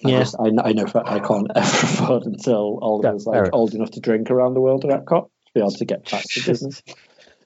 Yes, 0.00 0.34
Yeah. 0.38 0.62
I, 0.62 0.68
I 0.70 0.72
know 0.72 0.86
for, 0.86 1.06
I 1.06 1.20
can't 1.20 1.48
ever 1.54 1.86
afford 1.86 2.24
until 2.24 2.78
fair 3.02 3.44
like 3.44 3.54
old 3.54 3.74
enough 3.74 3.92
to 3.92 4.00
drink 4.00 4.30
around 4.30 4.54
the 4.54 4.60
world 4.60 4.84
at 4.84 4.90
Epcot 4.90 5.24
to 5.24 5.52
be 5.54 5.60
able 5.60 5.70
to 5.72 5.84
get 5.84 6.04
back 6.10 6.24
to 6.24 6.44
business. 6.44 6.82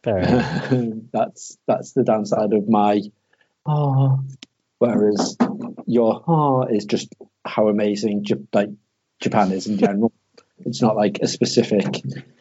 That's 1.12 1.58
that's 1.66 1.92
the 1.92 2.04
downside 2.04 2.52
of 2.52 2.68
my 2.68 3.02
oh. 3.66 4.20
Whereas 4.78 5.36
your 5.86 6.22
oh 6.28 6.62
is 6.64 6.84
just 6.84 7.14
how 7.44 7.68
amazing 7.68 8.24
Jap- 8.24 8.46
like 8.52 8.68
Japan 9.20 9.52
is 9.52 9.66
in 9.66 9.78
general. 9.78 10.12
It's 10.64 10.80
not 10.82 10.96
like 10.96 11.18
a 11.22 11.28
specific. 11.28 11.84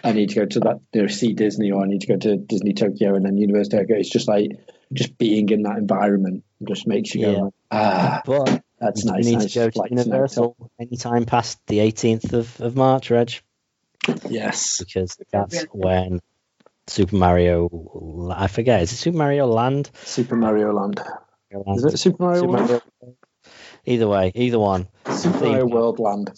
I 0.04 0.14
need 0.14 0.30
to 0.30 0.36
go 0.36 0.46
to 0.46 0.60
that 0.62 0.80
you 0.94 1.02
know, 1.02 1.08
see 1.08 1.34
Disney 1.34 1.72
or 1.72 1.84
I 1.84 1.88
need 1.88 2.02
to 2.02 2.08
go 2.08 2.18
to 2.18 2.38
Disney 2.38 2.74
Tokyo 2.74 3.16
and 3.16 3.26
then 3.26 3.38
Universal 3.38 3.80
Tokyo. 3.80 3.98
It's 3.98 4.10
just 4.10 4.28
like 4.28 4.52
just 4.94 5.18
being 5.18 5.50
in 5.50 5.64
that 5.64 5.78
environment 5.78 6.44
just 6.68 6.88
makes 6.88 7.14
you 7.14 7.22
Yeah. 7.28 7.34
go 7.36 7.54
ah 7.72 8.22
But 8.26 8.64
that's 8.80 9.04
you 9.04 9.12
nice. 9.12 9.26
need 9.26 9.34
nice 9.40 9.54
to 9.54 9.60
go 9.60 9.66
to 9.66 9.72
flights 9.72 9.92
and 9.92 10.06
Universal 10.06 10.56
anytime 10.80 11.26
past 11.26 11.60
the 11.68 11.80
18th 11.80 12.34
of, 12.34 12.62
of 12.62 12.76
March, 12.76 13.12
Reg. 13.12 13.34
Yes. 14.30 14.78
because 14.80 15.18
that's 15.32 15.64
when 15.72 16.22
Super 16.88 17.16
Mario. 17.16 18.30
I 18.34 18.48
forget. 18.48 18.82
Is 18.84 18.94
it 18.94 18.98
Super 18.98 19.18
Mario 19.18 19.48
Land? 19.48 19.90
Super 20.04 20.36
Mario 20.36 20.72
Land. 20.72 21.02
Is 21.76 21.84
it 21.86 21.98
Super 21.98 22.24
Mario 22.24 22.42
Super 22.42 22.52
World? 22.54 22.70
Mario- 23.02 23.16
Either 23.88 24.08
way, 24.08 24.32
either 24.36 24.60
one. 24.60 24.88
Super 25.12 25.46
Mario. 25.46 25.66
World 25.68 26.00
Land. 26.00 26.32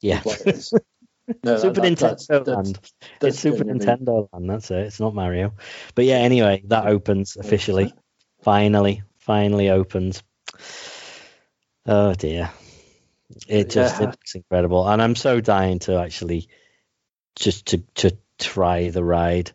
Yeah. 0.00 0.22
is 1.28 1.34
what 1.34 1.36
it 1.36 1.36
is. 1.36 1.44
No, 1.44 1.56
Super 1.58 1.80
that- 1.80 1.92
Nintendo 1.92 1.98
that's- 2.00 2.26
that's- 2.26 2.48
Land. 2.56 2.78
that's 3.20 3.34
it's 3.34 3.38
Super 3.40 3.64
Nintendo 3.64 4.28
Land. 4.32 4.50
That's 4.50 4.70
it. 4.70 4.78
It's 4.86 5.00
not 5.00 5.14
Mario. 5.14 5.54
But 5.94 6.04
yeah. 6.06 6.16
Anyway, 6.16 6.62
that 6.66 6.86
opens 6.86 7.36
officially. 7.36 7.92
Finally, 8.42 9.02
finally 9.18 9.70
opens. 9.70 10.22
Oh 11.86 12.14
dear. 12.14 12.50
It 13.46 13.70
just 13.70 14.00
Yeah. 14.00 14.06
looks 14.06 14.34
incredible, 14.34 14.88
and 14.88 15.02
I'm 15.02 15.14
so 15.16 15.40
dying 15.40 15.78
to 15.80 15.98
actually 15.98 16.48
just 17.36 17.66
to 17.66 17.78
to 17.96 18.16
try 18.38 18.88
the 18.90 19.04
ride 19.04 19.52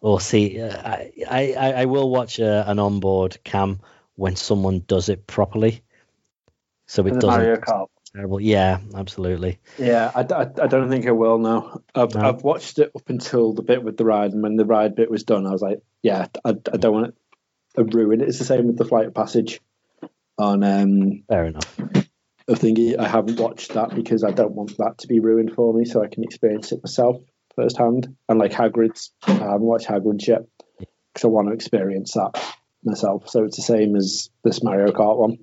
or 0.00 0.20
see. 0.20 0.60
Uh, 0.60 0.76
I, 0.86 1.12
I 1.28 1.72
I 1.72 1.84
will 1.86 2.10
watch 2.10 2.38
a, 2.38 2.68
an 2.70 2.78
onboard 2.78 3.42
cam 3.42 3.80
when 4.16 4.36
someone 4.36 4.84
does 4.86 5.08
it 5.08 5.26
properly, 5.26 5.82
so 6.86 7.06
it 7.06 7.14
doesn't 7.14 7.26
Mario 7.28 7.56
Kart. 7.56 7.88
Terrible. 8.14 8.40
Yeah, 8.40 8.78
absolutely. 8.94 9.58
Yeah, 9.78 10.10
I, 10.14 10.20
I, 10.20 10.42
I 10.62 10.66
don't 10.66 10.88
think 10.88 11.06
I 11.06 11.12
will 11.12 11.38
now. 11.38 11.80
I've, 11.94 12.14
No? 12.14 12.20
I've 12.20 12.42
watched 12.42 12.78
it 12.78 12.92
up 12.94 13.08
until 13.08 13.52
the 13.52 13.62
bit 13.62 13.82
with 13.82 13.96
the 13.96 14.04
ride, 14.04 14.32
and 14.32 14.42
when 14.42 14.56
the 14.56 14.64
ride 14.64 14.94
bit 14.94 15.10
was 15.10 15.24
done, 15.24 15.46
I 15.46 15.50
was 15.50 15.62
like, 15.62 15.80
yeah, 16.02 16.26
I, 16.44 16.50
I 16.50 16.76
don't 16.76 16.94
want 16.94 17.14
to 17.76 17.84
ruin 17.84 18.20
it. 18.20 18.28
It's 18.28 18.38
the 18.38 18.44
same 18.44 18.66
with 18.66 18.78
the 18.78 18.84
Flight 18.84 19.06
of 19.06 19.14
Passage 19.14 19.60
on 20.38 20.62
um, 20.64 21.22
Fair 21.28 21.46
enough. 21.46 21.80
I 22.48 22.54
think 22.54 22.78
I 22.98 23.08
haven't 23.08 23.40
watched 23.40 23.72
that 23.72 23.94
because 23.94 24.22
I 24.22 24.30
don't 24.30 24.52
want 24.52 24.76
that 24.76 24.98
to 24.98 25.06
be 25.06 25.20
ruined 25.20 25.54
for 25.54 25.72
me, 25.72 25.84
so 25.84 26.02
I 26.02 26.08
can 26.08 26.24
experience 26.24 26.72
it 26.72 26.80
myself 26.82 27.22
firsthand. 27.56 28.16
And 28.28 28.38
like 28.38 28.52
Hagrid's, 28.52 29.12
I 29.26 29.32
haven't 29.32 29.62
watched 29.62 29.86
Hagrid's 29.86 30.26
yet 30.28 30.42
because 30.78 31.24
I 31.24 31.28
want 31.28 31.48
to 31.48 31.54
experience 31.54 32.12
that 32.14 32.32
myself. 32.84 33.28
So 33.30 33.44
it's 33.44 33.56
the 33.56 33.62
same 33.62 33.96
as 33.96 34.28
this 34.42 34.62
Mario 34.62 34.92
Kart 34.92 35.16
one. 35.16 35.38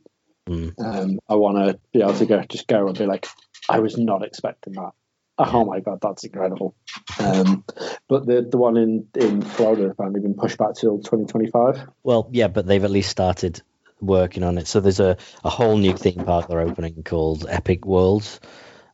Mm. 0.48 0.74
Um, 0.80 1.20
I 1.30 1.36
want 1.36 1.58
to 1.58 1.80
be 1.94 2.02
able 2.02 2.16
to 2.16 2.26
go, 2.26 2.42
just 2.44 2.68
go 2.68 2.88
and 2.88 2.98
be 2.98 3.06
like, 3.06 3.28
I 3.70 3.80
was 3.80 3.98
not 3.98 4.24
expecting 4.26 4.74
that. 4.74 4.92
Oh 5.38 5.66
my 5.66 5.80
god, 5.80 6.00
that's 6.02 6.24
incredible! 6.24 6.76
Um, 7.20 7.64
but 8.08 8.28
the 8.28 8.42
the 8.44 8.58
one 8.58 8.78
in 8.78 9.08
in 9.16 9.42
Florida 9.42 9.90
apparently 9.90 10.22
been 10.22 10.36
pushed 10.36 10.58
back 10.58 10.76
till 10.76 10.98
2025. 10.98 11.88
Well, 12.04 12.30
yeah, 12.32 12.48
but 12.48 12.68
they've 12.68 12.84
at 12.84 12.92
least 12.92 13.10
started 13.10 13.62
working 14.02 14.44
on 14.44 14.58
it. 14.58 14.68
So 14.68 14.80
there's 14.80 15.00
a, 15.00 15.18
a 15.44 15.50
whole 15.50 15.78
new 15.78 15.96
theme 15.96 16.26
park 16.26 16.48
they're 16.48 16.60
opening 16.60 17.04
called 17.04 17.46
Epic 17.50 17.86
Worlds, 17.86 18.40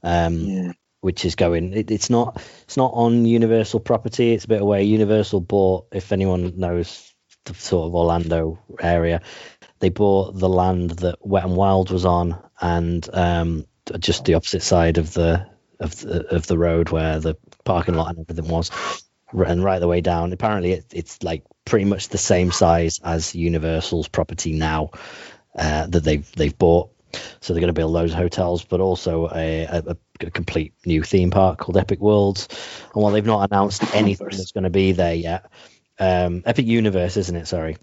um, 0.04 0.40
Yeah, 0.40 0.72
which 1.02 1.26
is 1.26 1.36
going. 1.36 1.74
It, 1.74 1.92
it's 1.92 2.10
not 2.10 2.42
it's 2.64 2.78
not 2.78 2.92
on 2.94 3.26
Universal 3.26 3.82
property. 3.82 4.34
It's 4.34 4.46
a 4.46 4.50
bit 4.50 4.62
away. 4.62 4.84
Universal 4.84 5.42
bought, 5.42 5.88
if 5.92 6.12
anyone 6.12 6.54
knows 6.58 7.14
the 7.46 7.54
sort 7.56 7.88
of 7.88 7.96
Orlando 7.96 8.60
area, 8.80 9.22
they 9.80 9.90
bought 9.90 10.38
the 10.38 10.50
land 10.50 10.92
that 10.92 11.26
Wet 11.26 11.46
and 11.46 11.56
Wild 11.56 11.92
was 11.92 12.06
on, 12.06 12.42
and 12.60 13.08
um, 13.14 13.66
just 14.00 14.26
the 14.26 14.36
opposite 14.36 14.64
side 14.64 14.98
of 14.98 15.14
the 15.14 15.48
of 15.80 16.00
the 16.00 16.36
of 16.36 16.48
the 16.48 16.58
road 16.58 16.90
where 16.90 17.20
the 17.20 17.36
parking 17.64 17.96
lot 17.96 18.10
and 18.10 18.20
everything 18.20 18.52
was, 18.52 18.72
and 19.32 19.64
right 19.64 19.80
the 19.80 19.88
way 19.88 20.02
down. 20.02 20.34
Apparently, 20.34 20.72
it, 20.74 20.86
it's 20.94 21.24
like 21.24 21.44
pretty 21.66 21.86
much 21.86 22.10
the 22.10 22.18
same 22.18 22.52
size 22.52 23.00
as 23.04 23.36
Universal's 23.36 24.08
property 24.08 24.54
now 24.54 24.92
uh, 25.56 25.88
that 25.88 26.04
they've 26.04 26.32
they've 26.34 26.58
bought. 26.58 26.92
So 27.40 27.54
they're 27.54 27.62
going 27.62 27.74
to 27.74 27.80
build 27.80 27.94
loads 27.94 28.12
of 28.12 28.18
hotels, 28.18 28.66
but 28.66 28.82
also 28.82 29.30
a, 29.34 29.64
a, 29.64 29.98
a 30.20 30.30
complete 30.30 30.74
new 30.86 31.04
theme 31.04 31.32
park 31.32 31.58
called 31.58 31.78
Epic 31.78 32.00
Worlds. 32.00 32.48
And 32.94 33.02
while 33.02 33.14
they've 33.14 33.26
not 33.26 33.50
announced 33.50 33.96
anything 33.96 34.28
that's 34.28 34.52
going 34.52 34.66
to 34.66 34.70
be 34.70 34.92
there 34.92 35.16
yet, 35.16 35.50
um, 36.00 36.44
Epic 36.46 36.66
Universe, 36.66 37.16
isn't 37.16 37.36
it? 37.36 37.48
Sorry. 37.48 37.78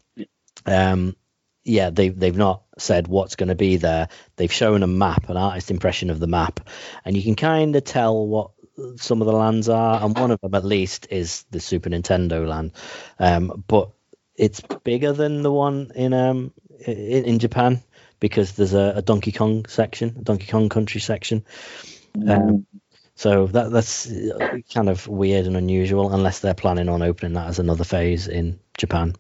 Um, 0.67 1.17
yeah, 1.65 1.91
they 1.91 2.11
they've 2.11 2.37
not 2.37 2.63
said 2.79 3.09
what's 3.09 3.37
going 3.37 3.49
to 3.49 3.55
be 3.55 3.77
there. 3.77 4.09
They've 4.37 4.53
shown 4.53 4.83
a 4.83 4.87
map, 4.87 5.29
an 5.29 5.37
artist 5.37 5.71
impression 5.71 6.11
of 6.11 6.21
the 6.21 6.27
map, 6.27 6.61
and 7.05 7.17
you 7.17 7.23
can 7.23 7.37
kind 7.37 7.75
of 7.75 7.85
tell 7.85 8.27
what 8.27 8.51
some 8.97 9.23
of 9.23 9.27
the 9.27 9.33
lands 9.33 9.69
are, 9.69 10.03
and 10.03 10.19
one 10.19 10.31
of 10.31 10.41
them 10.41 10.55
at 10.55 10.65
least 10.65 11.09
is 11.11 11.45
the 11.51 11.61
Super 11.61 11.91
Nintendo 11.91 12.47
land. 12.47 12.73
Um, 13.19 13.65
but 13.67 13.91
it's 14.37 14.61
bigger 14.83 15.13
than 15.13 15.43
the 15.43 15.53
one 15.53 15.93
in 15.95 16.13
um 16.13 16.53
in, 16.87 17.25
in 17.25 17.39
Japan 17.39 17.83
because 18.21 18.53
there's 18.53 18.75
a, 18.75 18.95
a, 18.97 19.03
Donkey 19.03 19.33
Kong 19.33 19.67
section, 19.67 20.17
a 20.19 20.23
Donkey 20.23 20.47
Kong 20.47 20.69
Country 20.69 21.01
section. 21.01 21.45
Mm. 22.17 22.31
Um, 22.31 22.67
so 23.17 23.47
that 23.47 23.71
that's 23.71 24.11
uh, 24.11 24.59
kind 24.73 24.89
of 24.89 25.07
weird 25.07 25.47
and 25.47 25.57
unusual, 25.57 26.13
unless 26.13 26.41
they're 26.41 26.55
planning 26.55 26.89
on 26.89 27.03
opening 27.03 27.35
that 27.35 27.49
as 27.49 27.59
another 27.59 27.85
phase 27.85 28.27
in 28.27 28.59
Japan. 28.77 29.15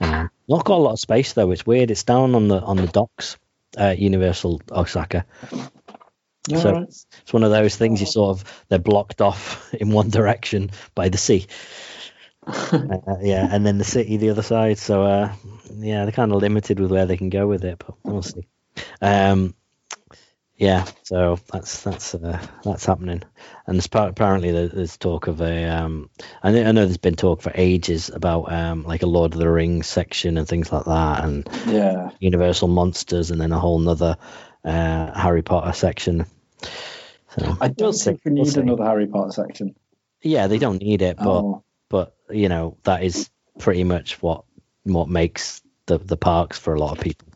Um, 0.00 0.30
not 0.48 0.64
got 0.64 0.76
a 0.76 0.82
lot 0.82 0.92
of 0.92 1.00
space 1.00 1.32
though. 1.32 1.50
It's 1.50 1.66
weird. 1.66 1.90
It's 1.90 2.04
down 2.04 2.34
on 2.34 2.48
the 2.48 2.60
on 2.60 2.76
the 2.76 2.86
docks, 2.86 3.36
uh, 3.78 3.94
Universal 3.96 4.62
Osaka. 4.70 5.26
so 6.48 6.72
right. 6.72 6.82
it's 6.84 7.32
one 7.32 7.44
of 7.44 7.50
those 7.50 7.76
things 7.76 8.00
you 8.00 8.06
sort 8.06 8.30
of 8.30 8.64
they're 8.68 8.78
blocked 8.78 9.20
off 9.20 9.72
in 9.80 9.90
one 9.90 10.10
direction 10.10 10.70
by 10.94 11.08
the 11.08 11.18
sea. 11.18 11.46
uh, 12.46 13.16
yeah, 13.20 13.46
and 13.50 13.66
then 13.66 13.78
the 13.78 13.84
city 13.84 14.16
the 14.16 14.30
other 14.30 14.42
side. 14.42 14.78
So 14.78 15.04
uh, 15.04 15.32
yeah, 15.76 16.04
they're 16.04 16.12
kind 16.12 16.32
of 16.32 16.40
limited 16.40 16.80
with 16.80 16.90
where 16.90 17.06
they 17.06 17.16
can 17.16 17.28
go 17.28 17.46
with 17.46 17.64
it, 17.64 17.78
but 17.78 17.94
we'll 18.02 18.22
see. 18.22 18.46
Um, 19.00 19.54
yeah, 20.60 20.84
so 21.04 21.38
that's 21.50 21.82
that's 21.82 22.14
uh, 22.14 22.38
that's 22.62 22.84
happening, 22.84 23.22
and 23.66 23.76
there's 23.76 23.88
apparently 23.90 24.52
there's 24.52 24.98
talk 24.98 25.26
of 25.26 25.40
a. 25.40 25.64
Um, 25.64 26.10
I, 26.42 26.50
know, 26.52 26.64
I 26.64 26.72
know 26.72 26.84
there's 26.84 26.98
been 26.98 27.16
talk 27.16 27.40
for 27.40 27.50
ages 27.54 28.10
about 28.10 28.52
um, 28.52 28.84
like 28.84 29.00
a 29.02 29.06
Lord 29.06 29.32
of 29.32 29.40
the 29.40 29.48
Rings 29.48 29.86
section 29.86 30.36
and 30.36 30.46
things 30.46 30.70
like 30.70 30.84
that, 30.84 31.24
and 31.24 31.48
yeah, 31.66 32.10
Universal 32.20 32.68
monsters, 32.68 33.30
and 33.30 33.40
then 33.40 33.52
a 33.52 33.58
whole 33.58 33.80
another 33.80 34.18
uh, 34.62 35.18
Harry 35.18 35.40
Potter 35.40 35.72
section. 35.72 36.26
So, 37.30 37.56
I 37.58 37.68
don't 37.68 37.94
think 37.94 38.20
we 38.26 38.32
need 38.32 38.54
we'll 38.54 38.58
another 38.58 38.84
Harry 38.84 39.06
Potter 39.06 39.32
section. 39.32 39.74
Yeah, 40.20 40.46
they 40.48 40.58
don't 40.58 40.82
need 40.82 41.00
it, 41.00 41.16
but 41.16 41.24
oh. 41.26 41.64
but 41.88 42.14
you 42.28 42.50
know 42.50 42.76
that 42.82 43.02
is 43.02 43.30
pretty 43.58 43.84
much 43.84 44.20
what 44.20 44.44
what 44.82 45.08
makes 45.08 45.62
the 45.86 45.96
the 45.96 46.18
parks 46.18 46.58
for 46.58 46.74
a 46.74 46.78
lot 46.78 46.98
of 46.98 47.02
people. 47.02 47.28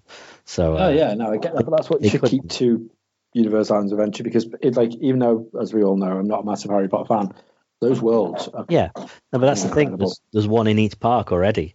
So, 0.44 0.76
oh 0.76 0.84
uh, 0.84 0.88
yeah, 0.90 1.14
no, 1.14 1.32
I 1.32 1.38
get 1.38 1.54
that, 1.54 1.64
but 1.64 1.74
that's 1.74 1.88
what 1.88 2.02
you 2.02 2.10
should 2.10 2.22
keep 2.24 2.50
to 2.50 2.90
Universal 3.34 3.76
Islands 3.76 3.92
Adventure 3.92 4.22
because 4.22 4.46
it 4.62 4.76
like 4.76 4.94
even 5.00 5.18
though 5.18 5.48
as 5.60 5.74
we 5.74 5.82
all 5.82 5.96
know 5.96 6.06
I'm 6.06 6.28
not 6.28 6.42
a 6.42 6.46
massive 6.46 6.70
Harry 6.70 6.88
Potter 6.88 7.06
fan, 7.06 7.34
those 7.80 8.00
worlds. 8.00 8.48
yeah, 8.68 8.90
no, 8.96 9.08
but 9.32 9.40
that's 9.40 9.64
the 9.64 9.68
thing. 9.68 9.96
There's, 9.96 10.20
there's, 10.32 10.48
one 10.48 10.68
in 10.68 10.78
each 10.78 10.98
park 10.98 11.32
already. 11.32 11.74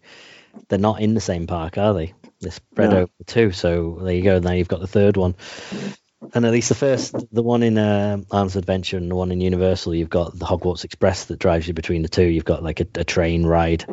They're 0.69 0.79
not 0.79 1.01
in 1.01 1.13
the 1.13 1.21
same 1.21 1.45
park, 1.45 1.77
are 1.77 1.93
they? 1.93 2.13
They're 2.39 2.51
spread 2.51 2.93
over 2.93 3.11
two. 3.27 3.51
So 3.51 3.99
there 4.01 4.15
you 4.15 4.23
go. 4.23 4.39
Now 4.39 4.53
you've 4.53 4.67
got 4.67 4.79
the 4.79 4.87
third 4.87 5.17
one. 5.17 5.35
And 6.33 6.45
at 6.45 6.51
least 6.51 6.69
the 6.69 6.75
first, 6.75 7.15
the 7.31 7.43
one 7.43 7.63
in 7.63 7.77
uh, 7.77 8.17
Islands 8.31 8.55
Adventure 8.55 8.97
and 8.97 9.09
the 9.09 9.15
one 9.15 9.31
in 9.31 9.39
Universal, 9.39 9.95
you've 9.95 10.09
got 10.09 10.37
the 10.37 10.45
Hogwarts 10.45 10.83
Express 10.83 11.25
that 11.25 11.39
drives 11.39 11.67
you 11.67 11.73
between 11.73 12.01
the 12.01 12.09
two. 12.09 12.25
You've 12.25 12.45
got 12.45 12.61
like 12.61 12.81
a, 12.81 12.87
a 12.95 13.03
train 13.03 13.45
ride. 13.45 13.85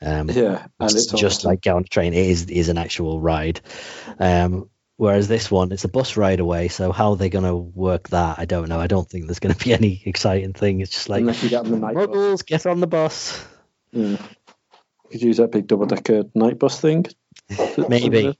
Um, 0.00 0.30
yeah, 0.30 0.66
and 0.78 0.90
it's, 0.90 1.06
just 1.06 1.44
like 1.44 1.60
get 1.60 1.74
on 1.74 1.82
a 1.82 1.88
train. 1.88 2.14
It 2.14 2.26
is 2.26 2.46
is 2.46 2.68
an 2.68 2.78
actual 2.78 3.20
ride. 3.20 3.60
Um, 4.18 4.70
Whereas 4.96 5.26
this 5.26 5.50
one, 5.50 5.72
it's 5.72 5.84
a 5.84 5.88
bus 5.88 6.16
ride 6.16 6.38
away. 6.38 6.68
So 6.68 6.92
how 6.92 7.10
are 7.10 7.16
they're 7.16 7.28
going 7.28 7.44
to 7.44 7.56
work 7.56 8.10
that, 8.10 8.38
I 8.38 8.44
don't 8.44 8.68
know. 8.68 8.78
I 8.78 8.86
don't 8.86 9.08
think 9.08 9.26
there's 9.26 9.40
going 9.40 9.54
to 9.54 9.64
be 9.64 9.72
any 9.74 10.02
exciting 10.04 10.52
thing. 10.52 10.80
It's 10.80 10.92
just 10.92 11.08
like 11.08 11.20
unless 11.20 11.42
you 11.42 11.48
get 11.50 11.64
on 11.64 11.70
the 11.70 11.78
night 11.78 11.94
bus. 11.94 12.42
get 12.42 12.66
on 12.66 12.80
the 12.80 12.86
bus. 12.86 13.44
Yeah. 13.92 14.16
Could 15.10 15.22
use 15.22 15.38
that 15.38 15.50
big 15.52 15.66
double 15.66 15.86
decker 15.86 16.24
night 16.34 16.58
bus 16.58 16.80
thing. 16.80 17.06
Maybe 17.88 18.38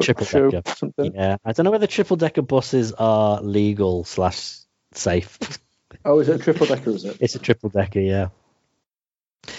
triple 0.00 0.50
decker. 0.50 0.62
Yeah, 0.98 1.36
I 1.44 1.52
don't 1.52 1.64
know 1.64 1.70
whether 1.70 1.86
triple 1.86 2.16
decker 2.16 2.42
buses 2.42 2.92
are 2.92 3.40
legal 3.40 4.04
slash 4.04 4.58
safe. 4.92 5.38
Oh, 6.04 6.18
is 6.18 6.28
it 6.28 6.40
a 6.40 6.42
triple 6.42 6.66
decker? 6.66 6.90
Is 6.90 7.04
it? 7.04 7.18
It's 7.20 7.34
a 7.36 7.38
triple 7.38 7.70
decker. 7.70 8.00
Yeah. 8.00 8.28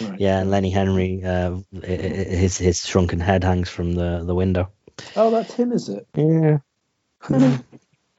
Right. 0.01 0.19
Yeah, 0.19 0.41
and 0.41 0.51
Lenny 0.51 0.69
Henry, 0.69 1.23
uh, 1.23 1.59
his 1.81 2.57
his 2.57 2.85
shrunken 2.85 3.21
head 3.21 3.43
hangs 3.43 3.69
from 3.69 3.93
the 3.93 4.21
the 4.23 4.35
window. 4.35 4.69
Oh, 5.15 5.31
that's 5.31 5.53
him, 5.53 5.71
is 5.71 5.89
it? 5.89 6.07
Yeah. 6.15 6.57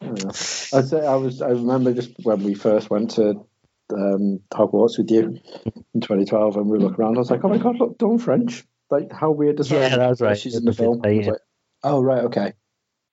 I, 0.01 0.83
say 0.83 1.07
I 1.07 1.15
was. 1.17 1.43
I 1.43 1.49
remember 1.49 1.93
just 1.93 2.11
when 2.23 2.43
we 2.43 2.55
first 2.55 2.91
went 2.91 3.13
to 3.13 3.47
um, 3.93 4.41
Hogwarts 4.53 4.99
with 4.99 5.11
you 5.11 5.39
in 5.95 6.01
2012, 6.01 6.57
and 6.57 6.67
we 6.67 6.79
looked 6.79 6.99
around. 6.99 7.17
I 7.17 7.21
was 7.21 7.31
like, 7.31 7.45
"Oh 7.45 7.49
my 7.49 7.59
god, 7.59 7.79
look, 7.79 7.99
Dawn 7.99 8.19
French! 8.19 8.65
Like, 8.91 9.13
how 9.13 9.31
weird 9.31 9.61
is 9.61 9.69
that?" 9.71 9.91
Yeah, 9.91 9.97
that 9.97 10.09
was 10.09 10.21
right. 10.21 10.39
She's 10.39 10.57
in 10.57 10.65
the 10.65 10.73
film. 10.73 11.01
Like, 11.01 11.41
"Oh 11.83 12.03
right, 12.03 12.25
okay." 12.25 12.53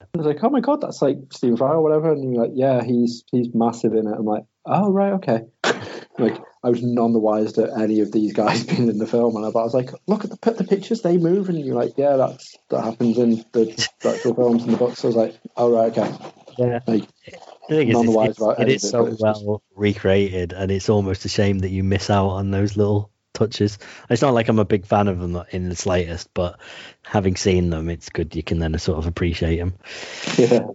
I 0.02 0.18
was 0.18 0.28
like, 0.28 0.44
"Oh 0.44 0.50
my 0.50 0.60
god, 0.60 0.82
that's 0.82 1.02
like 1.02 1.18
Stephen 1.32 1.58
Fry 1.58 1.72
or 1.72 1.82
whatever," 1.82 2.12
and 2.12 2.34
you're 2.34 2.44
like, 2.44 2.54
"Yeah, 2.56 2.84
he's 2.84 3.24
he's 3.32 3.48
massive 3.54 3.94
in 3.94 4.08
it." 4.08 4.14
I'm 4.18 4.26
like, 4.26 4.44
"Oh 4.66 4.92
right, 4.92 5.14
okay." 5.14 5.42
like 6.20 6.38
I 6.64 6.70
was 6.70 6.82
none 6.82 7.12
the 7.12 7.20
wiser 7.20 7.68
to 7.68 7.78
any 7.78 8.00
of 8.00 8.12
these 8.12 8.34
guys 8.34 8.64
being 8.68 8.90
in 8.90 8.98
the 8.98 9.08
film, 9.08 9.36
and 9.36 9.46
I 9.46 9.50
was 9.50 9.74
like, 9.74 9.92
"Look 10.08 10.24
at 10.24 10.30
the 10.30 10.52
the 10.52 10.64
pictures; 10.64 11.02
they 11.02 11.18
move." 11.18 11.50
And 11.50 11.60
you're 11.60 11.76
like, 11.76 11.98
"Yeah, 11.98 12.16
that's 12.16 12.58
that 12.70 12.84
happens 12.84 13.18
in 13.18 13.44
the 13.52 13.90
actual 14.06 14.36
films 14.36 14.64
and 14.64 14.74
the 14.74 14.78
books." 14.78 15.00
So 15.00 15.08
I 15.08 15.10
was 15.10 15.16
like, 15.16 15.40
"Oh 15.58 15.72
right, 15.72 15.98
okay." 15.98 16.16
Yeah. 16.58 16.80
Like, 16.86 17.08
the 17.68 17.76
thing 17.76 17.90
is, 17.90 17.98
it's, 18.00 18.40
it's, 18.40 18.60
it 18.60 18.70
is 18.70 18.90
so 18.90 19.16
well 19.20 19.64
recreated, 19.76 20.54
and 20.54 20.72
it's 20.72 20.90
almost 20.90 21.26
a 21.26 21.30
shame 21.30 21.60
that 21.60 21.70
you 21.70 21.84
miss 21.84 22.10
out 22.10 22.30
on 22.30 22.52
those 22.52 22.78
little 22.78 23.12
touches. 23.34 23.80
It's 24.10 24.22
not 24.22 24.34
like 24.34 24.48
I'm 24.48 24.60
a 24.60 24.66
big 24.66 24.86
fan 24.86 25.08
of 25.08 25.20
them 25.20 25.44
in 25.52 25.70
the 25.70 25.76
slightest, 25.76 26.30
but 26.34 26.60
having 27.04 27.36
seen 27.36 27.70
them, 27.70 27.90
it's 27.90 28.10
good. 28.10 28.36
You 28.36 28.44
can 28.44 28.60
then 28.60 28.78
sort 28.78 29.00
of 29.00 29.08
appreciate 29.08 29.58
them. 29.58 29.74
Yeah. 30.38 30.68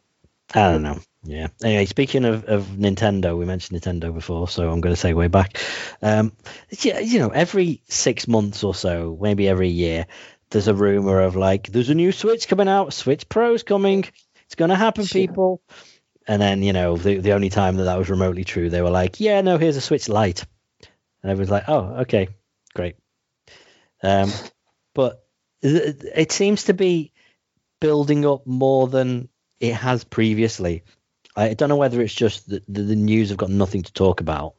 I 0.54 0.72
don't 0.72 0.82
know. 0.82 1.00
Yeah. 1.28 1.48
Anyway, 1.62 1.84
speaking 1.84 2.24
of, 2.24 2.46
of 2.46 2.64
Nintendo, 2.68 3.36
we 3.36 3.44
mentioned 3.44 3.78
Nintendo 3.78 4.14
before, 4.14 4.48
so 4.48 4.70
I'm 4.70 4.80
going 4.80 4.94
to 4.94 5.00
segue 5.00 5.30
back. 5.30 5.58
Um, 6.00 6.32
you 6.80 7.18
know, 7.18 7.28
every 7.28 7.82
six 7.86 8.26
months 8.26 8.64
or 8.64 8.74
so, 8.74 9.18
maybe 9.20 9.46
every 9.46 9.68
year, 9.68 10.06
there's 10.48 10.68
a 10.68 10.74
rumor 10.74 11.20
of 11.20 11.36
like, 11.36 11.66
there's 11.66 11.90
a 11.90 11.94
new 11.94 12.12
Switch 12.12 12.48
coming 12.48 12.66
out, 12.66 12.94
Switch 12.94 13.28
Pro's 13.28 13.62
coming, 13.62 14.06
it's 14.46 14.54
going 14.54 14.70
to 14.70 14.74
happen, 14.74 15.04
people. 15.04 15.60
And 16.26 16.40
then, 16.40 16.62
you 16.62 16.72
know, 16.72 16.96
the, 16.96 17.18
the 17.18 17.32
only 17.32 17.50
time 17.50 17.76
that 17.76 17.84
that 17.84 17.98
was 17.98 18.08
remotely 18.08 18.44
true, 18.44 18.70
they 18.70 18.80
were 18.80 18.88
like, 18.88 19.20
yeah, 19.20 19.42
no, 19.42 19.58
here's 19.58 19.76
a 19.76 19.82
Switch 19.82 20.08
Lite. 20.08 20.46
And 21.22 21.30
everyone's 21.30 21.50
like, 21.50 21.68
oh, 21.68 21.96
okay, 22.00 22.28
great. 22.74 22.96
Um, 24.02 24.32
but 24.94 25.22
it 25.60 26.32
seems 26.32 26.64
to 26.64 26.72
be 26.72 27.12
building 27.82 28.24
up 28.24 28.46
more 28.46 28.88
than 28.88 29.28
it 29.60 29.74
has 29.74 30.04
previously. 30.04 30.84
I 31.38 31.54
don't 31.54 31.68
know 31.68 31.76
whether 31.76 32.00
it's 32.00 32.14
just 32.14 32.48
that 32.48 32.64
the, 32.68 32.82
the 32.82 32.96
news 32.96 33.28
have 33.28 33.38
got 33.38 33.50
nothing 33.50 33.82
to 33.82 33.92
talk 33.92 34.20
about, 34.20 34.54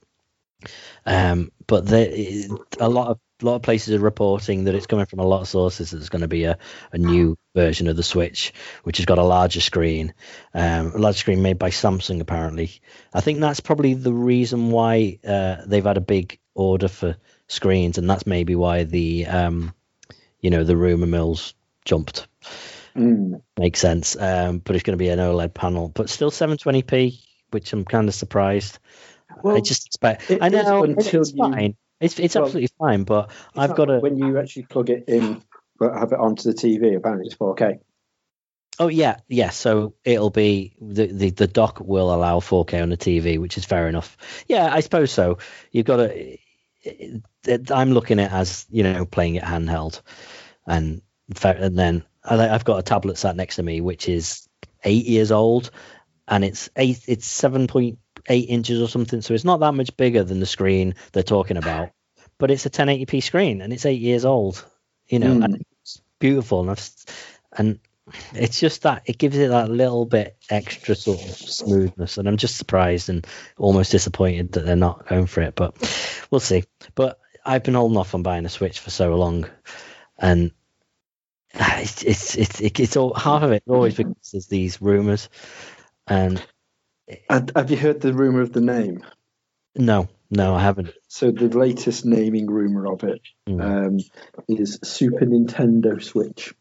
um, 1.05 1.51
but 1.67 1.85
the, 1.85 2.57
a 2.79 2.89
lot 2.89 3.09
of 3.09 3.19
a 3.41 3.45
lot 3.45 3.55
of 3.55 3.61
places 3.61 3.93
are 3.93 3.99
reporting 3.99 4.65
that 4.65 4.75
it's 4.75 4.85
coming 4.85 5.05
from 5.05 5.19
a 5.19 5.25
lot 5.25 5.41
of 5.41 5.47
sources. 5.47 5.91
That 5.91 5.97
there's 5.97 6.09
going 6.09 6.21
to 6.21 6.27
be 6.27 6.43
a, 6.43 6.57
a 6.91 6.97
new 6.97 7.37
version 7.55 7.87
of 7.87 7.95
the 7.95 8.03
Switch, 8.03 8.53
which 8.83 8.97
has 8.97 9.05
got 9.05 9.17
a 9.17 9.23
larger 9.23 9.61
screen, 9.61 10.13
um, 10.53 10.93
a 10.93 10.97
large 10.97 11.17
screen 11.17 11.41
made 11.41 11.59
by 11.59 11.69
Samsung. 11.69 12.21
Apparently, 12.21 12.81
I 13.13 13.21
think 13.21 13.39
that's 13.39 13.59
probably 13.59 13.93
the 13.93 14.13
reason 14.13 14.71
why 14.71 15.19
uh, 15.25 15.57
they've 15.65 15.83
had 15.83 15.97
a 15.97 16.01
big 16.01 16.39
order 16.53 16.87
for 16.87 17.17
screens, 17.47 17.97
and 17.97 18.09
that's 18.09 18.27
maybe 18.27 18.55
why 18.55 18.83
the 18.83 19.25
um, 19.25 19.73
you 20.41 20.49
know 20.49 20.63
the 20.63 20.77
rumor 20.77 21.07
mills 21.07 21.53
jumped. 21.85 22.27
Mm. 22.99 23.41
Makes 23.57 23.79
sense. 23.79 24.15
Um, 24.17 24.59
but 24.59 24.75
it's 24.75 24.83
going 24.83 24.97
to 24.97 25.01
be 25.01 25.09
an 25.09 25.19
OLED 25.19 25.53
panel, 25.53 25.89
but 25.89 26.09
still 26.09 26.31
720p, 26.31 27.21
which 27.51 27.71
I'm 27.71 27.85
kind 27.85 28.07
of 28.07 28.13
surprised. 28.13 28.79
Well, 29.41 29.55
I 29.55 29.61
just 29.61 29.87
expect. 29.87 30.31
I 30.41 30.49
know 30.49 30.83
until 30.83 31.21
it's 31.21 31.31
you, 31.31 31.37
fine. 31.37 31.75
It's 32.01 32.19
it's 32.19 32.35
well, 32.35 32.45
absolutely 32.45 32.69
fine, 32.77 33.03
but 33.03 33.31
I've 33.55 33.75
got 33.75 33.85
to. 33.85 33.99
When 33.99 34.17
you 34.17 34.37
actually 34.39 34.63
plug 34.63 34.89
it 34.89 35.05
in, 35.07 35.41
but 35.77 35.93
have 35.93 36.11
it 36.11 36.19
onto 36.19 36.51
the 36.51 36.55
TV, 36.55 36.95
apparently 36.95 37.27
it's 37.27 37.35
4K. 37.35 37.79
Oh 38.79 38.87
yeah, 38.87 39.17
yeah. 39.27 39.49
So 39.49 39.95
it'll 40.03 40.29
be 40.29 40.73
the, 40.81 41.07
the 41.07 41.29
the 41.31 41.47
dock 41.47 41.79
will 41.79 42.13
allow 42.13 42.39
4K 42.39 42.81
on 42.81 42.89
the 42.89 42.97
TV, 42.97 43.37
which 43.37 43.57
is 43.57 43.65
fair 43.65 43.87
enough. 43.87 44.17
Yeah, 44.47 44.73
I 44.73 44.79
suppose 44.79 45.11
so. 45.11 45.37
You've 45.71 45.85
got 45.85 45.97
to. 45.97 46.37
I'm 47.71 47.91
looking 47.91 48.19
at 48.19 48.31
it 48.31 48.33
as 48.33 48.65
you 48.69 48.83
know 48.83 49.05
playing 49.05 49.35
it 49.35 49.43
handheld, 49.43 50.01
and 50.65 51.01
and 51.43 51.77
then 51.77 52.03
I've 52.29 52.65
got 52.65 52.79
a 52.79 52.83
tablet 52.83 53.17
sat 53.17 53.35
next 53.35 53.57
to 53.57 53.63
me 53.63 53.81
which 53.81 54.07
is 54.07 54.47
eight 54.83 55.05
years 55.05 55.31
old, 55.31 55.71
and 56.27 56.43
it's 56.45 56.69
eight. 56.75 57.01
It's 57.07 57.25
seven 57.25 57.67
point 57.67 57.99
eight 58.27 58.49
inches 58.49 58.81
or 58.81 58.87
something, 58.87 59.21
so 59.21 59.33
it's 59.33 59.45
not 59.45 59.59
that 59.61 59.73
much 59.73 59.95
bigger 59.97 60.23
than 60.23 60.39
the 60.39 60.45
screen 60.45 60.95
they're 61.11 61.23
talking 61.23 61.57
about. 61.57 61.89
But 62.37 62.51
it's 62.51 62.65
a 62.65 62.69
1080p 62.69 63.21
screen, 63.23 63.61
and 63.61 63.73
it's 63.73 63.85
eight 63.85 64.01
years 64.01 64.25
old. 64.25 64.65
You 65.07 65.19
know, 65.19 65.35
mm. 65.35 65.43
and 65.43 65.65
it's 65.81 66.01
beautiful, 66.19 66.61
and 66.61 66.71
I've, 66.71 66.91
and 67.57 67.79
it's 68.33 68.59
just 68.59 68.83
that 68.83 69.03
it 69.05 69.17
gives 69.17 69.37
it 69.37 69.49
that 69.49 69.69
little 69.69 70.05
bit 70.05 70.37
extra 70.49 70.95
sort 70.95 71.21
of 71.21 71.35
smoothness, 71.35 72.17
and 72.17 72.27
I'm 72.27 72.37
just 72.37 72.57
surprised 72.57 73.09
and 73.09 73.25
almost 73.57 73.91
disappointed 73.91 74.53
that 74.53 74.65
they're 74.65 74.75
not 74.75 75.07
going 75.07 75.25
for 75.25 75.41
it. 75.41 75.55
But 75.55 75.75
we'll 76.29 76.39
see. 76.39 76.63
But 76.95 77.19
I've 77.45 77.63
been 77.63 77.73
holding 77.73 77.97
off 77.97 78.15
on 78.15 78.23
buying 78.23 78.45
a 78.45 78.49
Switch 78.49 78.79
for 78.79 78.89
so 78.89 79.15
long, 79.15 79.47
and 80.17 80.51
it's 81.53 82.03
it's 82.03 82.35
it's, 82.35 82.61
it's 82.61 82.97
all 82.97 83.13
half 83.13 83.43
of 83.43 83.51
it 83.51 83.63
always 83.67 83.95
because 83.95 84.31
there's 84.31 84.47
these 84.47 84.81
rumors, 84.81 85.29
and 86.07 86.41
have 87.29 87.71
you 87.71 87.77
heard 87.77 88.01
the 88.01 88.13
rumor 88.13 88.41
of 88.41 88.53
the 88.53 88.61
name? 88.61 89.03
No, 89.75 90.09
no, 90.29 90.55
I 90.55 90.61
haven't. 90.61 90.93
So 91.07 91.31
the 91.31 91.47
latest 91.47 92.05
naming 92.05 92.47
rumor 92.47 92.91
of 92.91 93.03
it 93.03 93.21
mm. 93.47 93.61
um, 93.61 93.99
is 94.47 94.79
Super 94.83 95.25
Nintendo 95.25 96.01
Switch. 96.03 96.53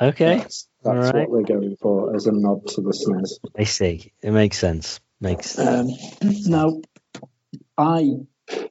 Okay. 0.00 0.38
That's, 0.38 0.68
that's 0.82 0.96
Alright. 0.96 1.14
what 1.14 1.30
we're 1.30 1.42
going 1.42 1.76
for 1.76 2.16
as 2.16 2.26
a 2.26 2.32
nod 2.32 2.66
to 2.68 2.80
listeners. 2.80 3.38
I 3.56 3.64
see. 3.64 4.12
It 4.22 4.30
makes 4.30 4.58
sense. 4.58 5.00
Makes 5.20 5.58
Um, 5.58 5.88
now, 6.22 6.80
I 7.76 8.10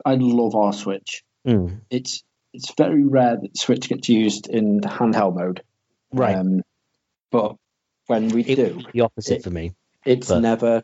I 0.03 0.15
love 0.15 0.55
our 0.55 0.73
Switch. 0.73 1.23
Mm, 1.47 1.81
It's 1.91 2.23
it's 2.53 2.73
very 2.75 3.03
rare 3.03 3.37
that 3.41 3.57
Switch 3.57 3.89
gets 3.89 4.09
used 4.09 4.47
in 4.47 4.81
handheld 4.81 5.35
mode. 5.35 5.63
right. 6.11 6.35
Um, 6.35 6.61
but 7.31 7.55
when 8.07 8.29
we 8.29 8.43
it 8.43 8.55
do, 8.55 8.81
the 8.93 9.01
opposite 9.01 9.37
it- 9.37 9.43
for 9.43 9.49
me. 9.51 9.73
it's 10.05 10.27
but- 10.29 10.39
never. 10.39 10.83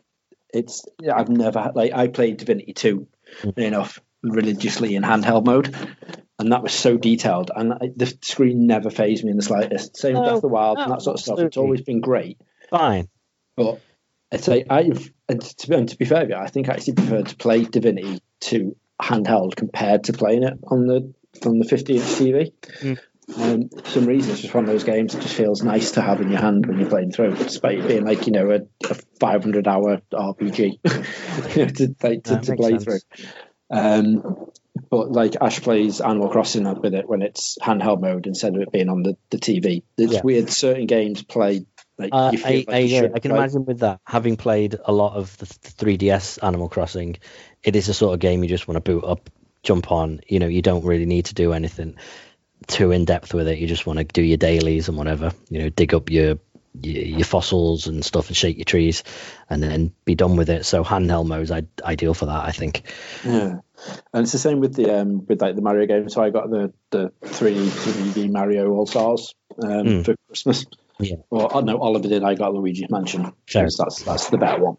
It's 0.54 0.84
I've 1.12 1.28
never 1.28 1.60
had 1.60 1.74
like 1.76 1.92
I 1.92 2.06
played 2.08 2.36
Divinity 2.38 2.72
two 2.72 3.08
Mm. 3.42 3.58
enough 3.58 4.00
religiously 4.22 4.94
in 4.94 5.02
handheld 5.02 5.44
mode, 5.44 5.74
and 6.38 6.52
that 6.52 6.62
was 6.62 6.72
so 6.72 6.96
detailed, 6.96 7.50
and 7.54 7.72
I, 7.72 7.90
the 7.96 8.06
screen 8.22 8.68
never 8.68 8.88
phased 8.88 9.24
me 9.24 9.32
in 9.32 9.36
the 9.36 9.42
slightest. 9.42 9.96
Same 9.96 10.14
with 10.14 10.22
No, 10.22 10.24
Breath 10.26 10.34
of 10.36 10.42
the 10.42 10.48
Wild 10.48 10.78
and 10.78 10.92
that 10.92 11.02
sort 11.02 11.16
of 11.18 11.20
stuff. 11.24 11.40
It's 11.40 11.56
always 11.56 11.80
been 11.82 12.00
great. 12.00 12.38
Fine. 12.70 13.08
But 13.56 13.80
it's 14.30 14.46
like 14.46 14.66
I've 14.70 15.10
and 15.28 15.40
to, 15.42 15.68
be, 15.68 15.74
and 15.74 15.88
to 15.88 15.96
be 15.98 16.04
fair, 16.04 16.20
with 16.20 16.30
you, 16.30 16.36
I 16.36 16.46
think 16.46 16.68
I 16.68 16.74
actually 16.74 16.94
prefer 16.94 17.22
to 17.22 17.36
play 17.36 17.64
Divinity 17.64 18.20
two 18.40 18.76
handheld 19.02 19.56
compared 19.56 20.04
to 20.04 20.12
playing 20.12 20.44
it 20.44 20.54
on 20.68 20.86
the 20.86 21.12
on 21.44 21.58
the 21.58 21.64
50 21.66 21.96
inch 21.96 22.04
TV. 22.04 22.52
Mm. 22.80 22.98
Um, 23.36 23.68
for 23.68 23.90
some 23.90 24.06
reason, 24.06 24.30
it's 24.32 24.42
just 24.42 24.54
one 24.54 24.64
of 24.64 24.70
those 24.70 24.84
games 24.84 25.12
that 25.12 25.22
just 25.22 25.34
feels 25.34 25.62
nice 25.64 25.90
to 25.92 26.00
have 26.00 26.20
in 26.20 26.30
your 26.30 26.40
hand 26.40 26.64
when 26.66 26.78
you're 26.78 26.88
playing 26.88 27.10
through, 27.10 27.34
despite 27.34 27.80
it 27.80 27.88
being 27.88 28.04
like 28.04 28.26
you 28.26 28.32
know 28.32 28.50
a, 28.52 28.60
a 28.88 28.94
500 29.18 29.66
hour 29.66 30.00
RPG 30.12 30.78
you 31.56 31.64
know, 31.64 31.68
to, 31.72 31.96
like, 32.02 32.22
to, 32.24 32.40
to 32.40 32.54
play 32.54 32.78
sense. 32.78 32.84
through. 32.84 32.98
Um, 33.68 34.46
but 34.90 35.10
like 35.10 35.34
Ash 35.40 35.60
plays 35.60 36.00
Animal 36.00 36.28
Crossing 36.28 36.64
with 36.80 36.94
it 36.94 37.08
when 37.08 37.22
it's 37.22 37.58
handheld 37.60 38.00
mode 38.00 38.26
instead 38.26 38.54
of 38.54 38.62
it 38.62 38.70
being 38.70 38.88
on 38.88 39.02
the, 39.02 39.16
the 39.30 39.38
TV. 39.38 39.82
It's 39.98 40.12
Yeah. 40.12 40.20
weird. 40.22 40.50
Certain 40.50 40.86
games 40.86 41.22
play 41.22 41.66
like 41.98 42.10
Uh, 42.12 42.32
I, 42.44 42.52
like 42.52 42.64
I, 42.68 42.78
yeah, 42.80 43.08
I 43.14 43.18
can 43.18 43.30
play. 43.30 43.38
imagine 43.38 43.64
with 43.64 43.80
that, 43.80 44.00
having 44.06 44.36
played 44.36 44.76
a 44.84 44.92
lot 44.92 45.16
of 45.16 45.36
the 45.38 45.46
3DS 45.46 46.38
Animal 46.44 46.68
Crossing, 46.68 47.16
it 47.62 47.74
is 47.74 47.88
a 47.88 47.94
sort 47.94 48.14
of 48.14 48.20
game 48.20 48.42
you 48.42 48.48
just 48.48 48.68
want 48.68 48.76
to 48.76 48.80
boot 48.92 49.04
up, 49.04 49.30
jump 49.66 49.92
on. 49.92 50.20
You 50.26 50.38
know, 50.38 50.46
you 50.46 50.62
don't 50.62 50.84
really 50.84 51.06
need 51.06 51.26
to 51.26 51.34
do 51.34 51.52
anything 51.52 51.96
too 52.66 52.90
in 52.92 53.04
depth 53.04 53.34
with 53.34 53.48
it. 53.48 53.58
You 53.58 53.66
just 53.66 53.86
want 53.86 53.98
to 53.98 54.04
do 54.04 54.22
your 54.22 54.38
dailies 54.38 54.88
and 54.88 54.96
whatever. 54.96 55.32
You 55.50 55.58
know, 55.64 55.68
dig 55.68 55.92
up 55.92 56.10
your 56.10 56.38
your, 56.82 57.24
fossils 57.24 57.86
and 57.86 58.04
stuff 58.04 58.28
and 58.28 58.36
shake 58.36 58.58
your 58.58 58.66
trees, 58.66 59.02
and 59.48 59.62
then 59.62 59.92
be 60.04 60.14
done 60.14 60.36
with 60.36 60.50
it. 60.50 60.66
So 60.66 60.84
handheld 60.84 61.26
mode's 61.26 61.50
I- 61.50 61.62
ideal 61.82 62.12
for 62.12 62.26
that, 62.26 62.44
I 62.44 62.52
think. 62.52 62.82
Yeah, 63.24 63.60
and 64.12 64.22
it's 64.22 64.32
the 64.32 64.38
same 64.38 64.60
with 64.60 64.74
the 64.74 65.00
um 65.00 65.26
with 65.26 65.40
like 65.40 65.56
the 65.56 65.62
Mario 65.62 65.86
game. 65.86 66.08
So 66.10 66.22
I 66.22 66.30
got 66.30 66.50
the 66.50 66.72
the 66.90 67.12
three 67.24 67.68
three 67.68 68.12
D 68.12 68.28
Mario 68.28 68.70
All 68.72 68.86
Stars 68.86 69.34
um, 69.62 69.70
Mm. 69.86 70.04
for 70.04 70.14
Christmas. 70.28 70.66
Yeah. 70.98 71.16
Well, 71.30 71.50
oh, 71.52 71.60
no, 71.60 71.78
Oliver 71.78 72.08
did. 72.08 72.22
I 72.24 72.34
got 72.34 72.54
Luigi's 72.54 72.90
Mansion. 72.90 73.32
Because 73.46 73.76
That's 73.76 74.02
that's 74.02 74.30
the 74.30 74.38
better 74.38 74.62
one. 74.62 74.76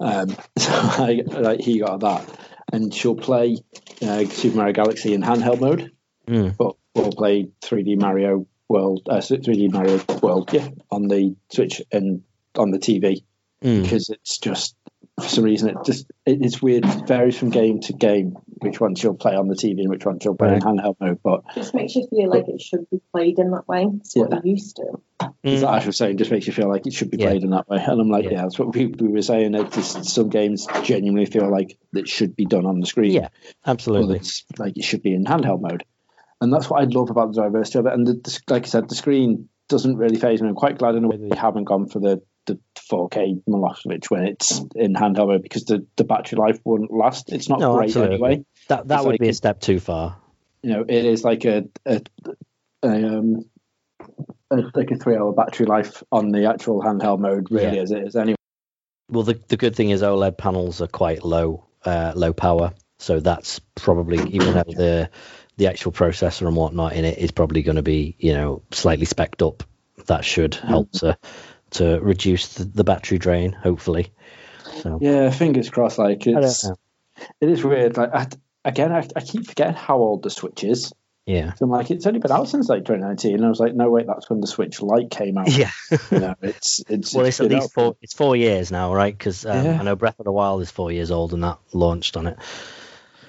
Um, 0.00 0.28
so 0.58 0.72
I 0.72 1.22
like 1.28 1.60
he 1.60 1.78
got 1.80 2.00
that, 2.00 2.28
and 2.72 2.92
she'll 2.94 3.14
play 3.16 3.58
uh, 4.02 4.24
Super 4.24 4.56
Mario 4.56 4.72
Galaxy 4.72 5.14
in 5.14 5.22
handheld 5.22 5.60
mode, 5.60 5.92
Mm. 6.26 6.56
but 6.58 6.76
we'll 6.94 7.12
play 7.12 7.48
3D 7.62 7.98
Mario 7.98 8.46
World, 8.68 9.02
uh, 9.08 9.16
3D 9.20 9.72
Mario 9.72 9.98
World, 10.22 10.52
yeah, 10.52 10.68
on 10.90 11.08
the 11.08 11.34
Switch 11.50 11.80
and 11.90 12.22
on 12.56 12.70
the 12.70 12.78
TV 12.78 13.22
Mm. 13.64 13.82
because 13.82 14.08
it's 14.10 14.38
just 14.38 14.76
for 15.20 15.28
some 15.28 15.44
reason 15.44 15.70
it 15.70 15.76
just 15.84 16.06
it, 16.26 16.38
it's 16.42 16.60
weird. 16.62 16.84
It 16.84 17.06
varies 17.06 17.36
from 17.38 17.50
game 17.50 17.80
to 17.80 17.92
game 17.92 18.36
which 18.60 18.80
ones 18.80 19.02
you'll 19.02 19.14
play 19.14 19.34
on 19.36 19.48
the 19.48 19.54
TV 19.54 19.80
and 19.80 19.88
which 19.90 20.04
ones 20.04 20.24
you'll 20.24 20.34
play 20.36 20.54
in 20.54 20.60
handheld 20.60 20.96
mode. 21.00 21.20
But 21.22 21.42
Just 21.54 21.74
makes 21.74 21.94
you 21.94 22.06
feel 22.10 22.28
like 22.28 22.48
it 22.48 22.60
should 22.60 22.88
be 22.90 23.00
played 23.12 23.38
in 23.38 23.50
that 23.52 23.68
way. 23.68 23.86
It's 24.00 24.16
what 24.16 24.30
Yeah. 24.32 24.40
you 24.44 24.52
used 24.52 24.76
to. 24.76 25.00
as 25.44 25.62
Mm. 25.62 25.68
Ash 25.68 25.86
was 25.86 25.96
saying, 25.96 26.16
just 26.18 26.30
makes 26.30 26.46
you 26.46 26.52
feel 26.52 26.68
like 26.68 26.86
it 26.86 26.92
should 26.92 27.10
be 27.10 27.18
Yeah. 27.18 27.26
played 27.30 27.42
in 27.44 27.50
that 27.50 27.68
way. 27.68 27.78
And 27.84 28.00
I'm 28.00 28.08
like, 28.10 28.24
Yeah. 28.24 28.30
yeah, 28.32 28.42
that's 28.42 28.58
what 28.58 28.74
we, 28.74 28.86
we 28.86 29.08
were 29.08 29.22
saying. 29.22 29.54
It 29.54 29.72
just 29.72 30.04
some 30.06 30.28
games 30.28 30.66
genuinely 30.84 31.26
feel 31.26 31.50
like 31.50 31.78
it 31.94 32.08
should 32.08 32.34
be 32.36 32.44
done 32.46 32.66
on 32.66 32.80
the 32.80 32.86
screen. 32.86 33.12
Yeah, 33.12 33.28
absolutely. 33.66 34.16
it's 34.16 34.44
like 34.58 34.76
it 34.76 34.84
should 34.84 35.02
be 35.02 35.14
in 35.14 35.24
handheld 35.24 35.60
mode, 35.60 35.84
and 36.40 36.52
that's 36.52 36.68
what 36.70 36.80
I 36.80 36.84
love 36.84 37.10
about 37.10 37.32
the 37.34 37.42
diversity 37.42 37.78
of 37.80 37.86
it. 37.86 37.92
And 37.94 38.06
the, 38.06 38.12
the, 38.14 38.40
like 38.48 38.64
I 38.64 38.66
said, 38.68 38.88
the 38.88 38.94
screen 38.94 39.48
doesn't 39.68 39.96
really 39.96 40.16
phase 40.16 40.40
me. 40.42 40.48
I'm 40.48 40.54
quite 40.54 40.78
glad 40.78 40.94
in 40.94 41.04
a 41.04 41.08
way 41.08 41.16
that 41.16 41.30
they 41.30 41.36
haven't 41.36 41.64
gone 41.64 41.88
for 41.88 41.98
the 42.00 42.22
the 42.48 42.58
4K 42.90 43.42
Milosevic 43.48 44.10
when 44.10 44.26
it's 44.26 44.60
in 44.74 44.94
handheld 44.94 45.28
mode 45.28 45.42
because 45.42 45.64
the, 45.64 45.86
the 45.96 46.04
battery 46.04 46.38
life 46.38 46.58
wouldn't 46.64 46.92
last. 46.92 47.32
It's 47.32 47.48
not 47.48 47.60
No, 47.60 47.76
great 47.76 47.86
absolutely. 47.90 48.14
anyway. 48.16 48.44
That 48.68 48.88
that 48.88 48.96
it's 48.96 49.04
would 49.04 49.10
like- 49.12 49.20
be 49.20 49.28
a 49.28 49.34
step 49.34 49.60
too 49.60 49.78
far. 49.80 50.16
You 50.62 50.70
know, 50.72 50.84
it 50.88 51.04
is 51.04 51.22
like 51.22 51.44
a, 51.44 51.68
a, 51.86 52.02
a 52.82 52.88
um 53.18 53.44
a, 54.50 54.56
like 54.74 54.90
a 54.90 54.96
three 54.96 55.16
hour 55.16 55.32
battery 55.32 55.66
life 55.66 56.02
on 56.10 56.30
the 56.30 56.46
actual 56.46 56.82
handheld 56.82 57.20
mode, 57.20 57.48
really, 57.50 57.76
Yeah. 57.76 57.82
as 57.82 57.92
it 57.92 58.02
is 58.08 58.16
anyway. 58.16 58.36
Well, 59.10 59.22
the 59.22 59.40
the 59.48 59.56
good 59.56 59.76
thing 59.76 59.90
is 59.90 60.02
OLED 60.02 60.36
panels 60.36 60.80
are 60.82 60.86
quite 60.88 61.24
low 61.24 61.64
uh, 61.84 62.12
low 62.16 62.32
power, 62.32 62.72
so 62.98 63.20
that's 63.20 63.60
probably 63.74 64.18
even 64.30 64.54
though 64.54 64.64
the 64.66 65.10
the 65.56 65.66
actual 65.68 65.92
processor 65.92 66.46
and 66.46 66.56
whatnot 66.56 66.92
in 66.94 67.04
it 67.04 67.18
is 67.18 67.30
probably 67.30 67.62
going 67.62 67.76
to 67.76 67.82
be 67.82 68.16
you 68.18 68.32
know 68.34 68.62
slightly 68.72 69.06
specced 69.06 69.46
up. 69.46 69.62
That 70.06 70.24
should 70.24 70.54
help 70.54 70.90
to 70.92 71.18
to 71.72 71.98
reduce 72.00 72.54
the, 72.54 72.64
the 72.64 72.84
battery 72.84 73.18
drain, 73.18 73.52
hopefully. 73.52 74.12
So 74.82 74.98
Yeah, 75.00 75.30
fingers 75.30 75.70
crossed. 75.70 75.98
Like 75.98 76.26
it's 76.26 76.64
it 77.40 77.48
is 77.48 77.64
weird. 77.64 77.96
Like 77.96 78.14
I, 78.14 78.26
again, 78.64 78.92
I, 78.92 79.06
I 79.16 79.20
keep 79.20 79.46
forgetting 79.46 79.74
how 79.74 79.96
old 79.98 80.22
the 80.22 80.30
Switch 80.30 80.62
is. 80.64 80.92
yeah, 81.26 81.52
So 81.54 81.64
I'm 81.64 81.70
like, 81.70 81.90
it's 81.90 82.06
only 82.06 82.20
been 82.20 82.30
out 82.30 82.48
since 82.48 82.68
like 82.68 82.84
2019. 82.84 83.34
And 83.36 83.44
I 83.44 83.48
was 83.48 83.58
like, 83.60 83.74
no, 83.74 83.90
wait, 83.90 84.06
that's 84.06 84.30
when 84.30 84.40
the 84.40 84.46
Switch 84.46 84.80
Lite 84.80 85.10
came 85.10 85.36
out. 85.36 85.50
yeah. 85.50 85.70
You 86.10 86.20
know, 86.20 86.34
it's 86.42 86.82
it's 86.88 87.14
well, 87.14 87.26
it's 87.26 87.40
at 87.40 87.50
least 87.50 87.64
out- 87.64 87.72
four. 87.72 87.96
It's 88.02 88.14
four 88.14 88.36
years 88.36 88.70
now, 88.70 88.94
right? 88.94 89.16
Because 89.16 89.44
um, 89.44 89.64
Yeah. 89.64 89.78
I 89.80 89.82
know 89.82 89.96
Breath 89.96 90.18
of 90.20 90.24
the 90.24 90.32
Wild 90.32 90.62
is 90.62 90.70
four 90.70 90.92
years 90.92 91.10
old, 91.10 91.32
and 91.34 91.42
that 91.42 91.58
launched 91.72 92.16
on 92.16 92.26
it. 92.28 92.38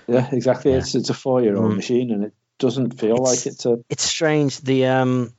Yeah, 0.07 0.27
exactly. 0.31 0.71
Yeah. 0.71 0.77
It's 0.79 0.95
it's 0.95 1.09
a 1.09 1.13
four 1.13 1.41
year 1.41 1.55
old 1.57 1.71
Mm. 1.71 1.75
machine, 1.77 2.11
and 2.11 2.23
it 2.25 2.33
doesn't 2.57 2.99
feel 2.99 3.15
It's- 3.15 3.45
like 3.45 3.53
it's 3.53 3.65
a. 3.65 3.77
it's 3.89 4.03
strange. 4.03 4.59
The 4.61 4.85
um, 4.87 5.33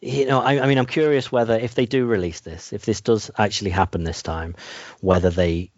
you 0.00 0.26
know, 0.26 0.40
I, 0.40 0.60
I 0.62 0.66
mean, 0.66 0.78
I'm 0.78 0.86
curious 0.86 1.32
whether 1.32 1.54
if 1.58 1.74
they 1.74 1.86
do 1.86 2.06
release 2.06 2.40
this, 2.40 2.72
if 2.72 2.84
this 2.84 3.00
does 3.00 3.30
actually 3.36 3.70
happen 3.70 4.04
this 4.04 4.22
time, 4.22 4.54
whether 5.00 5.30
they 5.30 5.70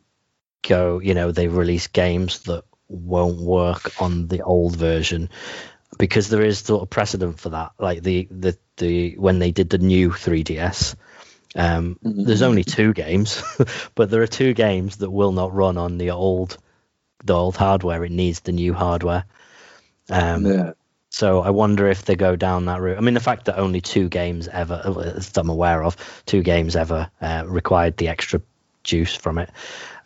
go, 0.67 0.99
you 0.99 1.15
know, 1.15 1.33
they 1.33 1.49
release 1.49 1.87
games 1.87 2.41
that 2.41 2.65
won't 2.89 3.41
work 3.41 4.01
on 4.01 4.29
the 4.29 4.43
old 4.43 4.77
version, 4.77 5.31
because 5.99 6.29
there 6.29 6.43
is 6.43 6.59
sort 6.59 6.83
of 6.83 6.91
precedent 6.91 7.41
for 7.41 7.51
that. 7.51 7.73
Like 7.79 8.03
the 8.03 8.29
the 8.31 8.59
the 8.77 9.17
when 9.17 9.39
they 9.39 9.53
did 9.53 9.71
the 9.71 9.79
new 9.79 10.11
3ds. 10.11 10.97
Um, 11.57 11.99
Mhm. 12.05 12.27
There's 12.27 12.43
only 12.43 12.63
two 12.63 12.93
games, 12.93 13.43
but 13.97 14.11
there 14.11 14.23
are 14.23 14.29
two 14.29 14.55
games 14.55 14.97
that 14.99 15.11
will 15.11 15.33
not 15.33 15.53
run 15.53 15.79
on 15.79 15.99
the 15.99 16.11
old, 16.13 16.57
the 17.25 17.35
old 17.35 17.57
hardware. 17.57 18.05
It 18.05 18.13
needs 18.13 18.41
the 18.41 18.53
new 18.53 18.73
hardware. 18.73 19.25
Um, 20.09 20.47
yeah. 20.47 20.73
So 21.11 21.41
I 21.43 21.51
wonder 21.51 21.89
if 21.89 22.05
they 22.05 22.17
go 22.17 22.37
down 22.37 22.65
that 22.67 22.81
route. 22.81 22.97
I 22.97 23.01
mean, 23.01 23.15
the 23.15 23.21
fact 23.21 23.45
that 23.47 23.59
only 23.59 23.81
two 23.81 24.09
games 24.09 24.49
ever, 24.49 24.81
as 25.17 25.37
I'm 25.37 25.51
aware 25.51 25.83
of, 25.85 25.97
two 26.25 26.43
games 26.43 26.77
ever 26.77 27.11
uh, 27.21 27.45
required 27.47 27.97
the 27.99 28.09
extra 28.09 28.41
juice 28.85 29.15
from 29.15 29.39
it. 29.39 29.51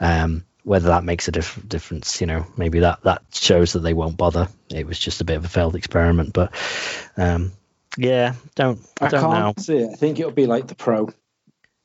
Um, 0.01 0.45
whether 0.65 0.89
that 0.89 1.05
makes 1.05 1.29
a 1.29 1.31
diff- 1.33 1.61
difference, 1.69 2.21
you 2.23 2.27
know, 2.27 2.47
maybe 2.57 2.81
that 2.81 3.03
that 3.03 3.23
shows 3.33 3.75
that 3.75 3.81
they 3.81 3.93
won't 3.93 4.17
bother. 4.17 4.49
It 4.71 4.87
was 4.87 4.99
just 4.99 5.21
a 5.21 5.25
bit 5.25 5.37
of 5.37 5.45
a 5.45 5.49
failed 5.49 5.77
experiment, 5.77 6.33
but 6.33 6.55
um, 7.19 7.53
yeah, 7.99 8.33
don't 8.55 8.81
I 8.99 9.09
don't 9.09 9.21
can't 9.21 9.57
know. 9.59 9.63
see 9.63 9.77
it. 9.77 9.91
I 9.93 9.97
think 9.97 10.19
it'll 10.19 10.33
be 10.33 10.47
like 10.47 10.67
the 10.67 10.75
Pro 10.75 11.11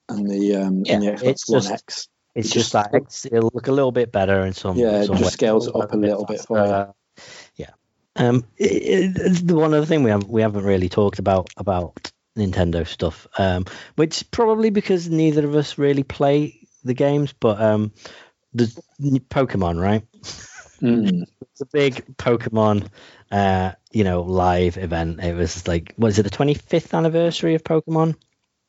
and 0.07 0.29
the 0.29 0.55
um 0.55 0.83
and 0.87 1.03
the 1.03 1.05
Yeah, 1.07 1.15
Xbox 1.15 1.23
it's 1.23 1.49
One 1.49 1.61
just- 1.61 1.73
X. 1.73 2.07
It's 2.35 2.49
It 2.51 2.53
just 2.53 2.71
just- 2.71 3.23
that 3.23 3.29
it'll 3.35 3.51
look 3.53 3.67
a 3.67 3.71
little 3.73 3.91
bit 3.91 4.11
better 4.13 4.45
in 4.45 4.53
some. 4.53 4.77
Yeah, 4.77 5.01
it 5.01 5.07
just 5.07 5.21
ways. 5.23 5.33
scales 5.33 5.67
it 5.67 5.75
up 5.75 5.91
a 5.91 5.97
little 5.97 6.23
bit 6.25 6.39
for 6.41 6.57
you. 6.57 6.63
Uh, 6.63 6.67
yeah. 6.87 6.91
Um, 8.19 8.45
it, 8.57 9.17
it, 9.17 9.47
the 9.47 9.55
one 9.55 9.73
other 9.73 9.85
thing 9.85 10.03
we 10.03 10.11
have 10.11 10.27
we 10.27 10.41
haven't 10.41 10.65
really 10.65 10.89
talked 10.89 11.19
about 11.19 11.49
about 11.57 12.11
Nintendo 12.37 12.85
stuff, 12.85 13.27
um, 13.37 13.65
which 13.95 14.29
probably 14.31 14.69
because 14.69 15.09
neither 15.09 15.45
of 15.45 15.55
us 15.55 15.77
really 15.77 16.03
play 16.03 16.67
the 16.83 16.93
games, 16.93 17.33
but 17.33 17.61
um, 17.61 17.91
the 18.53 18.67
Pokemon, 19.29 19.81
right? 19.81 20.03
Mm. 20.81 21.23
It's 21.51 21.61
a 21.61 21.77
big 21.77 22.15
Pokemon, 22.15 22.87
uh, 23.31 23.73
you 23.91 24.05
know, 24.05 24.21
live 24.21 24.77
event. 24.77 25.21
It 25.21 25.35
was 25.35 25.67
like, 25.67 25.93
was 25.97 26.17
it 26.17 26.23
the 26.23 26.29
25th 26.29 26.93
anniversary 26.97 27.55
of 27.55 27.65
Pokemon? 27.65 28.15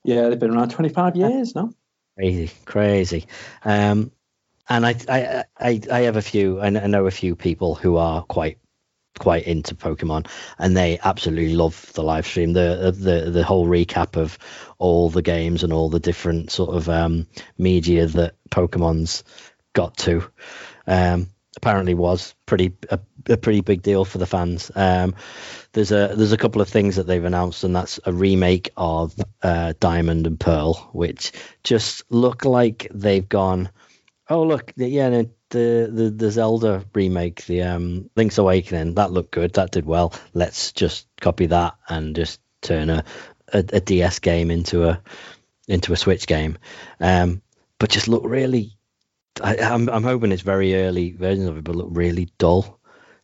Yeah, 0.03 0.29
they've 0.29 0.39
been 0.39 0.51
around 0.51 0.71
25 0.71 1.15
years 1.15 1.55
now. 1.55 1.71
Crazy, 2.17 2.51
crazy. 2.65 3.27
Um, 3.65 4.11
and 4.69 4.87
I, 4.87 4.97
I, 5.09 5.45
I, 5.59 5.81
I 5.91 6.01
have 6.01 6.17
a 6.17 6.23
few. 6.23 6.61
I 6.61 6.67
I 6.67 6.87
know 6.87 7.07
a 7.07 7.11
few 7.11 7.37
people 7.37 7.77
who 7.77 7.97
are 7.97 8.23
quite, 8.23 8.59
quite 9.19 9.45
into 9.45 9.75
Pokemon, 9.75 10.27
and 10.59 10.77
they 10.77 10.99
absolutely 11.03 11.55
love 11.55 11.93
the 11.95 12.03
live 12.03 12.27
stream. 12.27 12.53
The, 12.53 12.95
the, 12.97 13.31
the 13.31 13.45
whole 13.45 13.67
recap 13.67 14.17
of 14.17 14.39
all 14.79 15.11
the 15.11 15.23
games 15.23 15.63
and 15.63 15.73
all 15.73 15.91
the 15.91 16.01
different 16.01 16.51
sort 16.51 16.75
of 16.75 16.89
um, 16.89 17.27
media 17.59 18.07
that 18.07 18.35
Pokemon's 18.51 19.25
got 19.73 19.97
to. 19.99 20.29
Um, 20.87 21.29
apparently 21.57 21.95
was 21.95 22.35
pretty 22.47 22.73
a, 22.89 22.99
a, 23.29 23.37
pretty 23.37 23.61
big 23.61 23.83
deal 23.83 24.05
for 24.05 24.19
the 24.19 24.27
fans. 24.27 24.71
Um, 24.75 25.15
there's 25.73 25.93
a 25.93 26.15
there's 26.17 26.33
a 26.33 26.39
couple 26.39 26.63
of 26.63 26.69
things 26.69 26.97
that 26.97 27.07
they've 27.07 27.25
announced, 27.25 27.65
and 27.65 27.75
that's 27.75 28.01
a 28.05 28.13
remake 28.13 28.71
of 28.77 29.15
uh, 29.43 29.75
Diamond 29.81 30.27
and 30.27 30.39
Pearl, 30.39 30.75
which 30.93 31.33
just 31.63 32.03
look 32.11 32.45
like 32.45 32.89
they've 32.93 33.29
gone. 33.29 33.71
Oh 34.29 34.43
look, 34.45 34.73
yeah, 34.77 35.23
the 35.51 35.91
the 35.93 36.11
the 36.11 36.31
Zelda 36.31 36.85
remake, 36.95 37.45
the 37.47 37.63
um, 37.63 38.11
Link's 38.17 38.39
Awakening, 38.39 38.95
that 38.95 39.13
looked 39.13 39.33
good, 39.33 39.55
that 39.55 39.73
did 39.73 39.85
well. 39.85 40.15
Let's 40.33 40.73
just 40.73 41.07
copy 41.21 41.47
that 41.47 41.75
and 41.89 42.17
just 42.17 42.41
turn 42.63 42.91
a 42.91 43.05
a, 43.53 43.59
a 43.59 43.81
DS 43.81 44.21
game 44.21 44.51
into 44.51 44.89
a 44.89 45.03
into 45.69 45.93
a 45.93 45.97
Switch 45.97 46.27
game, 46.27 46.59
um, 47.01 47.43
but 47.79 47.91
just 47.91 48.09
look 48.09 48.23
really. 48.25 48.77
I, 49.43 49.57
am 49.57 49.89
I'm, 49.89 49.97
I'm 49.97 50.03
hoping 50.03 50.33
it's 50.33 50.43
very 50.43 50.75
early 50.75 51.13
versions 51.13 51.49
of 51.49 51.57
it, 51.57 51.65
but 51.65 51.77
look 51.77 51.89
really 51.91 52.29
dull. 52.39 52.79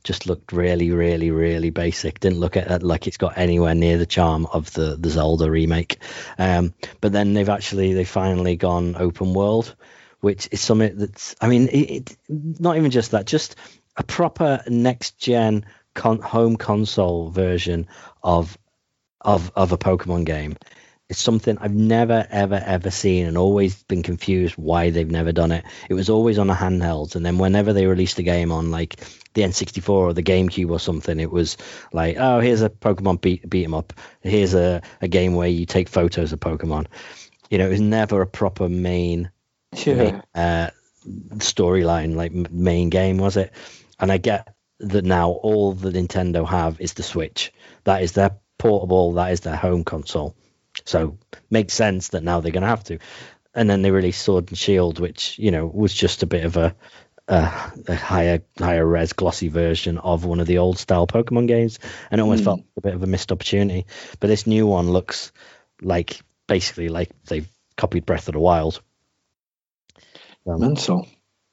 Just 0.04 0.26
looked 0.26 0.52
really, 0.52 0.92
really, 0.92 1.32
really 1.32 1.70
basic. 1.70 2.20
Didn't 2.20 2.38
look 2.38 2.56
at 2.56 2.70
it 2.70 2.82
like 2.84 3.08
it's 3.08 3.16
got 3.16 3.36
anywhere 3.36 3.74
near 3.74 3.98
the 3.98 4.06
charm 4.06 4.46
of 4.46 4.72
the 4.72 4.96
the 4.96 5.10
Zelda 5.10 5.50
remake. 5.50 5.98
Um, 6.38 6.74
but 7.00 7.12
then 7.12 7.34
they've 7.34 7.48
actually 7.48 7.92
they 7.92 8.04
finally 8.04 8.56
gone 8.56 8.96
open 8.96 9.34
world, 9.34 9.74
which 10.20 10.48
is 10.50 10.60
something 10.60 10.96
that's 10.96 11.34
I 11.40 11.48
mean, 11.48 11.68
it, 11.68 11.90
it, 11.90 12.16
not 12.28 12.76
even 12.76 12.90
just 12.90 13.12
that, 13.12 13.26
just 13.26 13.56
a 13.96 14.02
proper 14.02 14.62
next 14.68 15.18
gen 15.18 15.66
con- 15.94 16.20
home 16.20 16.56
console 16.56 17.30
version 17.30 17.86
of 18.22 18.56
of 19.20 19.50
of 19.56 19.72
a 19.72 19.78
Pokemon 19.78 20.24
game. 20.24 20.56
It's 21.08 21.20
something 21.20 21.56
I've 21.58 21.74
never 21.74 22.26
ever 22.30 22.60
ever 22.64 22.90
seen 22.90 23.26
and 23.26 23.38
always 23.38 23.82
been 23.84 24.02
confused 24.02 24.56
why 24.56 24.90
they've 24.90 25.10
never 25.10 25.30
done 25.30 25.52
it. 25.52 25.64
It 25.88 25.94
was 25.94 26.10
always 26.10 26.38
on 26.38 26.50
a 26.50 26.54
handheld, 26.54 27.14
and 27.14 27.24
then 27.24 27.38
whenever 27.38 27.72
they 27.72 27.86
released 27.86 28.18
a 28.18 28.24
game 28.24 28.50
on 28.50 28.72
like 28.72 28.96
the 29.34 29.42
N64 29.42 29.88
or 29.88 30.12
the 30.12 30.22
GameCube 30.22 30.70
or 30.70 30.80
something, 30.80 31.20
it 31.20 31.30
was 31.30 31.58
like, 31.92 32.16
oh, 32.18 32.40
here's 32.40 32.62
a 32.62 32.70
Pokemon 32.70 33.20
beat 33.20 33.48
beat 33.48 33.64
'em 33.64 33.74
up. 33.74 33.92
Here's 34.22 34.54
a, 34.54 34.82
a 35.00 35.06
game 35.08 35.34
where 35.34 35.48
you 35.48 35.64
take 35.66 35.88
photos 35.88 36.32
of 36.32 36.40
Pokemon. 36.40 36.86
You 37.50 37.58
know, 37.58 37.66
it 37.66 37.70
was 37.70 37.80
never 37.80 38.22
a 38.22 38.26
proper 38.26 38.68
main, 38.68 39.30
yeah. 39.84 40.22
uh, 40.34 40.70
storyline 41.36 42.14
like 42.14 42.32
main 42.32 42.90
game, 42.90 43.18
was 43.18 43.36
it? 43.36 43.52
And 43.98 44.10
I 44.10 44.18
get 44.18 44.54
that 44.80 45.04
now 45.04 45.30
all 45.30 45.72
the 45.72 45.90
Nintendo 45.90 46.46
have 46.46 46.80
is 46.80 46.94
the 46.94 47.02
Switch. 47.02 47.52
That 47.84 48.02
is 48.02 48.12
their 48.12 48.38
portable, 48.58 49.14
that 49.14 49.32
is 49.32 49.40
their 49.40 49.56
home 49.56 49.84
console. 49.84 50.34
So 50.84 51.18
makes 51.50 51.74
sense 51.74 52.08
that 52.08 52.22
now 52.22 52.40
they're 52.40 52.52
going 52.52 52.62
to 52.62 52.68
have 52.68 52.84
to. 52.84 52.98
And 53.54 53.70
then 53.70 53.82
they 53.82 53.90
released 53.90 54.22
Sword 54.22 54.48
and 54.48 54.58
Shield, 54.58 54.98
which 54.98 55.38
you 55.38 55.50
know 55.50 55.66
was 55.66 55.94
just 55.94 56.22
a 56.22 56.26
bit 56.26 56.44
of 56.44 56.58
a, 56.58 56.76
a, 57.26 57.72
a 57.88 57.94
higher 57.94 58.42
higher 58.58 58.84
res 58.84 59.14
glossy 59.14 59.48
version 59.48 59.96
of 59.96 60.26
one 60.26 60.40
of 60.40 60.46
the 60.46 60.58
old 60.58 60.78
style 60.78 61.06
Pokemon 61.06 61.48
games, 61.48 61.78
and 62.10 62.20
it 62.20 62.22
almost 62.22 62.42
mm. 62.42 62.46
felt 62.46 62.60
a 62.76 62.82
bit 62.82 62.94
of 62.94 63.02
a 63.02 63.06
missed 63.06 63.32
opportunity. 63.32 63.86
But 64.20 64.26
this 64.26 64.46
new 64.46 64.66
one 64.66 64.90
looks 64.90 65.32
like 65.80 66.20
basically 66.46 66.90
like 66.90 67.10
they've 67.24 67.48
copied 67.76 68.04
Breath 68.04 68.28
of 68.28 68.34
the 68.34 68.40
Wild. 68.40 68.82
Um, 70.46 70.60
Mental. 70.60 71.08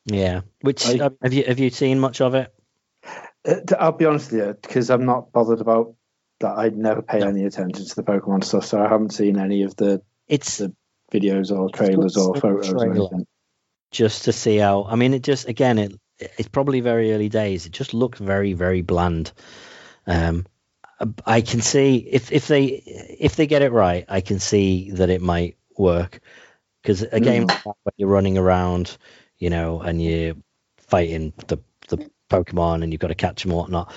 Yeah. 0.06 0.42
Which 0.62 0.86
I, 0.88 1.10
have 1.22 1.34
you 1.34 1.44
have 1.46 1.60
you 1.60 1.70
seen 1.70 2.00
much 2.00 2.22
of 2.22 2.36
it? 2.36 2.54
Uh, 3.46 3.56
I'll 3.80 3.92
be 3.92 4.06
honest 4.06 4.32
with 4.32 4.42
you, 4.42 4.58
because 4.62 4.90
I'm 4.90 5.06
not 5.06 5.32
bothered 5.32 5.62
about 5.62 5.96
that 6.40 6.58
I'd 6.58 6.78
never 6.78 7.02
pay 7.02 7.22
any 7.22 7.46
attention 7.46 7.86
to 7.86 7.96
the 7.96 8.04
Pokemon 8.04 8.44
stuff, 8.44 8.66
so 8.66 8.84
I 8.84 8.88
haven't 8.88 9.14
seen 9.14 9.40
any 9.40 9.64
of 9.64 9.76
the 9.76 10.02
it's 10.28 10.58
the 10.58 10.74
videos 11.12 11.58
or 11.58 11.70
trailers 11.70 12.18
or 12.18 12.36
photos 12.36 12.74
or 12.74 12.92
anything. 12.92 13.26
Just 13.92 14.26
to 14.26 14.34
see 14.34 14.58
how 14.58 14.84
I 14.84 14.96
mean 14.96 15.14
it 15.14 15.24
just 15.24 15.48
again 15.48 15.80
it 15.80 15.94
it's 16.20 16.50
probably 16.50 16.82
very 16.82 17.14
early 17.14 17.30
days. 17.30 17.66
It 17.66 17.72
just 17.72 17.94
looks 17.94 18.20
very, 18.20 18.54
very 18.54 18.82
bland. 18.82 19.32
Um 20.06 20.46
I 21.26 21.42
can 21.42 21.62
see 21.62 21.98
if 21.98 22.32
if 22.32 22.48
they 22.48 22.66
if 22.66 23.36
they 23.36 23.48
get 23.48 23.62
it 23.62 23.72
right, 23.72 24.06
I 24.08 24.22
can 24.22 24.40
see 24.40 24.92
that 24.92 25.10
it 25.10 25.22
might 25.22 25.58
work. 25.78 26.22
Because 26.84 27.02
a 27.02 27.20
game 27.20 27.44
mm. 27.44 27.50
like 27.50 27.64
that, 27.64 27.76
when 27.84 27.94
you're 27.98 28.10
running 28.10 28.38
around, 28.38 28.98
you 29.38 29.50
know, 29.50 29.82
and 29.82 30.02
you're 30.02 30.36
fighting 30.78 31.34
the 31.48 31.60
the 31.88 32.10
Pokemon 32.30 32.84
and 32.84 32.92
you've 32.92 33.02
got 33.02 33.08
to 33.08 33.16
catch 33.16 33.44
them 33.44 33.52
and 33.52 33.58
whatnot, 33.58 33.94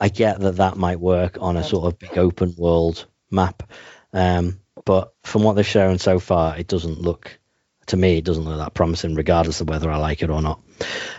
I 0.00 0.08
get 0.08 0.40
that 0.40 0.56
that 0.56 0.76
might 0.76 0.98
work 0.98 1.38
on 1.40 1.56
a 1.56 1.62
sort 1.62 1.86
of 1.86 1.98
big 1.98 2.16
open 2.18 2.54
world 2.56 3.06
map, 3.30 3.70
um, 4.12 4.58
but 4.84 5.12
from 5.24 5.42
what 5.42 5.54
they've 5.54 5.66
shown 5.66 5.98
so 5.98 6.18
far, 6.18 6.56
it 6.56 6.66
doesn't 6.66 7.00
look 7.00 7.38
to 7.86 7.96
me 7.96 8.18
it 8.18 8.24
doesn't 8.24 8.44
look 8.44 8.58
that 8.58 8.74
promising, 8.74 9.14
regardless 9.14 9.60
of 9.60 9.68
whether 9.68 9.90
I 9.90 9.96
like 9.96 10.22
it 10.22 10.30
or 10.30 10.40
not. 10.40 10.60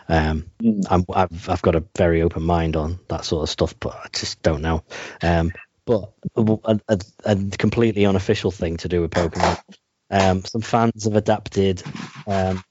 Um, 0.08 0.46
mm. 0.62 0.84
i 0.90 1.20
have 1.20 1.50
I've 1.50 1.62
got 1.62 1.76
a 1.76 1.84
very 1.96 2.22
open 2.22 2.44
mind 2.44 2.76
on 2.76 3.00
that 3.10 3.26
sort 3.26 3.44
of 3.44 3.50
stuff, 3.50 3.76
but 3.80 3.94
I 3.94 4.08
just 4.14 4.42
don't 4.42 4.62
know. 4.62 4.84
Um, 5.22 5.52
but 5.86 6.12
a, 6.36 6.80
a, 6.88 7.00
a, 7.26 7.36
completely 7.58 8.06
unofficial 8.06 8.52
thing 8.52 8.78
to 8.78 8.88
do 8.88 9.02
with 9.02 9.12
Pokemon. 9.12 9.62
Um, 10.14 10.46
some 10.46 10.62
fans 10.62 11.06
have 11.06 11.16
adapted 11.16 11.82
um, 12.28 12.64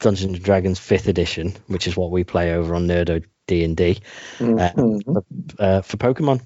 Dungeons 0.00 0.34
and 0.34 0.42
Dragons 0.42 0.78
Fifth 0.78 1.08
Edition, 1.08 1.54
which 1.68 1.86
is 1.86 1.96
what 1.96 2.10
we 2.10 2.22
play 2.22 2.52
over 2.52 2.74
on 2.74 2.86
Nerdo 2.86 3.24
D 3.46 3.64
and 3.64 3.74
D 3.74 3.98
uh, 4.40 4.44
mm-hmm. 4.44 5.12
for, 5.12 5.24
uh, 5.58 5.80
for 5.80 5.96
Pokemon. 5.96 6.42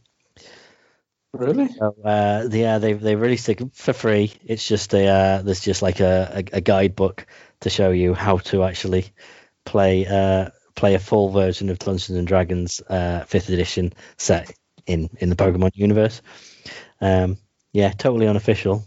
Really? 1.33 1.69
So, 1.69 1.97
uh, 2.05 2.49
yeah, 2.51 2.79
they 2.79 2.93
they 2.93 3.17
released 3.17 3.49
it 3.49 3.61
for 3.75 3.93
free. 3.93 4.33
It's 4.45 4.67
just 4.67 4.95
a 4.95 5.07
uh, 5.07 5.43
there's 5.43 5.61
just 5.61 5.83
like 5.83 6.01
a, 6.01 6.45
a, 6.53 6.57
a, 6.57 6.61
guidebook 6.61 7.27
to 7.61 7.71
show 7.71 7.91
you 7.91 8.15
how 8.15 8.39
to 8.39 8.65
actually 8.65 9.13
play 9.65 10.07
uh, 10.07 10.51
play 10.75 10.95
a 10.95 11.01
full 11.01 11.31
version 11.31 11.71
of 11.71 11.79
Dungeons 11.79 12.19
and 12.19 12.27
Dragons 12.27 12.81
uh, 12.89 13.25
fifth 13.25 13.49
edition 13.49 13.93
set 14.17 14.53
in 14.87 15.09
in 15.19 15.29
the 15.29 15.37
Pokemon 15.37 15.71
universe. 15.75 16.23
Um, 17.01 17.39
yeah, 17.73 17.91
totally 17.91 18.27
unofficial. 18.27 18.85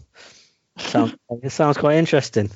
Sounds 0.76 1.14
it 1.42 1.50
sounds 1.50 1.76
quite 1.76 1.96
interesting. 1.96 2.50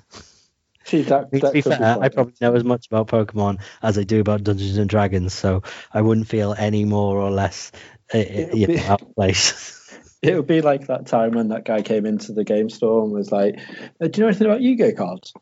See, 0.85 1.03
that, 1.03 1.31
that 1.31 1.41
to 1.41 1.51
be 1.51 1.61
fair, 1.61 1.99
I 2.01 2.09
probably 2.09 2.35
know 2.41 2.55
as 2.55 2.65
much 2.65 2.87
about 2.87 3.09
Pokemon 3.09 3.61
as 3.83 3.99
I 3.99 4.05
do 4.05 4.21
about 4.21 4.43
Dungeons 4.43 4.79
and 4.79 4.89
Dragons, 4.89 5.35
so 5.35 5.63
I 5.93 6.01
wouldn't 6.01 6.29
feel 6.29 6.55
any 6.57 6.87
more 6.87 7.19
or 7.19 7.31
less 7.31 7.73
uh, 8.15 8.19
you 8.19 8.67
be, 8.67 8.81
out 8.81 9.03
of 9.03 9.15
place. 9.15 9.75
It 10.21 10.35
would 10.35 10.49
be 10.49 10.63
like 10.63 10.89
that 10.89 11.07
time 11.07 11.31
when 11.31 11.51
that 11.51 11.65
guy 11.65 11.83
came 11.83 12.05
into 12.05 12.33
the 12.33 12.43
game 12.43 12.71
store 12.71 13.05
and 13.05 13.13
was 13.13 13.31
like, 13.31 13.61
uh, 14.01 14.09
"Do 14.09 14.19
you 14.19 14.23
know 14.23 14.27
anything 14.27 14.49
about 14.49 14.63
Yu-Gi-Oh 14.63 14.93
cards?" 14.97 15.33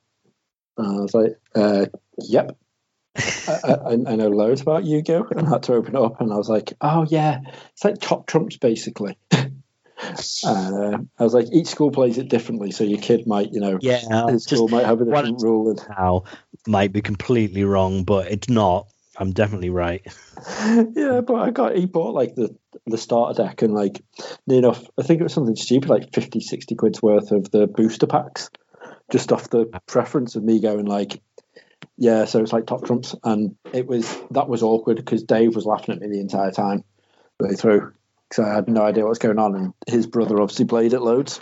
And 0.77 0.99
I 0.99 1.01
was 1.01 1.15
like, 1.15 1.39
uh, 1.55 1.87
"Yep." 2.19 2.59
I, 3.17 3.53
I, 3.65 3.93
I, 3.93 4.17
know 4.17 4.29
loads 4.29 4.61
about 4.61 4.85
Yu-Gi-Oh, 4.85 5.29
and 5.31 5.47
I 5.47 5.49
had 5.49 5.63
to 5.63 5.73
open 5.73 5.97
it 5.97 6.03
up, 6.03 6.21
and 6.21 6.31
I 6.31 6.37
was 6.37 6.51
like, 6.51 6.75
"Oh 6.83 7.07
yeah, 7.09 7.41
it's 7.73 7.85
like 7.85 8.01
top 8.01 8.27
trumps 8.27 8.59
basically." 8.59 9.17
Uh, 10.45 10.99
I 11.19 11.25
was 11.25 11.35
like, 11.35 11.47
each 11.53 11.69
school 11.69 11.91
plays 11.91 12.19
it 12.19 12.29
differently, 12.29 12.71
so 12.71 12.85
your 12.85 13.01
kid 13.01 13.27
might, 13.27 13.53
you 13.53 13.61
know, 13.61 13.79
yeah, 13.81 14.29
his 14.29 14.45
school 14.45 14.69
might 14.69 14.85
have 14.85 15.01
a 15.01 15.05
different 15.05 15.43
rule. 15.43 15.71
And... 15.71 15.81
How 15.97 16.25
might 16.67 16.93
be 16.93 17.01
completely 17.01 17.65
wrong, 17.65 18.05
but 18.05 18.31
it's 18.31 18.49
not. 18.49 18.89
I'm 19.19 19.33
definitely 19.33 19.71
right. 19.71 20.07
yeah, 20.95 21.23
but 21.23 21.37
I 21.37 21.51
got 21.51 21.75
he 21.75 21.87
bought 21.87 22.15
like 22.15 22.35
the 22.35 22.55
the 22.87 22.99
starter 22.99 23.43
deck 23.43 23.63
and 23.63 23.73
like 23.73 24.03
near 24.47 24.59
enough. 24.59 24.85
I 24.99 25.03
think 25.03 25.21
it 25.21 25.23
was 25.23 25.33
something 25.33 25.57
stupid 25.57 25.89
like 25.89 26.13
50, 26.13 26.41
60 26.41 26.75
quid's 26.75 27.03
worth 27.03 27.33
of 27.33 27.51
the 27.51 27.67
booster 27.67 28.07
packs, 28.07 28.51
just 29.11 29.33
off 29.33 29.49
the 29.49 29.67
preference 29.87 30.37
of 30.37 30.45
me 30.45 30.61
going 30.61 30.85
like, 30.85 31.23
yeah. 31.97 32.27
So 32.27 32.43
it's 32.43 32.53
like 32.53 32.67
top 32.67 32.85
trumps, 32.85 33.15
and 33.25 33.57
it 33.73 33.87
was 33.87 34.15
that 34.33 34.49
was 34.49 34.63
awkward 34.63 34.99
because 34.99 35.23
Dave 35.23 35.55
was 35.55 35.65
laughing 35.65 35.95
at 35.95 36.03
me 36.03 36.09
the 36.09 36.21
entire 36.21 36.51
time 36.51 36.85
way 37.41 37.55
through 37.55 37.95
because 38.37 38.51
I 38.51 38.55
had 38.55 38.69
no 38.69 38.83
idea 38.83 39.05
what 39.05 39.11
was 39.11 39.19
going 39.19 39.39
on, 39.39 39.55
and 39.55 39.75
his 39.87 40.07
brother 40.07 40.41
obviously 40.41 40.67
played 40.67 40.93
it 40.93 41.01
loads, 41.01 41.41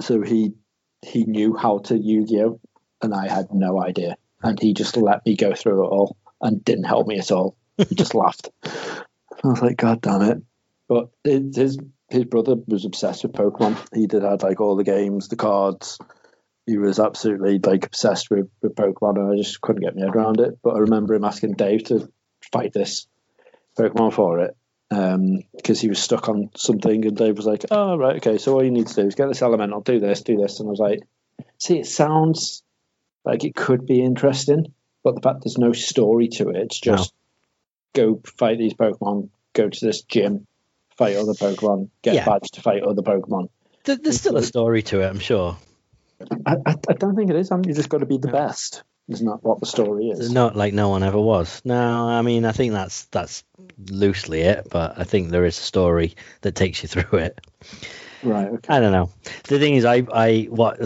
so 0.00 0.20
he 0.22 0.54
he 1.02 1.24
knew 1.24 1.56
how 1.56 1.78
to 1.78 1.96
Yu-Gi-Oh, 1.96 2.60
and 3.02 3.14
I 3.14 3.28
had 3.28 3.52
no 3.52 3.80
idea, 3.80 4.16
and 4.42 4.58
he 4.60 4.74
just 4.74 4.96
let 4.96 5.24
me 5.24 5.36
go 5.36 5.54
through 5.54 5.84
it 5.84 5.88
all 5.88 6.16
and 6.40 6.64
didn't 6.64 6.84
help 6.84 7.06
me 7.06 7.18
at 7.18 7.30
all. 7.30 7.56
He 7.76 7.94
just 7.94 8.14
laughed. 8.16 8.50
I 8.64 9.48
was 9.48 9.62
like, 9.62 9.76
God 9.76 10.00
damn 10.00 10.22
it! 10.22 10.42
But 10.88 11.10
it, 11.24 11.54
his 11.54 11.78
his 12.08 12.24
brother 12.24 12.56
was 12.66 12.84
obsessed 12.84 13.22
with 13.22 13.32
Pokemon. 13.32 13.76
He 13.94 14.06
did 14.06 14.22
had 14.22 14.42
like 14.42 14.60
all 14.60 14.76
the 14.76 14.84
games, 14.84 15.28
the 15.28 15.36
cards. 15.36 15.98
He 16.66 16.78
was 16.78 16.98
absolutely 16.98 17.60
like 17.60 17.86
obsessed 17.86 18.28
with, 18.28 18.48
with 18.60 18.74
Pokemon, 18.74 19.18
and 19.18 19.32
I 19.32 19.36
just 19.36 19.60
couldn't 19.60 19.82
get 19.82 19.94
my 19.94 20.02
head 20.02 20.16
around 20.16 20.40
it. 20.40 20.58
But 20.64 20.74
I 20.74 20.78
remember 20.80 21.14
him 21.14 21.24
asking 21.24 21.52
Dave 21.52 21.84
to 21.84 22.10
fight 22.52 22.72
this 22.72 23.06
Pokemon 23.78 24.14
for 24.14 24.40
it, 24.40 24.56
because 24.88 25.14
um, 25.14 25.80
he 25.80 25.88
was 25.88 25.98
stuck 25.98 26.28
on 26.28 26.50
something, 26.56 27.04
and 27.06 27.16
Dave 27.16 27.36
was 27.36 27.46
like, 27.46 27.64
"Oh 27.70 27.96
right, 27.96 28.16
okay. 28.16 28.38
So 28.38 28.54
all 28.54 28.64
you 28.64 28.70
need 28.70 28.86
to 28.86 28.94
do 28.94 29.06
is 29.06 29.14
get 29.14 29.28
this 29.28 29.42
elemental, 29.42 29.80
do 29.80 29.98
this, 29.98 30.22
do 30.22 30.36
this." 30.36 30.60
And 30.60 30.68
I 30.68 30.70
was 30.70 30.78
like, 30.78 31.00
"See, 31.58 31.78
it 31.78 31.86
sounds 31.86 32.62
like 33.24 33.44
it 33.44 33.54
could 33.54 33.86
be 33.86 34.02
interesting, 34.02 34.72
but 35.02 35.16
the 35.16 35.20
fact 35.20 35.42
there's 35.42 35.58
no 35.58 35.72
story 35.72 36.28
to 36.28 36.50
it, 36.50 36.56
it's 36.56 36.80
just 36.80 37.12
no. 37.96 38.14
go 38.14 38.22
fight 38.36 38.58
these 38.58 38.74
Pokemon, 38.74 39.30
go 39.54 39.68
to 39.68 39.84
this 39.84 40.02
gym, 40.02 40.46
fight 40.96 41.16
other 41.16 41.34
Pokemon, 41.34 41.90
get 42.02 42.14
yeah. 42.14 42.24
badge 42.24 42.50
to 42.52 42.62
fight 42.62 42.82
other 42.82 43.02
Pokemon." 43.02 43.48
There's 43.84 44.20
still 44.20 44.36
a 44.36 44.42
story 44.42 44.82
to 44.84 45.00
it, 45.00 45.06
I'm 45.06 45.20
sure. 45.20 45.56
I, 46.44 46.56
I, 46.66 46.74
I 46.88 46.92
don't 46.94 47.14
think 47.14 47.30
it 47.30 47.36
is. 47.36 47.50
I 47.52 47.56
mean, 47.56 47.68
you 47.68 47.74
just 47.74 47.88
got 47.88 47.98
to 47.98 48.06
be 48.06 48.18
the 48.18 48.28
best. 48.28 48.82
It's 49.08 49.20
not 49.20 49.44
what 49.44 49.60
the 49.60 49.66
story 49.66 50.08
is. 50.08 50.32
Not 50.32 50.56
like 50.56 50.74
no 50.74 50.88
one 50.88 51.04
ever 51.04 51.20
was. 51.20 51.62
No, 51.64 52.08
I 52.08 52.22
mean 52.22 52.44
I 52.44 52.52
think 52.52 52.72
that's 52.72 53.04
that's 53.06 53.44
loosely 53.90 54.40
it, 54.40 54.68
but 54.70 54.98
I 54.98 55.04
think 55.04 55.30
there 55.30 55.44
is 55.44 55.58
a 55.58 55.62
story 55.62 56.16
that 56.40 56.54
takes 56.54 56.82
you 56.82 56.88
through 56.92 57.18
it. 57.20 57.40
Right. 58.22 58.48
Okay. 58.48 58.74
I 58.74 58.80
don't 58.80 58.92
know. 58.92 59.10
The 59.44 59.58
thing 59.58 59.76
is, 59.76 59.84
I 59.84 60.04
I 60.12 60.48
what 60.50 60.78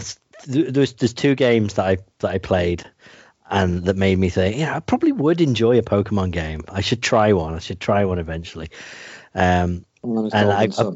there's 0.45 0.93
there's 0.93 1.13
two 1.13 1.35
games 1.35 1.75
that 1.75 1.85
I 1.85 1.97
that 2.19 2.31
I 2.31 2.37
played 2.37 2.85
and 3.51 3.83
that 3.83 3.97
made 3.97 4.17
me 4.17 4.29
think, 4.29 4.57
yeah, 4.57 4.75
I 4.75 4.79
probably 4.79 5.11
would 5.11 5.41
enjoy 5.41 5.77
a 5.77 5.83
Pokemon 5.83 6.31
game. 6.31 6.61
I 6.69 6.79
should 6.79 7.03
try 7.03 7.33
one. 7.33 7.53
I 7.53 7.59
should 7.59 7.81
try 7.81 8.05
one 8.05 8.17
eventually. 8.17 8.69
Um, 9.35 9.85
And, 10.03 10.33
and 10.33 10.51
I, 10.51 10.69
I, 10.77 10.91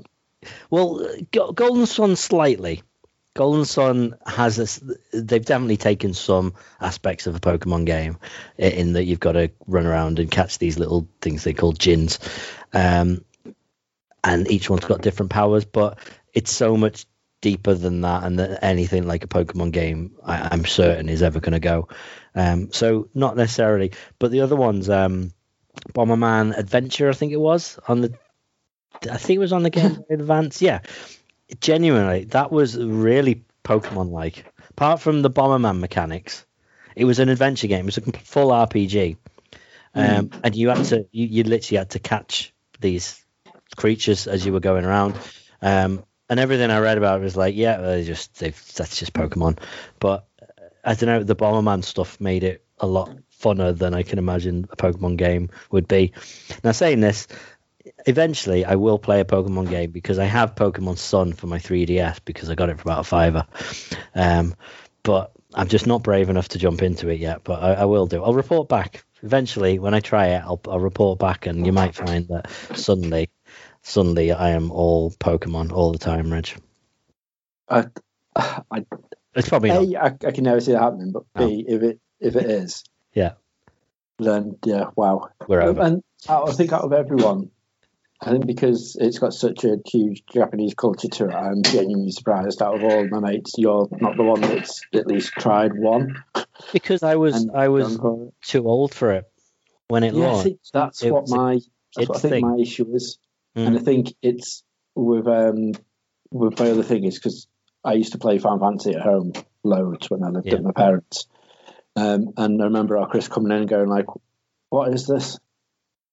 well, 0.69 1.05
Golden 1.31 1.85
Sun 1.85 2.15
slightly. 2.15 2.81
Golden 3.35 3.65
Sun 3.65 4.15
has 4.25 4.55
this. 4.55 4.81
They've 5.11 5.45
definitely 5.45 5.77
taken 5.77 6.13
some 6.13 6.53
aspects 6.79 7.27
of 7.27 7.35
a 7.35 7.39
Pokemon 7.39 7.85
game 7.85 8.17
in 8.57 8.93
that 8.93 9.03
you've 9.03 9.19
got 9.19 9.33
to 9.33 9.51
run 9.67 9.85
around 9.85 10.19
and 10.19 10.31
catch 10.31 10.57
these 10.57 10.79
little 10.79 11.09
things 11.21 11.43
they 11.43 11.53
call 11.53 11.73
Djinns, 11.73 12.17
um, 12.73 13.25
and 14.23 14.49
each 14.49 14.69
one's 14.69 14.85
got 14.85 15.01
different 15.01 15.31
powers. 15.31 15.65
But 15.65 15.99
it's 16.33 16.51
so 16.51 16.77
much 16.77 17.05
deeper 17.41 17.73
than 17.73 18.01
that, 18.01 18.23
and 18.23 18.39
that 18.39 18.63
anything 18.63 19.05
like 19.05 19.25
a 19.25 19.27
Pokemon 19.27 19.71
game, 19.71 20.15
I, 20.23 20.49
I'm 20.51 20.65
certain, 20.65 21.09
is 21.09 21.21
ever 21.21 21.41
going 21.41 21.53
to 21.53 21.59
go. 21.59 21.89
Um, 22.35 22.71
so 22.71 23.09
not 23.13 23.35
necessarily, 23.35 23.91
but 24.17 24.31
the 24.31 24.41
other 24.41 24.55
ones, 24.55 24.89
um, 24.89 25.31
Bomberman 25.93 26.57
Adventure, 26.57 27.09
I 27.09 27.13
think 27.13 27.33
it 27.33 27.39
was 27.39 27.77
on 27.85 27.99
the 27.99 28.13
I 29.11 29.17
think 29.17 29.37
it 29.37 29.39
was 29.39 29.53
on 29.53 29.63
the 29.63 29.69
Game 29.69 29.95
Boy 29.95 30.05
Advance. 30.09 30.61
Yeah, 30.61 30.79
genuinely, 31.59 32.25
that 32.25 32.51
was 32.51 32.77
really 32.77 33.43
Pokemon 33.63 34.11
like. 34.11 34.45
Apart 34.71 35.01
from 35.01 35.21
the 35.21 35.29
Bomberman 35.29 35.79
mechanics, 35.79 36.45
it 36.95 37.05
was 37.05 37.19
an 37.19 37.29
adventure 37.29 37.67
game. 37.67 37.87
It 37.87 37.95
was 37.95 37.97
a 37.97 38.11
full 38.19 38.49
RPG, 38.49 39.17
um, 39.93 40.31
and 40.43 40.55
you 40.55 40.69
had 40.69 40.85
to 40.85 41.07
you, 41.11 41.27
you 41.27 41.43
literally 41.43 41.77
had 41.77 41.91
to 41.91 41.99
catch 41.99 42.53
these 42.79 43.23
creatures 43.75 44.27
as 44.27 44.45
you 44.45 44.53
were 44.53 44.59
going 44.59 44.85
around. 44.85 45.15
Um, 45.61 46.03
and 46.29 46.39
everything 46.39 46.71
I 46.71 46.79
read 46.79 46.97
about 46.97 47.19
it 47.19 47.23
was 47.23 47.37
like, 47.37 47.55
yeah, 47.55 47.77
they 47.77 48.03
just 48.03 48.39
they 48.39 48.49
that's 48.49 48.97
just 48.97 49.13
Pokemon. 49.13 49.59
But 49.99 50.27
uh, 50.41 50.45
I 50.83 50.93
don't 50.95 51.07
know, 51.07 51.23
the 51.23 51.35
Bomberman 51.35 51.83
stuff 51.83 52.19
made 52.19 52.43
it 52.43 52.65
a 52.79 52.87
lot 52.87 53.15
funner 53.41 53.77
than 53.77 53.93
I 53.93 54.03
can 54.03 54.19
imagine 54.19 54.67
a 54.71 54.75
Pokemon 54.75 55.17
game 55.17 55.49
would 55.71 55.87
be. 55.87 56.13
Now, 56.63 56.71
saying 56.71 56.99
this, 56.99 57.27
eventually 58.05 58.65
I 58.65 58.75
will 58.75 58.99
play 58.99 59.19
a 59.19 59.25
Pokemon 59.25 59.69
game 59.69 59.91
because 59.91 60.19
I 60.19 60.25
have 60.25 60.55
Pokemon 60.55 60.97
Sun 60.97 61.33
for 61.33 61.47
my 61.47 61.57
3DS 61.59 62.19
because 62.25 62.49
I 62.49 62.55
got 62.55 62.69
it 62.69 62.77
for 62.77 62.83
about 62.83 62.99
a 62.99 63.03
fiver. 63.03 63.45
Um, 64.13 64.55
but 65.03 65.31
I'm 65.53 65.67
just 65.67 65.87
not 65.87 66.03
brave 66.03 66.29
enough 66.29 66.49
to 66.49 66.59
jump 66.59 66.81
into 66.81 67.09
it 67.09 67.19
yet. 67.19 67.43
But 67.43 67.63
I, 67.63 67.73
I 67.73 67.85
will 67.85 68.07
do. 68.07 68.23
I'll 68.23 68.33
report 68.33 68.69
back 68.69 69.05
eventually 69.23 69.79
when 69.79 69.93
I 69.93 69.99
try 69.99 70.27
it. 70.27 70.41
I'll, 70.43 70.61
I'll 70.67 70.79
report 70.79 71.19
back, 71.19 71.45
and 71.45 71.65
you 71.65 71.71
might 71.71 71.95
find 71.95 72.27
that 72.27 72.49
suddenly, 72.75 73.29
suddenly 73.81 74.31
I 74.31 74.49
am 74.49 74.71
all 74.71 75.11
Pokemon 75.11 75.71
all 75.71 75.91
the 75.91 75.99
time, 75.99 76.31
Reg. 76.31 76.49
I, 77.69 77.85
I, 78.35 78.85
It's 79.33 79.49
probably 79.49 79.69
not. 79.69 79.83
A, 79.83 80.03
I, 80.03 80.27
I 80.27 80.31
can 80.31 80.43
never 80.43 80.59
see 80.59 80.73
that 80.73 80.81
happening, 80.81 81.11
but 81.11 81.23
B, 81.35 81.65
if 81.67 81.81
it 81.81 81.99
if 82.19 82.35
it 82.35 82.49
is, 82.49 82.83
Yeah. 83.13 83.33
then 84.19 84.57
yeah, 84.65 84.85
wow. 84.95 85.29
We're 85.47 85.61
over. 85.61 85.81
And 85.81 86.03
I 86.29 86.51
think 86.51 86.73
out 86.73 86.83
of 86.83 86.93
everyone, 86.93 87.51
I 88.21 88.31
think 88.31 88.47
because 88.47 88.95
it's 88.99 89.19
got 89.19 89.33
such 89.33 89.63
a 89.65 89.77
huge 89.85 90.23
Japanese 90.33 90.73
culture 90.73 91.09
to 91.09 91.25
it, 91.25 91.33
I'm 91.33 91.61
genuinely 91.63 92.11
surprised. 92.11 92.61
Out 92.61 92.75
of 92.75 92.83
all 92.83 93.07
my 93.09 93.19
mates, 93.19 93.53
you're 93.57 93.87
not 93.91 94.15
the 94.17 94.23
one 94.23 94.41
that's 94.41 94.81
at 94.93 95.05
least 95.07 95.33
tried 95.37 95.73
one. 95.73 96.23
Because 96.71 97.03
I 97.03 97.15
was 97.15 97.35
and 97.35 97.51
I 97.55 97.67
was 97.67 97.97
gone 97.97 98.17
for 98.17 98.27
it. 98.27 98.33
too 98.41 98.67
old 98.67 98.93
for 98.93 99.11
it 99.11 99.25
when 99.87 100.03
it 100.03 100.13
Yeah, 100.13 100.27
launched. 100.31 100.71
that's 100.73 101.03
It 101.03 101.11
what 101.11 101.29
my 101.29 101.59
that's 101.95 102.09
what 102.09 102.17
I 102.17 102.19
think 102.19 102.31
thing. 102.31 102.41
my 102.49 102.57
issue 102.57 102.93
is, 102.95 103.17
Mm. 103.55 103.67
and 103.67 103.77
I 103.77 103.81
think 103.81 104.13
it's 104.21 104.63
with 104.95 105.27
um 105.27 105.71
with 106.31 106.59
my 106.59 106.71
other 106.71 106.83
thing 106.83 107.05
is 107.05 107.15
because 107.17 107.47
I 107.85 107.93
used 107.93 108.11
to 108.13 108.17
play 108.17 108.37
Final 108.37 108.59
Fantasy 108.59 108.93
at 108.95 109.01
home 109.01 109.31
loads 109.63 110.09
when 110.09 110.23
I 110.23 110.29
lived 110.29 110.47
Yeah. 110.47 110.55
with 110.55 110.63
my 110.63 110.71
parents, 110.73 111.27
um, 111.95 112.33
and 112.35 112.61
I 112.61 112.65
remember 112.65 112.97
our 112.97 113.07
Chris 113.07 113.29
coming 113.29 113.51
in 113.51 113.59
and 113.59 113.69
going 113.69 113.87
like, 113.87 114.07
"What 114.69 114.93
is 114.93 115.05
this?" 115.07 115.39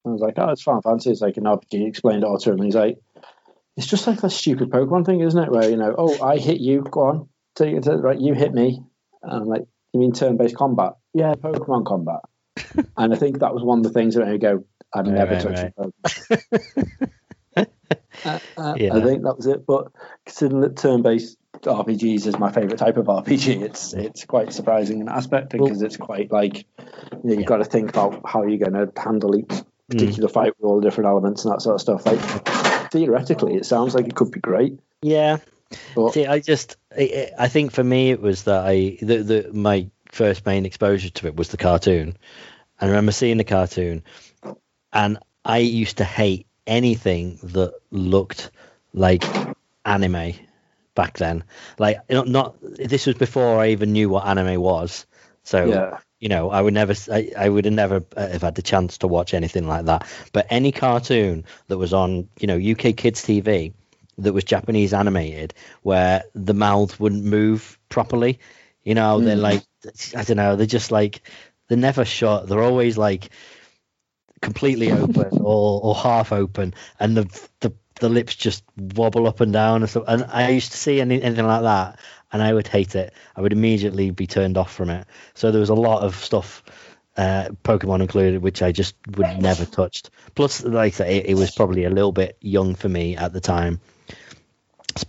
I 0.05 0.09
was 0.11 0.21
like, 0.21 0.35
"Oh, 0.39 0.49
it's 0.51 0.63
Final 0.63 0.83
Fantasy." 0.83 1.11
It's 1.11 1.21
like 1.21 1.37
an 1.37 1.45
RPG. 1.45 1.79
He 1.79 1.87
explained 1.87 2.25
it 2.25 2.27
all 2.27 2.39
to 2.39 2.51
him, 2.51 2.57
and 2.57 2.65
he's 2.65 2.75
like, 2.75 2.99
"It's 3.77 3.87
just 3.87 4.07
like 4.07 4.23
a 4.23 4.31
stupid 4.31 4.71
Pokemon 4.71 5.07
thing, 5.07 5.21
isn't 5.21 5.41
it? 5.43 5.51
Where 5.51 5.71
you 5.71 5.77
know, 5.77 5.95
oh, 5.97 6.21
I 6.23 6.39
hit 6.39 6.61
you, 6.61 6.83
go 6.83 7.01
on, 7.03 7.29
take 7.55 7.75
it 7.75 7.85
to 7.85 7.97
right, 7.99 8.21
you 8.21 8.35
hit 8.35 8.53
me." 8.53 8.83
And 9.23 9.43
I'm 9.43 9.49
like, 9.49 9.63
"You 9.93 10.01
mean 10.01 10.13
turn-based 10.13 10.57
combat?" 10.57 10.95
Yeah, 11.15 11.35
Pokemon 11.35 11.87
combat. 11.87 12.21
and 12.97 13.15
I 13.15 13.17
think 13.17 13.39
that 13.41 13.55
was 13.55 13.63
one 13.63 13.79
of 13.79 13.85
the 13.85 13.91
things 13.91 14.15
that 14.15 14.25
made 14.25 14.33
me 14.33 14.39
go, 14.39 14.65
"I'd 14.95 15.07
Right, 15.07 15.15
never 15.15 15.35
right, 15.35 15.43
touch 15.43 15.57
right. 15.57 15.73
Pokemon." 15.77 17.67
Uh, 18.25 18.39
uh, 18.57 18.75
Yeah. 18.79 18.95
I 18.95 19.03
think 19.03 19.23
that 19.25 19.37
was 19.37 19.47
it. 19.47 19.67
But 19.67 19.89
considering 20.27 20.61
that 20.61 20.77
turn-based 20.77 21.37
RPGs 21.63 22.27
is 22.27 22.39
my 22.39 22.53
favorite 22.53 22.79
type 22.79 22.97
of 22.97 23.07
RPG, 23.07 23.63
it's 23.63 23.93
it's 23.95 24.25
quite 24.25 24.53
surprising 24.53 25.01
in 25.01 25.07
that 25.07 25.17
aspect 25.17 25.51
because 25.51 25.83
it's 25.83 25.97
quite 25.97 26.31
like 26.31 26.59
you 26.59 26.65
know, 27.25 27.31
you've 27.31 27.41
Yeah. 27.41 27.47
got 27.47 27.57
to 27.59 27.65
think 27.65 27.91
about 27.91 28.23
how 28.25 28.45
you're 28.45 28.59
going 28.59 28.75
to 28.75 28.93
handle 29.01 29.35
each 29.37 29.53
Mm. 29.93 29.99
particular 29.99 30.29
fight 30.29 30.53
with 30.59 30.65
all 30.65 30.81
the 30.81 30.83
different 30.83 31.09
elements 31.09 31.45
and 31.45 31.53
that 31.53 31.63
sort 31.63 31.75
of 31.75 31.81
stuff. 31.81 32.07
Like 32.07 32.91
theoretically, 32.91 33.55
it 33.55 33.67
sounds 33.67 33.95
like 33.95 34.07
it 34.07 34.15
could 34.15 34.31
be 34.31 34.41
great. 34.41 34.79
Yeah. 35.03 35.39
But 35.95 36.13
See, 36.13 36.27
I 36.27 36.41
just, 36.41 36.77
I, 36.97 37.31
I 37.39 37.49
think 37.49 37.73
for 37.73 37.83
me 37.83 38.11
it 38.11 38.21
was 38.21 38.45
that 38.45 38.65
I, 38.67 38.99
the, 39.01 39.23
the, 39.23 39.51
my 39.53 39.89
first 40.11 40.45
main 40.45 40.67
exposure 40.67 41.11
to 41.11 41.27
it 41.27 41.37
was 41.37 41.49
the 41.49 41.57
cartoon. 41.57 42.09
And 42.09 42.17
I 42.81 42.87
remember 42.87 43.13
seeing 43.13 43.39
the 43.39 43.45
cartoon, 43.45 44.03
and 44.93 45.19
I 45.45 45.59
used 45.59 45.99
to 45.99 46.05
hate 46.05 46.47
anything 46.67 47.39
that 47.43 47.75
looked 47.91 48.51
like 48.93 49.25
anime 49.85 50.35
back 50.95 51.17
then. 51.19 51.45
Like, 51.79 51.99
not, 52.11 52.29
not 52.29 52.57
this 52.61 53.07
was 53.07 53.17
before 53.17 53.61
I 53.61 53.69
even 53.69 53.93
knew 53.93 54.09
what 54.09 54.27
anime 54.27 54.61
was. 54.61 55.07
So 55.45 55.65
yeah, 55.65 55.99
you 56.23 56.31
know, 56.31 56.51
I 56.51 56.63
would 56.63 56.75
never, 56.75 56.95
I, 57.13 57.33
I 57.39 57.51
would 57.51 57.67
have 57.67 57.75
never 57.75 58.05
uh, 58.17 58.29
have 58.29 58.43
had 58.43 58.57
the 58.57 58.63
chance 58.63 58.99
to 59.01 59.09
watch 59.09 59.35
anything 59.35 59.69
like 59.69 59.87
that. 59.87 60.09
But 60.33 60.47
any 60.51 60.73
cartoon 60.73 61.45
that 61.69 61.79
was 61.79 61.93
on, 61.95 62.29
you 62.41 62.49
know, 62.49 62.57
UK 62.57 62.95
Kids 62.95 63.23
TV 63.25 63.75
that 64.19 64.35
was 64.35 64.45
Japanese 64.45 64.95
animated, 64.95 65.55
where 65.83 66.25
the 66.35 66.55
mouth 66.55 67.01
wouldn't 67.01 67.25
move 67.25 67.79
properly, 67.91 68.41
you 68.85 68.95
know, 68.95 69.21
they're 69.21 69.37
Mm. 69.37 69.43
like, 69.43 69.65
I 70.17 70.25
don't 70.25 70.39
know, 70.39 70.57
they're 70.57 70.67
just 70.67 70.93
like, 70.93 71.23
they're 71.69 71.79
never 71.79 72.05
shut. 72.05 72.49
They're 72.49 72.63
always 72.63 72.99
like 72.99 73.31
completely 74.41 74.93
open 74.93 75.39
or, 75.41 75.81
or 75.83 75.95
half 75.95 76.33
open, 76.33 76.75
and 77.01 77.17
the 77.17 77.49
the 77.61 77.73
the 78.01 78.09
lips 78.09 78.35
just 78.35 78.65
wobble 78.77 79.27
up 79.29 79.41
and 79.41 79.53
down 79.53 79.83
and 79.83 79.91
stuff. 79.91 80.05
And 80.09 80.25
I 80.25 80.51
used 80.51 80.73
to 80.73 80.79
see 80.79 81.01
any, 81.01 81.23
anything 81.23 81.47
like 81.47 81.63
that, 81.63 82.01
and 82.33 82.43
I 82.43 82.53
would 82.53 82.67
hate 82.67 82.95
it. 82.95 83.13
I 83.37 83.41
would 83.41 83.53
immediately 83.53 84.11
be 84.11 84.27
turned 84.27 84.57
off 84.57 84.73
from 84.73 84.91
it. 84.91 85.07
So 85.35 85.51
there 85.51 85.61
was 85.61 85.69
a 85.71 85.75
lot 85.75 86.03
of 86.03 86.17
stuff, 86.17 86.63
uh, 87.17 87.49
Pokemon 87.63 88.01
included, 88.01 88.43
which 88.43 88.63
I 88.63 88.73
just 88.73 88.95
would 89.17 89.39
never 89.41 89.65
touched. 89.65 90.11
Plus, 90.35 90.65
like 90.65 90.95
I 90.95 90.97
say, 90.97 91.19
it, 91.19 91.27
it 91.27 91.35
was 91.35 91.51
probably 91.51 91.85
a 91.85 91.91
little 91.91 92.13
bit 92.13 92.37
young 92.41 92.75
for 92.75 92.89
me 92.89 93.17
at 93.17 93.33
the 93.33 93.41
time. 93.41 93.81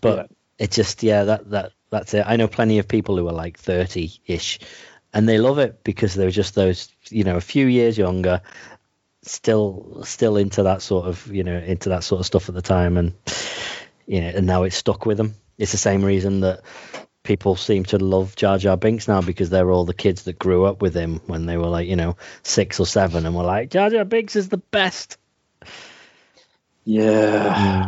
But 0.02 0.18
Yeah. 0.18 0.66
it 0.66 0.72
just 0.72 1.04
yeah, 1.04 1.24
that 1.26 1.50
that 1.52 1.72
that's 1.90 2.14
it. 2.14 2.24
I 2.26 2.36
know 2.36 2.48
plenty 2.48 2.80
of 2.80 2.88
people 2.88 3.18
who 3.18 3.28
are 3.28 3.34
like 3.34 3.58
thirty 3.58 4.12
ish, 4.26 4.60
and 5.14 5.28
they 5.28 5.38
love 5.38 5.60
it 5.60 5.84
because 5.84 6.14
they're 6.14 6.30
just 6.30 6.56
those 6.56 6.90
you 7.10 7.24
know 7.24 7.38
a 7.38 7.42
few 7.42 7.68
years 7.68 7.98
younger 7.98 8.42
still 9.26 10.02
still 10.04 10.36
into 10.38 10.64
that 10.64 10.82
sort 10.82 11.08
of 11.08 11.28
you 11.28 11.44
know 11.44 11.58
into 11.58 11.90
that 11.90 12.04
sort 12.04 12.20
of 12.20 12.26
stuff 12.26 12.50
at 12.50 12.56
the 12.56 12.62
time 12.62 12.98
and 12.98 13.14
you 14.06 14.20
know 14.20 14.28
and 14.28 14.46
now 14.46 14.64
it's 14.64 14.76
stuck 14.76 15.06
with 15.06 15.18
them 15.18 15.34
it's 15.58 15.72
the 15.72 15.78
same 15.78 16.04
reason 16.04 16.42
that 16.42 16.62
people 17.24 17.56
seem 17.56 17.86
to 17.86 17.98
love 17.98 18.36
Jar 18.36 18.58
Jar 18.58 18.76
Binks 18.78 19.08
now 19.08 19.22
because 19.22 19.50
they're 19.50 19.72
all 19.72 19.86
the 19.86 19.94
kids 19.94 20.24
that 20.24 20.38
grew 20.38 20.66
up 20.66 20.82
with 20.82 20.94
him 20.94 21.22
when 21.26 21.46
they 21.46 21.58
were 21.58 21.68
like 21.68 21.88
you 21.88 21.96
know 21.96 22.18
six 22.44 22.80
or 22.80 22.86
seven 22.86 23.26
and 23.26 23.36
were 23.36 23.44
like 23.44 23.70
Jar 23.72 23.90
Jar 23.90 24.06
Binks 24.06 24.36
is 24.36 24.50
the 24.50 24.58
best 24.58 25.18
yeah. 26.86 27.88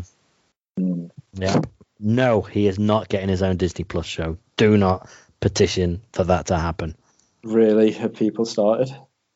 Mm. 0.79 1.09
yeah 1.33 1.59
no 1.99 2.41
he 2.41 2.67
is 2.67 2.79
not 2.79 3.09
getting 3.09 3.29
his 3.29 3.41
own 3.43 3.57
Disney 3.57 3.83
Plus 3.83 4.05
show 4.05 4.37
do 4.57 4.77
not 4.77 5.09
petition 5.39 6.01
for 6.13 6.23
that 6.25 6.47
to 6.47 6.57
happen 6.57 6.95
Really, 7.43 7.91
have 7.91 8.15
people 8.15 8.45
started? 8.45 8.89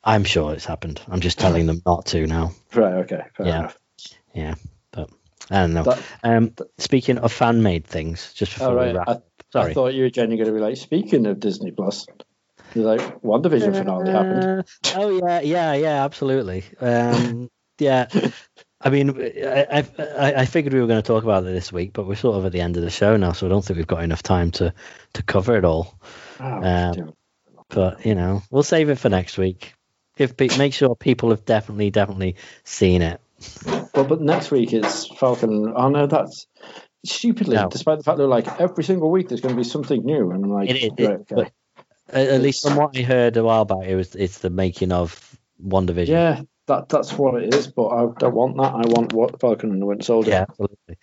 I'm 0.04 0.24
sure 0.24 0.54
it's 0.54 0.66
happened 0.66 1.02
I'm 1.08 1.20
just 1.20 1.40
telling 1.40 1.66
them 1.68 1.82
not 1.86 2.08
to 2.08 2.26
now 2.26 2.52
Right. 2.74 2.94
Okay. 3.04 3.22
Fair 3.36 3.46
Yeah. 3.46 3.60
enough. 3.60 3.78
yeah 4.34 4.56
but 4.92 5.10
I 5.50 5.56
don't 5.62 5.74
know 5.74 5.84
That- 5.84 6.00
um 6.24 6.54
speaking 6.78 7.18
of 7.18 7.32
fan 7.32 7.62
made 7.64 7.86
things 7.86 8.34
just 8.34 8.54
before 8.54 8.80
All 8.80 8.86
we 8.86 8.92
wrap 8.94 9.08
I, 9.10 9.18
sorry 9.52 9.72
I 9.72 9.74
thought 9.74 9.94
you 9.94 10.04
were 10.04 10.10
genuinely 10.10 10.44
going 10.44 10.56
to 10.56 10.60
be 10.60 10.66
like, 10.66 10.78
speaking 10.78 11.26
of 11.26 11.40
Disney 11.40 11.72
Plus, 11.72 12.06
you're 12.76 12.86
like, 12.86 13.22
WandaVision 13.22 13.76
finale 13.76 14.12
happened. 14.12 14.44
Uh, 14.44 14.64
oh 14.96 15.10
yeah, 15.10 15.42
yeah, 15.42 15.74
yeah, 15.74 16.04
absolutely. 16.06 16.64
Um, 16.80 17.50
yeah, 17.80 18.08
I 18.82 18.90
mean, 18.90 19.10
I, 19.20 19.86
I 19.98 20.34
I 20.38 20.46
figured 20.46 20.74
we 20.74 20.82
were 20.82 20.88
going 20.88 21.02
to 21.02 21.08
talk 21.08 21.24
about 21.24 21.44
it 21.44 21.54
this 21.54 21.72
week, 21.72 21.94
but 21.94 22.08
we're 22.08 22.16
sort 22.16 22.38
of 22.38 22.46
at 22.46 22.52
the 22.52 22.62
end 22.62 22.78
of 22.78 22.84
the 22.84 22.90
show 22.90 23.18
now, 23.18 23.32
so 23.32 23.46
I 23.46 23.50
don't 23.50 23.64
think 23.64 23.78
we've 23.78 23.88
got 23.88 24.04
enough 24.04 24.24
time 24.24 24.52
to 24.52 24.74
to 25.14 25.24
cover 25.24 25.58
it 25.58 25.66
all. 25.66 26.00
Oh, 26.40 26.46
Um. 26.46 27.14
But 27.70 28.06
you 28.06 28.16
know, 28.16 28.42
we'll 28.50 28.64
save 28.64 28.90
it 28.90 28.96
for 28.96 29.10
next 29.10 29.38
week. 29.38 29.74
If 30.18 30.38
make 30.58 30.74
sure 30.74 30.96
people 30.96 31.30
have 31.30 31.46
definitely, 31.46 31.92
definitely 31.92 32.36
seen 32.66 33.02
it. 33.02 33.22
Well, 33.94 34.04
but 34.04 34.22
next 34.22 34.52
week 34.52 34.74
is 34.74 35.08
Falcon. 35.18 35.72
Oh 35.74 35.90
no, 35.90 36.08
that's 36.08 36.48
stupidly, 37.06 37.56
no. 37.56 37.70
despite 37.70 37.98
the 37.98 38.04
fact 38.04 38.18
that 38.18 38.28
like 38.28 38.60
every 38.60 38.84
single 38.84 39.10
week 39.10 39.30
there's 39.30 39.42
going 39.42 39.56
to 39.56 39.60
be 39.60 39.68
something 39.68 40.04
new, 40.04 40.32
and 40.32 40.46
I'm 40.46 40.52
like, 40.52 40.70
it, 40.70 40.94
it, 40.98 41.08
right, 41.08 41.20
okay. 41.32 41.52
Uh, 42.12 42.18
at 42.18 42.42
least 42.42 42.64
from 42.64 42.76
what 42.76 42.98
I 42.98 43.02
heard 43.02 43.38
a 43.38 43.44
while 43.44 43.66
back, 43.66 43.86
it 43.86 43.96
was 43.96 44.16
it's 44.16 44.40
the 44.40 44.50
making 44.50 44.92
of 44.92 45.38
WandaVision. 45.64 46.08
Yeah, 46.08 46.42
that 46.68 46.90
that's 46.90 47.14
what 47.14 47.42
it 47.42 47.54
is. 47.54 47.68
But 47.68 47.88
I 47.88 48.08
don't 48.18 48.34
want 48.34 48.58
that. 48.58 48.74
I 48.74 48.88
want 48.88 49.14
what 49.14 49.40
Falcon 49.40 49.72
and 49.72 49.82
the 49.82 49.86
Winter 49.86 50.04
Soldier. 50.04 50.32
Yeah, 50.32 50.46
absolutely. 50.50 50.98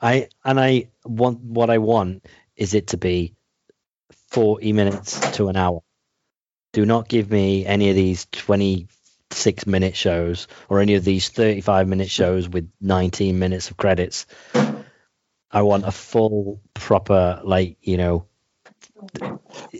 I 0.00 0.28
and 0.44 0.58
I 0.58 0.90
want 1.04 1.40
what 1.40 1.70
I 1.70 1.78
want 1.78 2.26
is 2.56 2.74
it 2.74 2.88
to 2.88 2.96
be 2.96 3.34
forty 4.30 4.72
minutes 4.72 5.20
to 5.36 5.48
an 5.48 5.56
hour. 5.56 5.82
Do 6.72 6.84
not 6.84 7.08
give 7.08 7.30
me 7.30 7.64
any 7.64 7.90
of 7.90 7.96
these 7.96 8.26
twenty 8.32 8.88
six 9.30 9.66
minute 9.66 9.96
shows 9.96 10.48
or 10.68 10.80
any 10.80 10.94
of 10.94 11.04
these 11.04 11.28
35 11.28 11.86
minute 11.86 12.10
shows 12.10 12.48
with 12.48 12.70
19 12.80 13.38
minutes 13.38 13.70
of 13.70 13.76
credits. 13.76 14.26
I 15.50 15.62
want 15.62 15.86
a 15.86 15.90
full, 15.90 16.60
proper, 16.74 17.40
like, 17.42 17.78
you 17.80 17.96
know, 17.96 18.26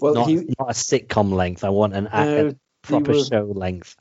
well, 0.00 0.14
not, 0.14 0.28
he, 0.28 0.36
not 0.36 0.70
a 0.70 0.74
sitcom 0.74 1.32
length. 1.32 1.64
I 1.64 1.70
want 1.70 1.94
an 1.94 2.06
uh, 2.06 2.52
proper 2.82 3.14
show 3.14 3.52
length. 3.54 3.96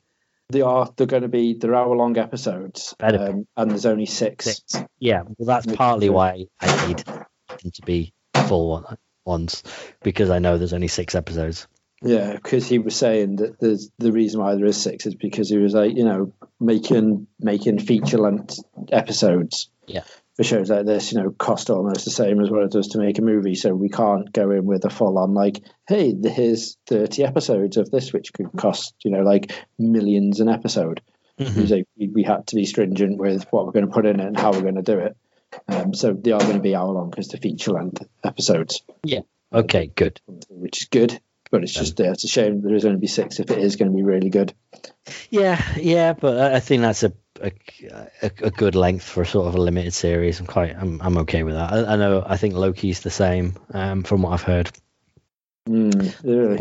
They 0.50 0.62
are. 0.62 0.90
They're 0.96 1.06
going 1.06 1.22
to 1.22 1.28
be. 1.28 1.54
They're 1.54 1.74
hour 1.74 1.94
long 1.94 2.16
episodes, 2.16 2.94
um, 3.00 3.46
and 3.56 3.70
there's 3.70 3.84
only 3.84 4.06
six. 4.06 4.46
six. 4.46 4.82
Yeah, 4.98 5.22
well, 5.36 5.46
that's 5.46 5.66
partly 5.66 6.08
why 6.08 6.46
I 6.60 6.86
need 6.86 6.98
them 7.00 7.70
to 7.74 7.82
be 7.82 8.14
full 8.46 8.70
one, 8.70 8.96
ones 9.26 9.62
because 10.02 10.30
I 10.30 10.38
know 10.38 10.56
there's 10.56 10.72
only 10.72 10.88
six 10.88 11.14
episodes. 11.14 11.66
Yeah, 12.00 12.32
because 12.32 12.66
he 12.66 12.78
was 12.78 12.96
saying 12.96 13.36
that 13.36 13.60
there's 13.60 13.90
the 13.98 14.12
reason 14.12 14.40
why 14.40 14.54
there 14.54 14.64
is 14.64 14.80
six 14.80 15.04
is 15.04 15.16
because 15.16 15.50
he 15.50 15.58
was 15.58 15.74
like, 15.74 15.94
you 15.94 16.04
know, 16.04 16.32
making 16.58 17.26
making 17.38 17.80
feature 17.80 18.18
length 18.18 18.58
episodes. 18.90 19.68
Yeah 19.86 20.04
for 20.38 20.44
shows 20.44 20.70
like 20.70 20.86
this, 20.86 21.12
you 21.12 21.20
know, 21.20 21.30
cost 21.32 21.68
almost 21.68 22.04
the 22.04 22.12
same 22.12 22.40
as 22.40 22.48
what 22.48 22.62
it 22.62 22.70
does 22.70 22.88
to 22.88 22.98
make 22.98 23.18
a 23.18 23.22
movie. 23.22 23.56
So 23.56 23.74
we 23.74 23.88
can't 23.88 24.32
go 24.32 24.52
in 24.52 24.64
with 24.64 24.84
a 24.84 24.90
full 24.90 25.18
on 25.18 25.34
like, 25.34 25.60
hey, 25.88 26.14
here's 26.14 26.76
30 26.86 27.24
episodes 27.24 27.76
of 27.76 27.90
this, 27.90 28.12
which 28.12 28.32
could 28.32 28.46
cost, 28.56 28.94
you 29.04 29.10
know, 29.10 29.22
like 29.22 29.50
millions 29.80 30.38
an 30.38 30.48
episode. 30.48 31.02
Mm-hmm. 31.40 31.82
We, 31.96 32.08
we 32.08 32.22
had 32.22 32.46
to 32.46 32.54
be 32.54 32.66
stringent 32.66 33.18
with 33.18 33.46
what 33.50 33.66
we're 33.66 33.72
going 33.72 33.88
to 33.88 33.92
put 33.92 34.06
in 34.06 34.20
it 34.20 34.26
and 34.26 34.38
how 34.38 34.52
we're 34.52 34.62
going 34.62 34.76
to 34.76 34.82
do 34.82 35.00
it. 35.00 35.16
Um, 35.66 35.92
so 35.92 36.12
they 36.12 36.30
are 36.30 36.40
going 36.40 36.54
to 36.54 36.60
be 36.60 36.76
hour 36.76 36.92
long 36.92 37.10
because 37.10 37.28
the 37.28 37.38
feature 37.38 37.72
length 37.72 38.06
episodes. 38.22 38.82
Yeah. 39.02 39.22
Okay. 39.52 39.88
Good. 39.88 40.20
Which 40.50 40.82
is 40.82 40.88
good, 40.88 41.20
but 41.50 41.62
it's 41.62 41.72
just 41.72 41.98
yeah, 41.98 42.12
it's 42.12 42.24
a 42.24 42.28
shame 42.28 42.60
there 42.60 42.74
is 42.74 42.84
only 42.84 42.98
be 42.98 43.06
six 43.06 43.40
if 43.40 43.50
it 43.50 43.58
is 43.58 43.76
going 43.76 43.90
to 43.90 43.96
be 43.96 44.02
really 44.02 44.30
good. 44.30 44.54
Yeah, 45.30 45.62
yeah, 45.76 46.12
but 46.12 46.52
I 46.54 46.60
think 46.60 46.82
that's 46.82 47.02
a 47.02 47.12
a, 47.40 47.52
a, 48.22 48.30
a, 48.42 48.50
good 48.50 48.74
length 48.74 49.04
for 49.04 49.24
sort 49.24 49.46
of 49.46 49.54
a 49.54 49.60
limited 49.60 49.94
series. 49.94 50.40
I'm 50.40 50.46
quite 50.46 50.74
I'm 50.76 51.00
I'm 51.00 51.18
okay 51.18 51.42
with 51.42 51.54
that. 51.54 51.72
I, 51.72 51.92
I 51.92 51.96
know 51.96 52.24
I 52.26 52.36
think 52.36 52.54
Loki's 52.54 53.00
the 53.00 53.10
same 53.10 53.54
um, 53.72 54.02
from 54.02 54.22
what 54.22 54.32
I've 54.32 54.42
heard. 54.42 54.70
Mm, 55.68 56.24
really? 56.24 56.58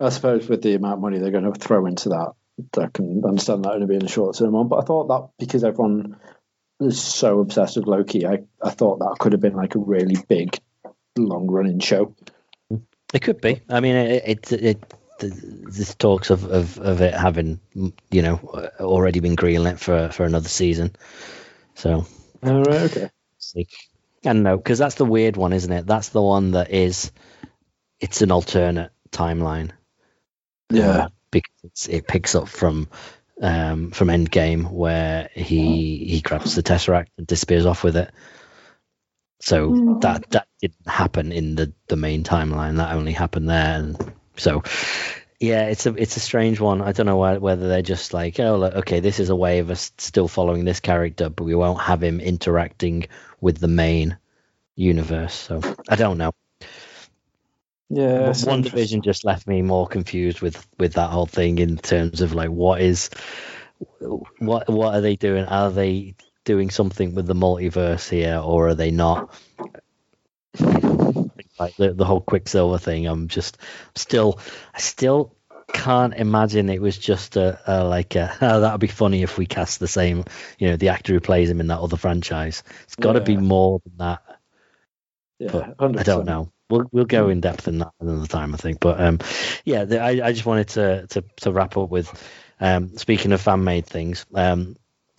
I 0.00 0.10
suppose 0.10 0.48
with 0.48 0.62
the 0.62 0.74
amount 0.74 0.94
of 0.94 1.00
money 1.00 1.18
they're 1.18 1.30
going 1.30 1.50
to 1.50 1.58
throw 1.58 1.86
into 1.86 2.10
that, 2.10 2.32
I 2.76 2.88
can 2.92 3.22
understand 3.24 3.64
that 3.64 3.72
only 3.72 3.86
being 3.86 4.04
a 4.04 4.08
short 4.08 4.36
term 4.36 4.52
one. 4.52 4.68
But 4.68 4.82
I 4.82 4.84
thought 4.84 5.08
that 5.08 5.28
because 5.38 5.64
everyone 5.64 6.16
is 6.80 7.02
so 7.02 7.40
obsessed 7.40 7.76
with 7.76 7.86
Loki, 7.86 8.26
I, 8.26 8.40
I 8.62 8.70
thought 8.70 9.00
that 9.00 9.16
could 9.18 9.32
have 9.32 9.40
been 9.40 9.56
like 9.56 9.74
a 9.74 9.80
really 9.80 10.16
big, 10.28 10.58
long 11.16 11.48
running 11.48 11.80
show. 11.80 12.14
It 13.14 13.22
could 13.22 13.40
be. 13.40 13.62
I 13.68 13.80
mean, 13.80 13.96
it, 13.96 14.52
it, 14.52 14.52
it 14.52 14.94
this 15.18 15.94
talks 15.94 16.30
of, 16.30 16.44
of, 16.44 16.78
of 16.78 17.00
it 17.00 17.14
having 17.14 17.60
you 17.74 18.22
know 18.22 18.36
already 18.80 19.20
been 19.20 19.36
greenlit 19.36 19.78
for 19.78 20.10
for 20.10 20.24
another 20.24 20.48
season. 20.48 20.94
So, 21.74 22.06
all 22.42 22.62
right, 22.62 22.96
okay. 22.96 23.10
I 24.24 24.32
don't 24.32 24.42
because 24.56 24.78
that's 24.78 24.96
the 24.96 25.04
weird 25.04 25.36
one, 25.36 25.52
isn't 25.52 25.72
it? 25.72 25.86
That's 25.86 26.10
the 26.10 26.22
one 26.22 26.52
that 26.52 26.70
is 26.72 27.12
it's 28.00 28.22
an 28.22 28.30
alternate 28.30 28.90
timeline. 29.10 29.70
Yeah, 30.70 31.04
um, 31.04 31.12
because 31.30 31.88
it 31.88 32.06
picks 32.06 32.34
up 32.34 32.48
from 32.48 32.88
um, 33.40 33.90
from 33.90 34.08
Endgame 34.08 34.70
where 34.70 35.30
he 35.34 36.04
he 36.04 36.20
grabs 36.20 36.54
the 36.54 36.62
Tesseract 36.62 37.08
and 37.16 37.26
disappears 37.26 37.66
off 37.66 37.84
with 37.84 37.96
it. 37.96 38.10
So 39.40 39.70
mm. 39.70 40.00
that 40.00 40.30
that 40.30 40.48
didn't 40.60 40.88
happen 40.88 41.32
in 41.32 41.54
the 41.54 41.72
the 41.86 41.96
main 41.96 42.24
timeline. 42.24 42.76
That 42.76 42.94
only 42.94 43.12
happened 43.12 43.48
there, 43.48 43.78
and 43.78 44.14
so, 44.36 44.62
yeah, 45.38 45.66
it's 45.66 45.86
a 45.86 45.94
it's 45.94 46.16
a 46.16 46.20
strange 46.20 46.60
one. 46.60 46.82
I 46.82 46.92
don't 46.92 47.06
know 47.06 47.16
why, 47.16 47.38
whether 47.38 47.68
they're 47.68 47.82
just 47.82 48.12
like, 48.12 48.40
oh, 48.40 48.56
look, 48.56 48.74
okay, 48.74 49.00
this 49.00 49.20
is 49.20 49.30
a 49.30 49.36
way 49.36 49.60
of 49.60 49.70
us 49.70 49.92
still 49.98 50.28
following 50.28 50.64
this 50.64 50.80
character, 50.80 51.28
but 51.28 51.44
we 51.44 51.54
won't 51.54 51.80
have 51.80 52.02
him 52.02 52.20
interacting 52.20 53.06
with 53.40 53.58
the 53.58 53.68
main 53.68 54.18
universe. 54.74 55.34
So 55.34 55.60
I 55.88 55.96
don't 55.96 56.18
know. 56.18 56.32
Yeah, 57.90 58.34
one 58.44 58.62
division 58.62 59.00
just 59.00 59.24
left 59.24 59.46
me 59.46 59.62
more 59.62 59.86
confused 59.86 60.40
with 60.40 60.66
with 60.78 60.94
that 60.94 61.10
whole 61.10 61.26
thing 61.26 61.58
in 61.58 61.78
terms 61.78 62.20
of 62.20 62.34
like 62.34 62.50
what 62.50 62.80
is 62.80 63.08
what 64.38 64.68
what 64.68 64.94
are 64.94 65.00
they 65.00 65.16
doing? 65.16 65.44
Are 65.46 65.70
they 65.70 66.16
doing 66.48 66.70
something 66.70 67.14
with 67.14 67.26
the 67.26 67.34
multiverse 67.34 68.08
here, 68.08 68.40
or 68.42 68.68
are 68.68 68.74
they 68.74 68.90
not? 68.90 69.38
like 71.60 71.76
the, 71.76 71.92
the 71.92 72.06
whole 72.06 72.22
Quicksilver 72.22 72.78
thing. 72.78 73.06
I'm 73.06 73.28
just 73.28 73.58
still, 73.94 74.40
I 74.74 74.80
still 74.80 75.36
can't 75.74 76.14
imagine 76.14 76.70
it 76.70 76.80
was 76.80 76.96
just 76.96 77.36
a, 77.36 77.60
a 77.66 77.84
like 77.84 78.14
a 78.16 78.34
oh, 78.40 78.60
that'd 78.60 78.80
be 78.80 78.86
funny 78.86 79.22
if 79.22 79.36
we 79.36 79.44
cast 79.44 79.78
the 79.78 79.86
same, 79.86 80.24
you 80.58 80.70
know, 80.70 80.76
the 80.76 80.88
actor 80.88 81.12
who 81.12 81.20
plays 81.20 81.50
him 81.50 81.60
in 81.60 81.66
that 81.66 81.80
other 81.80 81.98
franchise. 81.98 82.62
It's 82.84 82.96
got 82.96 83.12
to 83.12 83.18
yeah. 83.18 83.24
be 83.26 83.36
more 83.36 83.82
than 83.84 83.98
that. 83.98 84.22
Yeah, 85.38 85.74
I 85.78 86.02
don't 86.02 86.24
know. 86.24 86.50
We'll 86.70 86.88
we'll 86.92 87.04
go 87.04 87.28
in 87.28 87.42
depth 87.42 87.68
in 87.68 87.80
that 87.80 87.92
another 88.00 88.26
time, 88.26 88.54
I 88.54 88.56
think. 88.56 88.80
But 88.80 88.98
um, 88.98 89.18
yeah, 89.66 89.84
the, 89.84 90.00
I 90.00 90.28
I 90.28 90.32
just 90.32 90.46
wanted 90.46 90.68
to 90.68 91.06
to 91.08 91.24
to 91.42 91.52
wrap 91.52 91.76
up 91.76 91.90
with 91.90 92.10
um, 92.58 92.96
speaking 92.96 93.32
of 93.32 93.42
fan 93.42 93.64
made 93.64 93.84
things. 93.84 94.24
Um, 94.34 94.76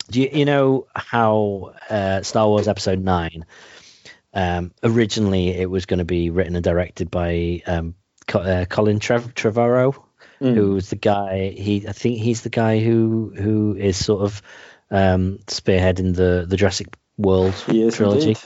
do 0.09 0.21
you 0.21 0.29
you 0.31 0.45
know 0.45 0.87
how 0.95 1.73
uh, 1.89 2.21
Star 2.21 2.47
Wars 2.47 2.67
Episode 2.67 2.99
Nine? 2.99 3.45
Um, 4.33 4.71
originally, 4.83 5.49
it 5.49 5.69
was 5.69 5.85
going 5.85 5.99
to 5.99 6.05
be 6.05 6.29
written 6.29 6.55
and 6.55 6.63
directed 6.63 7.09
by 7.09 7.61
um, 7.65 7.95
uh, 8.33 8.65
Colin 8.69 8.99
Trev- 8.99 9.33
Trevorrow, 9.33 10.03
mm. 10.41 10.53
who's 10.53 10.89
the 10.89 10.95
guy. 10.95 11.49
He, 11.49 11.87
I 11.87 11.93
think 11.93 12.19
he's 12.19 12.41
the 12.41 12.49
guy 12.49 12.79
who 12.79 13.33
who 13.35 13.75
is 13.75 14.03
sort 14.03 14.23
of 14.23 14.41
um, 14.91 15.39
spearheading 15.47 16.15
the 16.15 16.45
the 16.47 16.57
Jurassic 16.57 16.95
World 17.17 17.53
trilogy. 17.55 18.37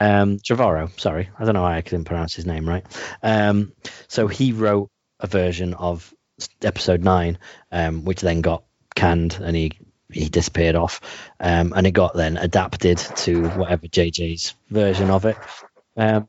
Um, 0.00 0.38
Trevorrow, 0.38 0.98
sorry, 0.98 1.30
I 1.38 1.44
don't 1.44 1.54
know 1.54 1.62
why 1.62 1.76
I 1.76 1.82
couldn't 1.82 2.06
pronounce 2.06 2.34
his 2.34 2.46
name 2.46 2.68
right. 2.68 2.84
Um, 3.22 3.72
so 4.08 4.28
he 4.28 4.52
wrote 4.52 4.90
a 5.20 5.26
version 5.26 5.74
of 5.74 6.12
Episode 6.62 7.02
Nine, 7.02 7.38
um, 7.70 8.04
which 8.04 8.20
then 8.20 8.40
got 8.40 8.64
canned, 8.94 9.38
and 9.40 9.54
he 9.54 9.72
he 10.14 10.28
disappeared 10.28 10.76
off, 10.76 11.00
um, 11.40 11.72
and 11.74 11.86
it 11.86 11.92
got 11.92 12.14
then 12.14 12.36
adapted 12.36 12.98
to 12.98 13.48
whatever 13.50 13.86
JJ's 13.86 14.54
version 14.70 15.10
of 15.10 15.24
it, 15.24 15.36
um, 15.96 16.28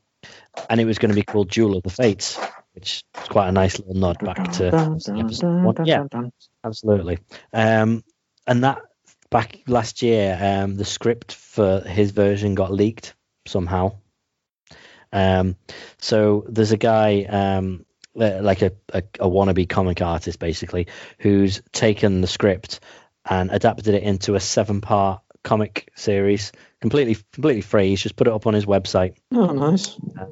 and 0.68 0.80
it 0.80 0.84
was 0.84 0.98
going 0.98 1.10
to 1.10 1.14
be 1.14 1.22
called 1.22 1.50
Duel 1.50 1.76
of 1.76 1.82
the 1.82 1.90
Fates, 1.90 2.38
which 2.74 3.04
is 3.20 3.28
quite 3.28 3.48
a 3.48 3.52
nice 3.52 3.78
little 3.78 3.94
nod 3.94 4.18
back 4.18 4.52
to 4.52 4.66
episode 4.68 5.64
one. 5.64 5.76
Yeah, 5.84 6.04
absolutely. 6.64 7.18
Um, 7.52 8.04
and 8.46 8.64
that 8.64 8.78
back 9.30 9.58
last 9.66 10.02
year, 10.02 10.38
um, 10.40 10.76
the 10.76 10.84
script 10.84 11.32
for 11.32 11.80
his 11.80 12.10
version 12.10 12.54
got 12.54 12.72
leaked 12.72 13.14
somehow. 13.46 13.96
Um, 15.12 15.56
so 15.98 16.44
there's 16.48 16.72
a 16.72 16.76
guy 16.76 17.22
um, 17.22 17.86
like 18.14 18.62
a, 18.62 18.72
a, 18.92 19.02
a, 19.20 19.28
wannabe 19.28 19.68
comic 19.68 20.02
artist 20.02 20.38
basically 20.38 20.88
who's 21.18 21.62
taken 21.72 22.20
the 22.20 22.26
script 22.26 22.80
and 23.28 23.50
adapted 23.50 23.94
it 23.94 24.02
into 24.02 24.34
a 24.34 24.40
seven 24.40 24.80
part 24.80 25.20
comic 25.42 25.90
series. 25.94 26.52
Completely 26.80 27.16
completely 27.32 27.62
free. 27.62 27.88
He's 27.88 28.02
just 28.02 28.16
put 28.16 28.26
it 28.26 28.32
up 28.32 28.46
on 28.46 28.54
his 28.54 28.66
website. 28.66 29.16
Oh 29.32 29.52
nice. 29.52 29.96
Uh, 30.18 30.26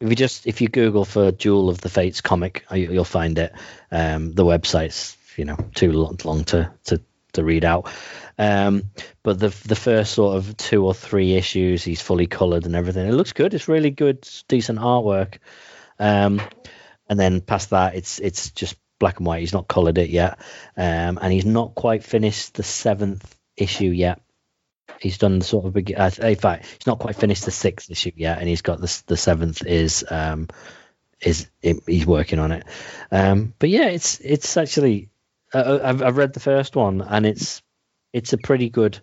if 0.00 0.10
you 0.10 0.16
just 0.16 0.46
if 0.46 0.60
you 0.60 0.68
google 0.68 1.04
for 1.04 1.30
duel 1.32 1.70
of 1.70 1.80
the 1.80 1.88
fates 1.88 2.20
comic 2.20 2.64
uh, 2.70 2.74
you'll 2.74 3.04
find 3.04 3.38
it. 3.38 3.52
Um, 3.90 4.32
the 4.32 4.44
website's 4.44 5.16
you 5.36 5.44
know 5.44 5.56
too 5.74 5.92
long, 5.92 6.44
to, 6.44 6.72
to 6.84 7.00
to 7.32 7.44
read 7.44 7.64
out. 7.64 7.90
Um, 8.38 8.90
but 9.22 9.38
the 9.38 9.48
the 9.66 9.76
first 9.76 10.12
sort 10.12 10.36
of 10.36 10.56
two 10.56 10.84
or 10.84 10.94
three 10.94 11.34
issues 11.34 11.84
he's 11.84 12.02
fully 12.02 12.26
colored 12.26 12.66
and 12.66 12.76
everything. 12.76 13.06
It 13.06 13.14
looks 13.14 13.32
good. 13.32 13.54
It's 13.54 13.68
really 13.68 13.90
good 13.90 14.28
decent 14.48 14.78
artwork. 14.78 15.38
Um, 15.98 16.42
and 17.08 17.18
then 17.18 17.40
past 17.40 17.70
that 17.70 17.94
it's 17.94 18.18
it's 18.18 18.50
just 18.50 18.76
black 18.98 19.18
and 19.18 19.26
white. 19.26 19.40
He's 19.40 19.52
not 19.52 19.68
coloured 19.68 19.98
it 19.98 20.10
yet, 20.10 20.38
um, 20.76 21.18
and 21.20 21.32
he's 21.32 21.46
not 21.46 21.74
quite 21.74 22.04
finished 22.04 22.54
the 22.54 22.62
seventh 22.62 23.36
issue 23.56 23.90
yet. 23.90 24.20
He's 25.00 25.18
done 25.18 25.40
sort 25.40 25.66
of 25.66 25.72
big. 25.72 25.92
Uh, 25.96 26.10
in 26.22 26.36
fact, 26.36 26.66
he's 26.66 26.86
not 26.86 26.98
quite 26.98 27.16
finished 27.16 27.44
the 27.44 27.50
sixth 27.50 27.90
issue 27.90 28.12
yet, 28.16 28.38
and 28.38 28.48
he's 28.48 28.62
got 28.62 28.80
the 28.80 29.02
the 29.06 29.16
seventh 29.16 29.66
is 29.66 30.04
um, 30.08 30.48
is 31.20 31.48
he's 31.60 32.06
working 32.06 32.38
on 32.38 32.52
it. 32.52 32.64
Um, 33.10 33.54
but 33.58 33.68
yeah, 33.68 33.88
it's 33.88 34.20
it's 34.20 34.56
actually 34.56 35.08
uh, 35.54 35.58
uh, 35.58 35.80
I've 35.84 36.02
I've 36.02 36.16
read 36.16 36.32
the 36.32 36.40
first 36.40 36.76
one 36.76 37.00
and 37.02 37.26
it's 37.26 37.62
it's 38.12 38.32
a 38.32 38.38
pretty 38.38 38.68
good 38.68 39.00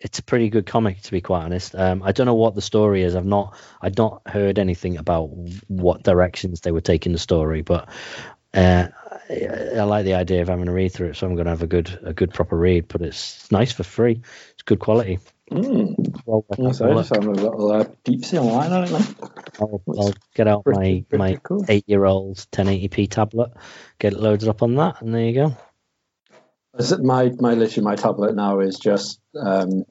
it's 0.00 0.20
a 0.20 0.22
pretty 0.22 0.48
good 0.48 0.66
comic 0.66 1.02
to 1.02 1.10
be 1.10 1.20
quite 1.20 1.44
honest. 1.44 1.74
Um, 1.74 2.02
I 2.02 2.12
don't 2.12 2.26
know 2.26 2.34
what 2.34 2.54
the 2.54 2.62
story 2.62 3.02
is. 3.02 3.16
I've 3.16 3.26
not 3.26 3.56
I've 3.80 3.98
not 3.98 4.22
heard 4.26 4.58
anything 4.58 4.96
about 4.96 5.30
what 5.66 6.02
directions 6.02 6.60
they 6.60 6.70
were 6.70 6.80
taking 6.80 7.12
the 7.12 7.18
story, 7.18 7.62
but 7.62 7.88
uh, 8.54 8.88
I, 9.30 9.46
I, 9.76 9.82
like 9.82 10.04
the 10.04 10.14
idea 10.14 10.42
of 10.42 10.48
having 10.48 10.68
a 10.68 10.72
read 10.72 10.92
through 10.92 11.08
it. 11.08 11.16
So 11.16 11.26
I'm 11.26 11.34
going 11.34 11.44
to 11.44 11.50
have 11.50 11.62
a 11.62 11.66
good 11.66 11.98
a 12.02 12.12
good 12.12 12.32
proper 12.32 12.56
read. 12.56 12.88
But 12.88 13.02
it's 13.02 13.50
nice 13.50 13.72
for 13.72 13.82
free. 13.82 14.22
It's 14.52 14.62
good 14.62 14.78
quality. 14.78 15.18
Mm. 15.50 16.22
Well, 16.26 16.44
so 16.72 16.90
I 16.90 16.94
just 16.94 17.14
have 17.14 17.26
a 17.26 17.30
little 17.30 17.72
uh, 17.72 17.84
deep 18.04 18.24
sea 18.24 18.38
online 18.38 18.70
on 18.70 18.84
it 18.84 19.16
I'll, 19.58 19.82
I'll, 19.88 20.12
get 20.34 20.46
out 20.46 20.64
pretty, 20.64 20.78
my 20.78 21.04
pretty 21.08 21.34
my 21.34 21.40
cool. 21.42 21.64
eight 21.68 21.84
year 21.86 22.04
old 22.04 22.36
1080p 22.52 23.10
tablet, 23.10 23.52
get 23.98 24.12
it 24.12 24.20
loaded 24.20 24.48
up 24.48 24.62
on 24.62 24.74
that, 24.74 25.00
and 25.00 25.14
there 25.14 25.22
you 25.22 25.34
go. 25.34 25.56
Is 26.78 26.92
it 26.92 27.00
my 27.00 27.32
my 27.40 27.54
literally 27.54 27.84
my 27.84 27.96
tablet 27.96 28.34
now 28.34 28.60
is 28.60 28.78
just 28.78 29.20
um, 29.40 29.84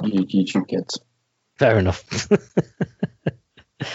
YouTube 0.00 0.68
Kids. 0.68 1.00
Fair 1.58 1.78
enough. 1.78 2.28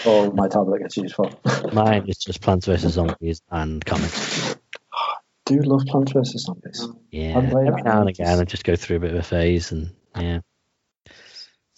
All 0.06 0.30
my 0.32 0.48
tablet 0.48 0.80
gets 0.80 0.96
used 0.96 1.14
for. 1.14 1.30
Mine 1.72 2.04
is 2.06 2.18
just 2.18 2.40
Plants 2.40 2.66
vs 2.66 2.94
Zombies 2.94 3.42
and 3.50 3.84
comics. 3.84 4.56
do 5.46 5.56
love 5.62 5.82
Plants 5.86 6.12
vs 6.12 6.44
Zombies. 6.44 6.88
Yeah, 7.10 7.36
every 7.36 7.82
now 7.82 8.00
and 8.00 8.08
again 8.08 8.38
I 8.38 8.44
just 8.44 8.64
go 8.64 8.76
through 8.76 8.96
a 8.96 9.00
bit 9.00 9.12
of 9.12 9.18
a 9.18 9.22
phase, 9.22 9.72
and 9.72 9.94
yeah, 10.16 10.40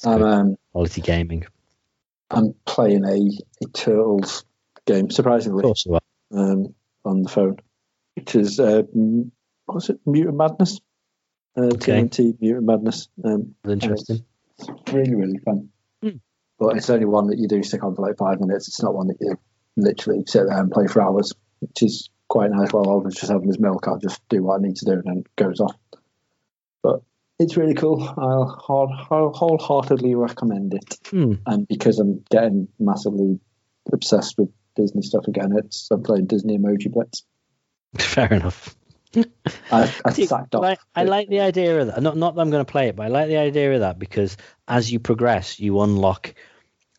um, 0.04 0.56
quality 0.72 1.00
gaming. 1.00 1.44
I'm 2.30 2.54
playing 2.66 3.04
a, 3.04 3.64
a 3.64 3.68
Turtles 3.72 4.44
game, 4.86 5.10
surprisingly, 5.10 5.64
um, 6.34 6.74
on 7.04 7.22
the 7.22 7.28
phone, 7.28 7.56
which 8.14 8.34
is 8.34 8.58
uh, 8.58 8.82
was 9.66 9.90
it 9.90 10.00
Mutant 10.06 10.36
Madness? 10.36 10.80
Uh, 11.56 11.64
okay. 11.64 12.02
TMNT 12.02 12.40
Mutant 12.40 12.66
Madness. 12.66 13.08
Um, 13.22 13.54
interesting. 13.66 14.24
It's 14.58 14.92
really 14.92 15.14
really 15.14 15.38
fun. 15.38 15.68
But 16.62 16.76
it's 16.76 16.90
only 16.90 17.06
one 17.06 17.26
that 17.26 17.40
you 17.40 17.48
do 17.48 17.60
stick 17.64 17.82
on 17.82 17.96
for 17.96 18.02
like 18.02 18.16
five 18.16 18.38
minutes. 18.38 18.68
It's 18.68 18.80
not 18.80 18.94
one 18.94 19.08
that 19.08 19.16
you 19.20 19.36
literally 19.76 20.22
sit 20.28 20.46
there 20.46 20.60
and 20.60 20.70
play 20.70 20.86
for 20.86 21.02
hours, 21.02 21.32
which 21.58 21.82
is 21.82 22.08
quite 22.28 22.52
nice. 22.52 22.72
While 22.72 22.88
I 22.88 22.94
was 23.02 23.16
just 23.16 23.32
having 23.32 23.48
this 23.48 23.58
milk, 23.58 23.88
I'll 23.88 23.98
just 23.98 24.20
do 24.28 24.44
what 24.44 24.60
I 24.60 24.62
need 24.62 24.76
to 24.76 24.84
do 24.84 24.92
and 24.92 25.02
then 25.04 25.18
it 25.26 25.36
goes 25.36 25.58
off. 25.58 25.74
But 26.80 27.02
it's 27.40 27.56
really 27.56 27.74
cool. 27.74 28.00
I'll, 28.00 29.32
wholeheartedly 29.34 30.14
recommend 30.14 30.74
it. 30.74 31.00
Hmm. 31.10 31.34
And 31.46 31.66
because 31.66 31.98
I'm 31.98 32.22
getting 32.30 32.68
massively 32.78 33.40
obsessed 33.92 34.38
with 34.38 34.50
Disney 34.76 35.02
stuff 35.02 35.26
again, 35.26 35.56
it's 35.56 35.88
I'm 35.90 36.04
playing 36.04 36.26
Disney 36.26 36.58
Emoji 36.58 36.92
Blitz. 36.92 37.24
Fair 37.98 38.32
enough. 38.32 38.76
I, 39.16 39.92
I 40.04 40.10
See. 40.12 40.28
Like, 40.52 40.78
I 40.94 41.02
like 41.02 41.28
the 41.28 41.40
idea 41.40 41.80
of 41.80 41.88
that. 41.88 42.00
Not 42.00 42.16
not 42.16 42.36
that 42.36 42.40
I'm 42.40 42.50
going 42.50 42.64
to 42.64 42.70
play 42.70 42.86
it, 42.86 42.94
but 42.94 43.06
I 43.06 43.08
like 43.08 43.26
the 43.26 43.38
idea 43.38 43.74
of 43.74 43.80
that 43.80 43.98
because 43.98 44.36
as 44.68 44.92
you 44.92 45.00
progress, 45.00 45.58
you 45.58 45.80
unlock 45.80 46.34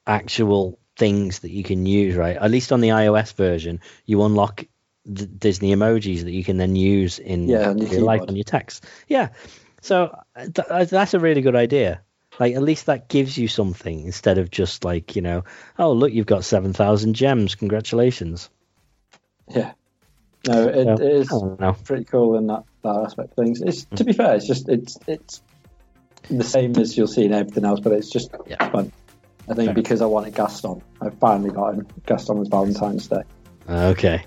actual 0.05 0.79
things 0.95 1.39
that 1.39 1.51
you 1.51 1.63
can 1.63 1.85
use. 1.85 2.15
Right, 2.15 2.37
at 2.37 2.51
least 2.51 2.71
on 2.71 2.81
the 2.81 2.89
iOS 2.89 3.33
version, 3.33 3.81
you 4.05 4.23
unlock 4.23 4.65
Disney 5.11 5.75
emojis 5.75 6.23
that 6.23 6.31
you 6.31 6.43
can 6.43 6.57
then 6.57 6.75
use 6.75 7.19
in 7.19 7.47
yeah, 7.47 7.73
your 7.73 8.01
life 8.01 8.21
on 8.21 8.35
your 8.35 8.45
text. 8.45 8.85
Yeah, 9.07 9.29
so 9.81 10.17
uh, 10.35 10.43
th- 10.43 10.67
uh, 10.69 10.85
that's 10.85 11.13
a 11.13 11.19
really 11.19 11.41
good 11.41 11.55
idea. 11.55 12.01
Like 12.39 12.55
at 12.55 12.63
least 12.63 12.87
that 12.87 13.09
gives 13.09 13.37
you 13.37 13.47
something 13.47 14.05
instead 14.05 14.37
of 14.37 14.49
just 14.49 14.83
like 14.83 15.15
you 15.15 15.21
know, 15.21 15.43
oh 15.77 15.91
look, 15.91 16.11
you've 16.11 16.25
got 16.25 16.45
seven 16.45 16.73
thousand 16.73 17.13
gems. 17.13 17.55
Congratulations. 17.55 18.49
Yeah. 19.49 19.73
No, 20.47 20.67
it, 20.67 20.87
it 20.87 21.01
is 21.01 21.31
pretty 21.83 22.03
cool 22.03 22.37
in 22.37 22.47
that, 22.47 22.63
that 22.83 23.03
aspect 23.05 23.29
of 23.29 23.35
things. 23.35 23.61
It's 23.61 23.85
to 23.95 24.03
be 24.03 24.13
fair, 24.13 24.35
it's 24.35 24.47
just 24.47 24.67
it's 24.67 24.97
it's 25.07 25.41
the 26.29 26.43
same 26.43 26.75
as 26.77 26.97
you'll 26.97 27.07
see 27.07 27.25
in 27.25 27.33
everything 27.33 27.65
else, 27.65 27.79
but 27.79 27.93
it's 27.93 28.09
just 28.09 28.31
yeah. 28.47 28.69
fun. 28.69 28.91
I 29.49 29.53
think 29.53 29.75
because 29.75 30.01
I 30.01 30.05
wanted 30.05 30.35
Gaston, 30.35 30.81
I 31.01 31.09
finally 31.09 31.51
got 31.51 31.73
him. 31.73 31.87
Gaston 32.05 32.39
was 32.39 32.47
Valentine's 32.47 33.07
Day. 33.07 33.23
Okay. 33.69 34.23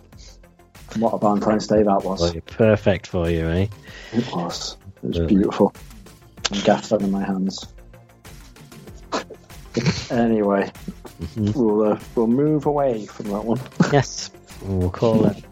What 0.97 1.15
a 1.15 1.19
Valentine's 1.19 1.67
Day 1.67 1.83
that 1.83 2.05
was. 2.05 2.21
Well, 2.21 2.35
perfect 2.47 3.07
for 3.07 3.29
you, 3.29 3.49
eh? 3.49 3.67
It 4.13 4.33
was. 4.33 4.77
It 5.03 5.09
was 5.09 5.19
beautiful. 5.21 5.75
And 6.53 6.65
Gaston 6.65 7.03
in 7.03 7.11
my 7.11 7.25
hands. 7.25 7.67
anyway, 10.11 10.71
mm-hmm. 11.21 11.53
we'll 11.59 11.93
uh, 11.93 12.01
we'll 12.15 12.27
move 12.27 12.67
away 12.67 13.07
from 13.07 13.27
that 13.31 13.45
one. 13.45 13.61
yes, 13.93 14.31
we'll 14.63 14.91
call 14.91 15.27
it 15.27 15.45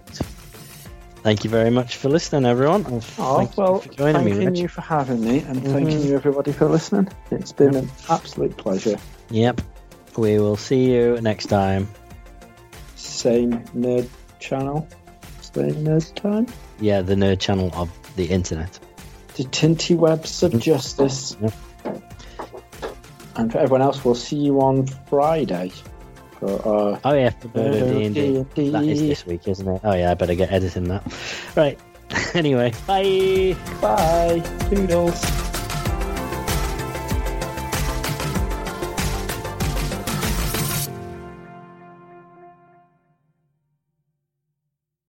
Thank 1.25 1.43
you 1.43 1.49
very 1.49 1.71
much 1.71 1.97
for 1.97 2.11
listening, 2.11 2.45
everyone. 2.45 2.85
Oh, 3.19 3.39
thank 3.39 3.57
well, 3.57 3.83
you 3.83 3.93
thanking 3.93 4.53
me, 4.53 4.61
you 4.61 4.69
for 4.69 4.83
having 4.83 5.23
me, 5.23 5.39
and 5.39 5.57
mm-hmm. 5.57 5.73
thanking 5.73 6.03
you 6.03 6.17
everybody 6.17 6.53
for 6.53 6.67
listening. 6.67 7.09
It's 7.31 7.51
been 7.51 7.75
an 7.75 7.91
absolute 8.11 8.55
pleasure. 8.59 8.99
Yep. 9.31 9.61
We 10.17 10.39
will 10.39 10.57
see 10.57 10.93
you 10.93 11.21
next 11.21 11.47
time. 11.47 11.89
Same 12.97 13.53
nerd 13.75 14.09
channel, 14.39 14.87
same 15.41 15.85
nerd 15.85 16.15
time. 16.15 16.47
Yeah, 16.81 17.03
the 17.03 17.15
nerd 17.15 17.41
channel 17.41 17.71
of 17.75 17.91
the 18.17 18.27
internet. 18.27 18.79
The 19.37 19.45
tinty 19.45 19.95
webs 19.95 20.43
of 20.43 20.59
justice. 20.61 21.37
Yep. 21.41 21.53
And 23.37 23.51
for 23.51 23.59
everyone 23.59 23.83
else, 23.83 24.05
we'll 24.05 24.15
see 24.15 24.37
you 24.37 24.61
on 24.61 24.87
Friday. 24.87 25.73
Uh, 26.41 26.99
oh 27.05 27.15
yeah, 27.15 27.31
for 27.31 27.49
D 27.49 28.05
and 28.05 28.15
D. 28.15 28.71
That 28.71 28.85
is 28.85 29.01
this 29.01 29.27
week, 29.27 29.49
isn't 29.49 29.67
it? 29.67 29.81
Oh 29.83 29.95
yeah, 29.95 30.11
I 30.11 30.15
better 30.15 30.35
get 30.35 30.53
editing 30.53 30.85
that. 30.85 31.03
Right. 31.57 31.79
anyway, 32.35 32.73
bye. 32.87 33.57
Bye. 33.81 34.41
Toodles. 34.69 35.44